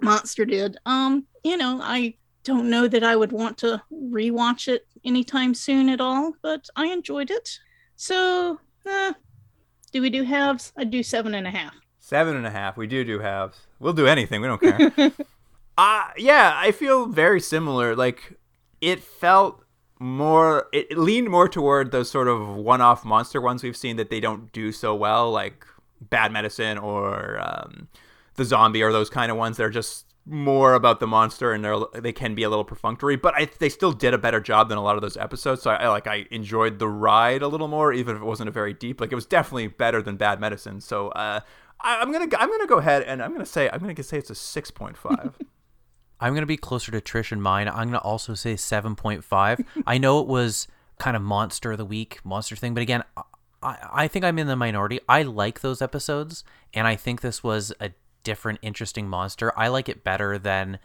[0.00, 0.76] monster did.
[0.86, 2.14] Um, you know, I
[2.44, 6.86] don't know that I would want to rewatch it anytime soon at all, but I
[6.86, 7.58] enjoyed it.
[7.96, 8.58] So,
[8.88, 9.12] uh,
[9.92, 10.72] do we do halves?
[10.76, 11.74] I do seven and a half.
[12.10, 12.76] Seven and a half.
[12.76, 13.68] We do do halves.
[13.78, 14.40] We'll do anything.
[14.40, 14.90] We don't care.
[15.78, 17.94] uh, yeah, I feel very similar.
[17.94, 18.36] Like,
[18.80, 19.62] it felt
[20.00, 23.94] more, it it leaned more toward those sort of one off monster ones we've seen
[23.94, 25.64] that they don't do so well, like
[26.00, 27.86] Bad Medicine or um,
[28.34, 31.64] The Zombie, or those kind of ones that are just more about the monster and
[31.64, 34.68] they're they can be a little perfunctory but I, they still did a better job
[34.68, 37.48] than a lot of those episodes so I, I like i enjoyed the ride a
[37.48, 40.16] little more even if it wasn't a very deep like it was definitely better than
[40.16, 41.40] bad medicine so uh
[41.82, 44.30] I, i'm gonna i'm gonna go ahead and i'm gonna say i'm gonna say it's
[44.30, 45.34] a 6.5
[46.20, 47.66] I'm going to be closer to Trish and mine.
[47.66, 49.64] I'm to also say 7.5.
[49.86, 53.02] I know it was kind of monster of the week, monster thing, but again,
[53.62, 55.00] I, I think I'm in the minority.
[55.08, 56.44] I like those episodes,
[56.74, 57.92] and I think this was a
[58.22, 59.52] different, interesting monster.
[59.58, 60.78] I like it better than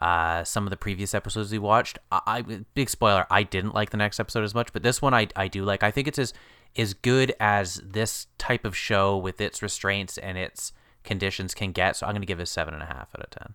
[0.00, 1.98] uh, some of the previous episodes we watched.
[2.10, 2.42] I, I
[2.74, 5.48] big spoiler, I didn't like the next episode as much, but this one I I
[5.48, 5.82] do like.
[5.82, 6.32] I think it's as
[6.76, 10.72] as good as this type of show with its restraints and its
[11.04, 11.96] conditions can get.
[11.96, 13.54] So I'm going to give it a seven and a half out of ten.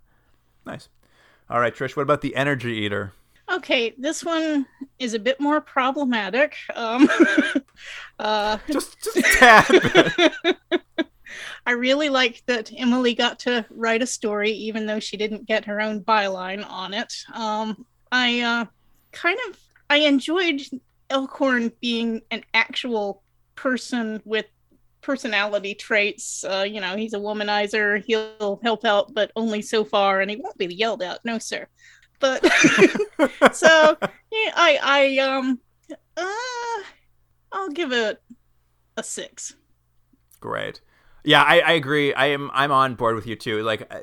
[0.66, 0.90] Nice.
[1.50, 1.96] All right, Trish.
[1.96, 3.14] What about the Energy Eater?
[3.52, 4.66] Okay, this one
[4.98, 6.56] is a bit more problematic.
[6.74, 7.08] Um,
[8.20, 10.56] uh, just, just a tad.
[11.68, 15.66] I really like that Emily got to write a story, even though she didn't get
[15.66, 17.14] her own byline on it.
[17.34, 18.66] Um, I uh,
[19.12, 19.60] kind of
[19.90, 20.62] I enjoyed
[21.10, 23.24] Elkhorn being an actual
[23.56, 24.46] person with
[25.02, 26.44] personality traits.
[26.44, 28.04] Uh, you know, he's a womanizer.
[28.04, 31.24] He'll help out, but only so far, and he won't be yelled at.
[31.24, 31.68] No, sir.
[32.20, 32.44] But
[33.54, 33.98] so
[34.32, 35.60] yeah, I I um
[36.18, 36.84] uh
[37.52, 38.22] I'll give it
[38.98, 39.56] a six.
[40.40, 40.82] Great.
[41.24, 42.14] Yeah, I, I agree.
[42.14, 43.64] I am I'm on board with you too.
[43.64, 44.02] Like, uh,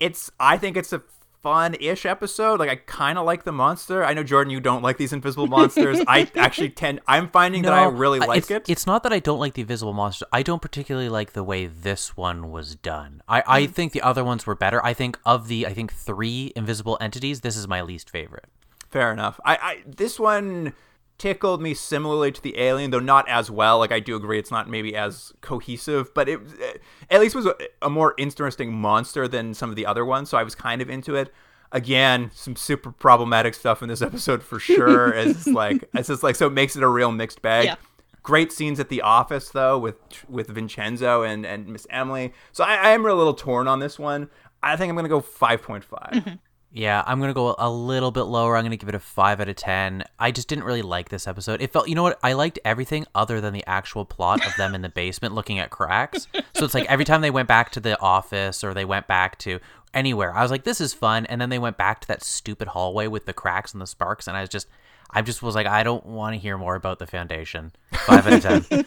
[0.00, 1.02] it's I think it's a
[1.42, 2.58] fun-ish episode.
[2.60, 4.04] Like, I kind of like the monster.
[4.04, 6.00] I know Jordan, you don't like these invisible monsters.
[6.06, 7.00] I actually tend.
[7.06, 8.68] I'm finding that I really like it's, it.
[8.68, 10.26] It's not that I don't like the invisible monster.
[10.32, 13.22] I don't particularly like the way this one was done.
[13.28, 13.70] I I Mm.
[13.70, 14.84] think the other ones were better.
[14.84, 18.46] I think of the I think three invisible entities, this is my least favorite.
[18.90, 19.38] Fair enough.
[19.44, 20.72] I, I this one
[21.18, 23.78] tickled me similarly to the alien, though not as well.
[23.78, 26.74] Like I do agree, it's not maybe as cohesive, but it eh,
[27.10, 30.30] at least was a, a more interesting monster than some of the other ones.
[30.30, 31.32] So I was kind of into it.
[31.70, 35.08] Again, some super problematic stuff in this episode for sure.
[35.14, 37.66] it's like it's just like so it makes it a real mixed bag.
[37.66, 37.76] Yeah.
[38.22, 39.96] Great scenes at the office though with
[40.28, 42.32] with Vincenzo and and Miss Emily.
[42.52, 44.30] So I, I am a little torn on this one.
[44.62, 46.12] I think I'm gonna go five point five.
[46.12, 46.34] Mm-hmm.
[46.78, 48.56] Yeah, I'm gonna go a little bit lower.
[48.56, 50.04] I'm gonna give it a five out of ten.
[50.16, 51.60] I just didn't really like this episode.
[51.60, 52.20] It felt, you know what?
[52.22, 55.70] I liked everything other than the actual plot of them in the basement looking at
[55.70, 56.28] cracks.
[56.54, 59.38] So it's like every time they went back to the office or they went back
[59.40, 59.58] to
[59.92, 61.26] anywhere, I was like, this is fun.
[61.26, 64.28] And then they went back to that stupid hallway with the cracks and the sparks,
[64.28, 64.68] and I was just,
[65.10, 67.72] I just was like, I don't want to hear more about the Foundation.
[67.92, 68.86] Five out of ten.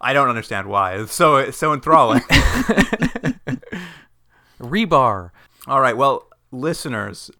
[0.00, 0.96] I don't understand why.
[0.96, 2.22] It's so it's so enthralling.
[4.60, 5.30] Rebar.
[5.68, 7.30] All right, well, listeners,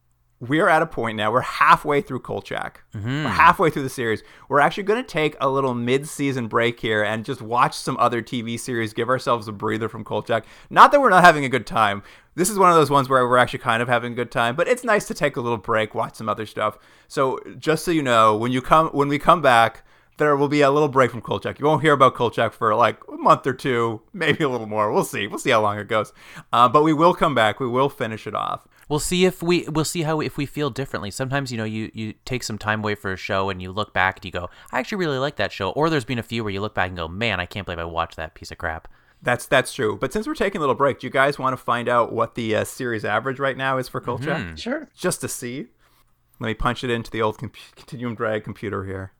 [0.40, 1.32] we're at a point now.
[1.32, 2.84] We're halfway through Kolchak.
[2.94, 3.24] Mm-hmm.
[3.24, 4.22] We're halfway through the series.
[4.48, 8.22] We're actually going to take a little mid-season break here and just watch some other
[8.22, 10.44] TV series, give ourselves a breather from Kolchak.
[10.70, 12.02] Not that we're not having a good time.
[12.34, 14.54] This is one of those ones where we're actually kind of having a good time,
[14.54, 16.78] but it's nice to take a little break, watch some other stuff.
[17.08, 19.84] So, just so you know, when you come when we come back,
[20.18, 21.58] there will be a little break from Kolchak.
[21.58, 24.92] You won't hear about Kolchak for like a month or two, maybe a little more.
[24.92, 25.26] We'll see.
[25.26, 26.12] We'll see how long it goes.
[26.52, 27.60] Uh, but we will come back.
[27.60, 28.66] We will finish it off.
[28.88, 31.10] We'll see if we we'll see how if we feel differently.
[31.10, 33.92] Sometimes you know you you take some time away for a show and you look
[33.92, 35.70] back and you go, I actually really like that show.
[35.70, 37.78] Or there's been a few where you look back and go, Man, I can't believe
[37.78, 38.88] I watched that piece of crap.
[39.20, 39.98] That's that's true.
[40.00, 42.34] But since we're taking a little break, do you guys want to find out what
[42.34, 44.56] the uh, series average right now is for Kolchak?
[44.56, 44.88] Sure.
[44.96, 45.66] Just to see.
[46.40, 49.12] Let me punch it into the old com- Continuum Drag computer here.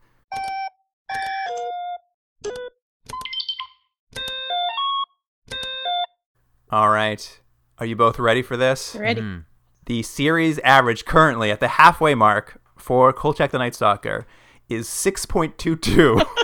[6.71, 7.41] All right.
[7.79, 8.95] Are you both ready for this?
[8.95, 9.21] Ready?
[9.21, 9.41] Mm-hmm.
[9.87, 14.27] The series average currently at the halfway mark for Kolchak the Night Stalker
[14.69, 16.23] is 6.22.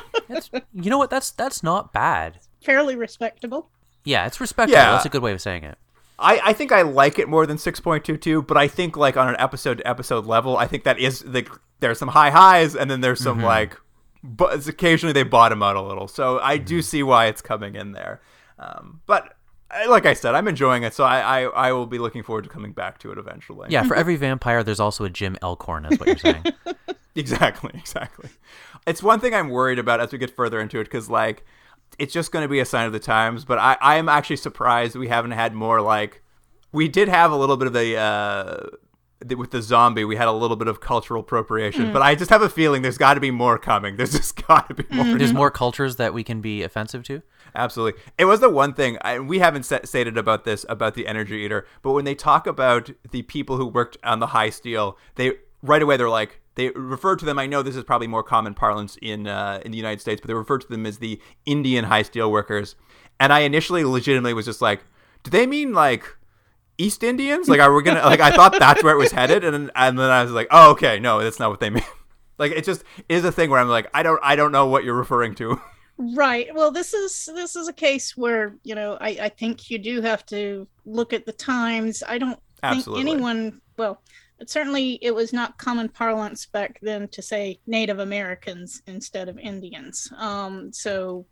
[0.72, 1.10] You know what?
[1.10, 2.40] That's that's not bad.
[2.62, 3.70] Fairly respectable.
[4.05, 4.76] Yeah, it's respectable.
[4.78, 4.92] Yeah.
[4.92, 5.78] That's a good way of saying it.
[6.18, 9.36] I, I think I like it more than 6.22, but I think like on an
[9.38, 11.46] episode to episode level, I think that is the
[11.80, 13.46] there's some high highs and then there's some mm-hmm.
[13.46, 13.80] like
[14.22, 16.09] but occasionally they bottom out a little.
[16.09, 16.82] So I do mm-hmm.
[16.82, 18.20] see why it's coming in there.
[18.59, 19.30] Um, but I-
[19.88, 22.51] like I said, I'm enjoying it, so I, I I will be looking forward to
[22.51, 23.68] coming back to it eventually.
[23.70, 25.86] Yeah, for every vampire, there's also a Jim Elkhorn.
[25.86, 26.44] Is what you're saying.
[27.16, 28.28] Exactly, exactly.
[28.86, 31.44] It's one thing I'm worried about as we get further into it because, like,
[31.96, 33.44] it's just going to be a sign of the times.
[33.44, 35.80] But I, I am actually surprised we haven't had more.
[35.80, 36.22] Like,
[36.72, 38.84] we did have a little bit of the, uh, the
[39.36, 40.05] with the zombie.
[40.05, 42.99] We had a little bit of cultural appropriation, but I just have a feeling there's
[42.99, 43.97] got to be more coming.
[44.05, 45.16] There's just got to be more.
[45.16, 47.23] There's more cultures that we can be offensive to.
[47.55, 48.01] Absolutely.
[48.19, 51.36] It was the one thing I, we haven't sa- stated about this about the energy
[51.36, 55.32] eater, but when they talk about the people who worked on the high steel, they
[55.62, 57.39] right away they're like they refer to them.
[57.39, 60.28] I know this is probably more common parlance in uh, in the United States, but
[60.28, 62.77] they refer to them as the Indian high steel workers.
[63.20, 64.81] And I initially legitimately was just like,
[65.23, 66.16] do they mean like
[66.78, 67.48] East Indians?
[67.48, 68.20] Like, are we gonna like?
[68.20, 70.72] I thought that's where it was headed, and then, and then I was like, oh,
[70.72, 71.84] okay, no, that's not what they mean.
[72.36, 74.82] Like, it just is a thing where I'm like, I don't, I don't know what
[74.82, 75.60] you're referring to.
[75.96, 76.52] Right.
[76.52, 80.01] Well, this is this is a case where you know I I think you do
[80.01, 82.02] have to look at the times.
[82.06, 83.05] I don't Absolutely.
[83.05, 83.60] think anyone.
[83.76, 84.02] Well,
[84.46, 90.12] certainly it was not common parlance back then to say Native Americans instead of Indians.
[90.16, 90.72] Um.
[90.72, 91.26] So.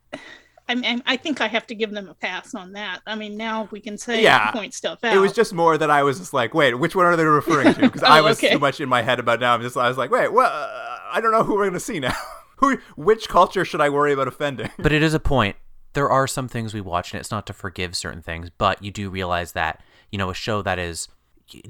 [0.68, 3.00] I mean, I think I have to give them a pass on that.
[3.06, 4.50] I mean, now we can say Yeah.
[4.52, 5.14] point stuff out.
[5.14, 7.74] It was just more that I was just like, wait, which one are they referring
[7.74, 7.80] to?
[7.82, 8.52] Because Oh, I was okay.
[8.52, 9.54] too much in my head about now.
[9.54, 11.98] I'm just, I was like, wait, well, uh, I don't know who we're gonna see
[12.00, 12.14] now.
[12.56, 14.70] who, which culture should I worry about offending?
[14.78, 15.56] But it is a point.
[15.94, 18.90] There are some things we watch, and it's not to forgive certain things, but you
[18.90, 21.08] do realize that, you know, a show that is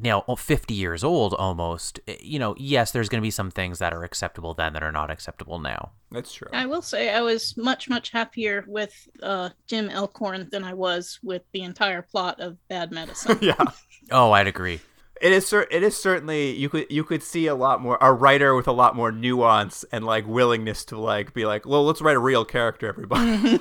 [0.01, 3.79] now 50 years old almost, eh, you know, yes, there's going to be some things
[3.79, 5.93] that are acceptable then that are not acceptable now.
[6.11, 6.49] That's true.
[6.53, 11.19] I will say I was much much happier with uh, Jim Elkhorn than I was
[11.23, 13.39] with the entire plot of Bad Medicine.
[13.43, 13.65] yeah.
[14.11, 14.81] Oh, I'd agree.
[15.21, 18.13] It is cer- it is certainly you could you could see a lot more a
[18.13, 22.03] writer with a lot more nuance and like willingness to like be like well let's
[22.03, 23.61] write a real character everybody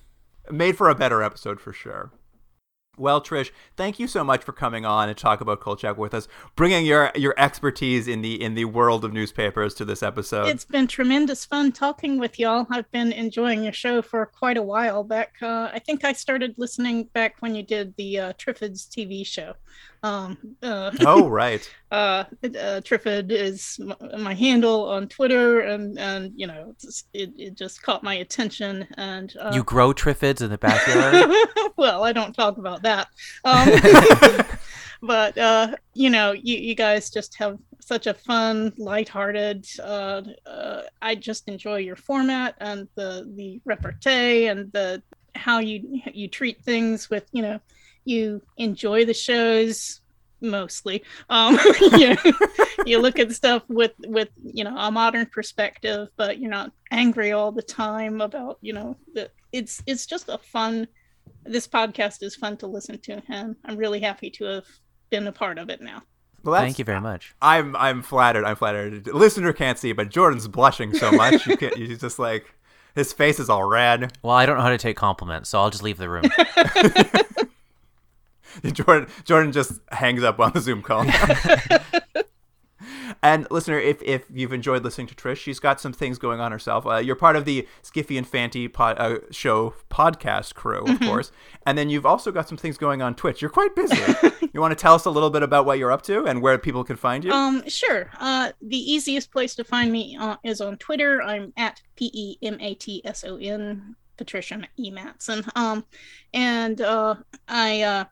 [0.50, 2.10] made for a better episode for sure.
[2.98, 6.28] Well, Trish, thank you so much for coming on and talk about Kolchak with us,
[6.56, 10.48] bringing your your expertise in the in the world of newspapers to this episode.
[10.48, 12.66] It's been tremendous fun talking with y'all.
[12.68, 15.04] I've been enjoying your show for quite a while.
[15.04, 19.26] Back, uh, I think I started listening back when you did the uh, Triffids TV
[19.26, 19.54] show.
[20.04, 26.32] Um, uh, oh right, uh, uh, Triffid is m- my handle on Twitter, and and
[26.34, 26.74] you know
[27.12, 28.86] it, it just caught my attention.
[28.96, 31.30] And uh, You grow triffids in the backyard?
[31.76, 33.08] well, I don't talk about that.
[33.44, 34.46] Um,
[35.02, 39.66] but uh, you know, you, you guys just have such a fun, lighthearted.
[39.80, 45.00] Uh, uh, I just enjoy your format and the the repartee and the
[45.36, 47.60] how you you treat things with you know
[48.04, 50.00] you enjoy the shows
[50.40, 51.56] mostly um
[51.92, 52.16] you,
[52.84, 57.30] you look at stuff with with you know a modern perspective but you're not angry
[57.30, 60.86] all the time about you know the it's it's just a fun
[61.44, 64.66] this podcast is fun to listen to and i'm really happy to have
[65.10, 66.02] been a part of it now
[66.44, 67.36] well, Thank you very much.
[67.40, 68.44] I'm I'm flattered.
[68.44, 69.04] I'm flattered.
[69.04, 71.46] The listener can't see, but Jordan's blushing so much.
[71.46, 71.76] You can't.
[71.76, 72.52] He's just like
[72.94, 74.18] his face is all red.
[74.22, 76.24] Well, I don't know how to take compliments, so I'll just leave the room.
[78.72, 81.04] Jordan Jordan just hangs up on the Zoom call.
[83.22, 86.52] and listener, if, if you've enjoyed listening to Trish, she's got some things going on
[86.52, 86.86] herself.
[86.86, 91.30] Uh, you're part of the Skiffy and Fanty pod, uh, show podcast crew, of course,
[91.66, 93.40] and then you've also got some things going on Twitch.
[93.40, 94.00] You're quite busy.
[94.52, 96.58] you want to tell us a little bit about what you're up to and where
[96.58, 97.32] people can find you?
[97.32, 98.10] Um, sure.
[98.18, 101.22] Uh, the easiest place to find me uh, is on Twitter.
[101.22, 104.90] I'm at P E M A T S O N, Patricia E.
[104.90, 105.44] Matson.
[105.54, 105.84] Um,
[106.34, 107.16] and uh,
[107.48, 108.04] I uh,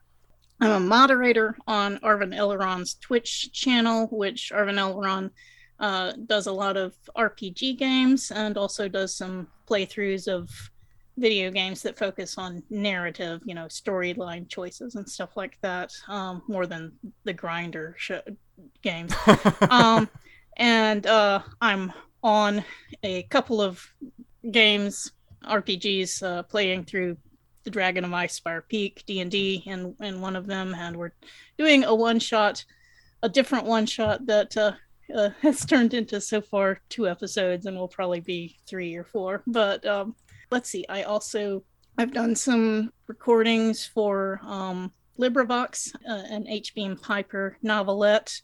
[0.61, 5.31] I'm a moderator on Arvin Elron's Twitch channel, which Arvin Elron
[5.79, 10.49] uh, does a lot of RPG games and also does some playthroughs of
[11.17, 16.43] video games that focus on narrative, you know, storyline choices and stuff like that, um,
[16.47, 16.91] more than
[17.23, 18.21] the grinder show,
[18.83, 19.13] games.
[19.69, 20.07] um,
[20.57, 22.63] and uh, I'm on
[23.01, 23.83] a couple of
[24.51, 25.11] games,
[25.43, 27.17] RPGs, uh, playing through
[27.63, 30.97] the Dragon of Ice Spire Peak D and D, and and one of them, and
[30.97, 31.11] we're
[31.57, 32.63] doing a one shot,
[33.23, 34.73] a different one shot that uh,
[35.15, 39.43] uh, has turned into so far two episodes, and will probably be three or four.
[39.47, 40.15] But um,
[40.49, 41.63] let's see, I also
[41.97, 46.73] I've done some recordings for um, LibriVox, uh, an H.
[46.73, 48.39] Beam Piper novelette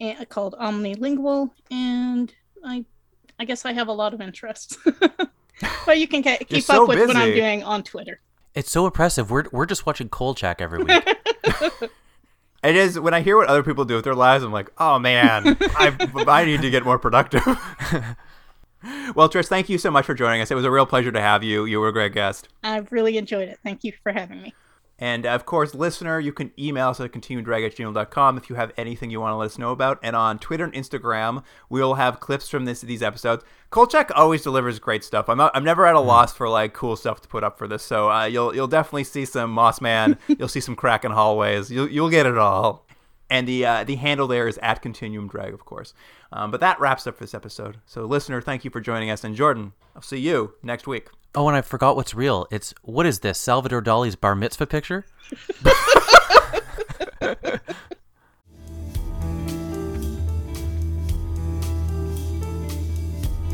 [0.00, 2.32] and, called Omnilingual, and
[2.64, 2.84] I
[3.38, 4.78] I guess I have a lot of interests.
[5.86, 8.20] but you can ca- keep so up with what I'm doing on Twitter.
[8.54, 9.30] It's so impressive.
[9.30, 11.02] We're we're just watching Kolchak every week.
[12.62, 14.98] It is when I hear what other people do with their lives, I'm like, oh
[14.98, 15.96] man, I
[16.28, 17.44] I need to get more productive.
[19.16, 20.50] well, Trish, thank you so much for joining us.
[20.52, 21.64] It was a real pleasure to have you.
[21.64, 22.48] You were a great guest.
[22.62, 23.58] I've really enjoyed it.
[23.64, 24.54] Thank you for having me.
[25.02, 29.20] And of course, listener, you can email us at continuumdrag@gmail.com if you have anything you
[29.20, 29.98] want to let us know about.
[30.00, 33.42] And on Twitter and Instagram, we'll have clips from this these episodes.
[33.70, 35.28] Kolchak always delivers great stuff.
[35.28, 37.82] I'm I'm never at a loss for like cool stuff to put up for this.
[37.82, 40.18] So uh, you'll you'll definitely see some Moss Man.
[40.28, 41.68] you'll see some Kraken hallways.
[41.68, 42.86] You'll you'll get it all.
[43.28, 45.94] And the uh, the handle there is at Continuum Drag, of course.
[46.30, 47.78] Um, but that wraps up this episode.
[47.86, 49.24] So, listener, thank you for joining us.
[49.24, 51.08] And Jordan, I'll see you next week.
[51.34, 52.46] Oh, and I forgot what's real.
[52.50, 53.38] It's what is this?
[53.38, 55.04] Salvador Dali's bar mitzvah picture?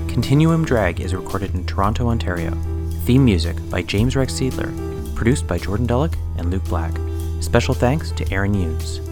[0.09, 2.51] Continuum Drag is recorded in Toronto, Ontario.
[3.05, 5.15] Theme music by James Rex Seidler.
[5.15, 6.93] Produced by Jordan Dullock and Luke Black.
[7.41, 9.08] Special thanks to Aaron Hughes.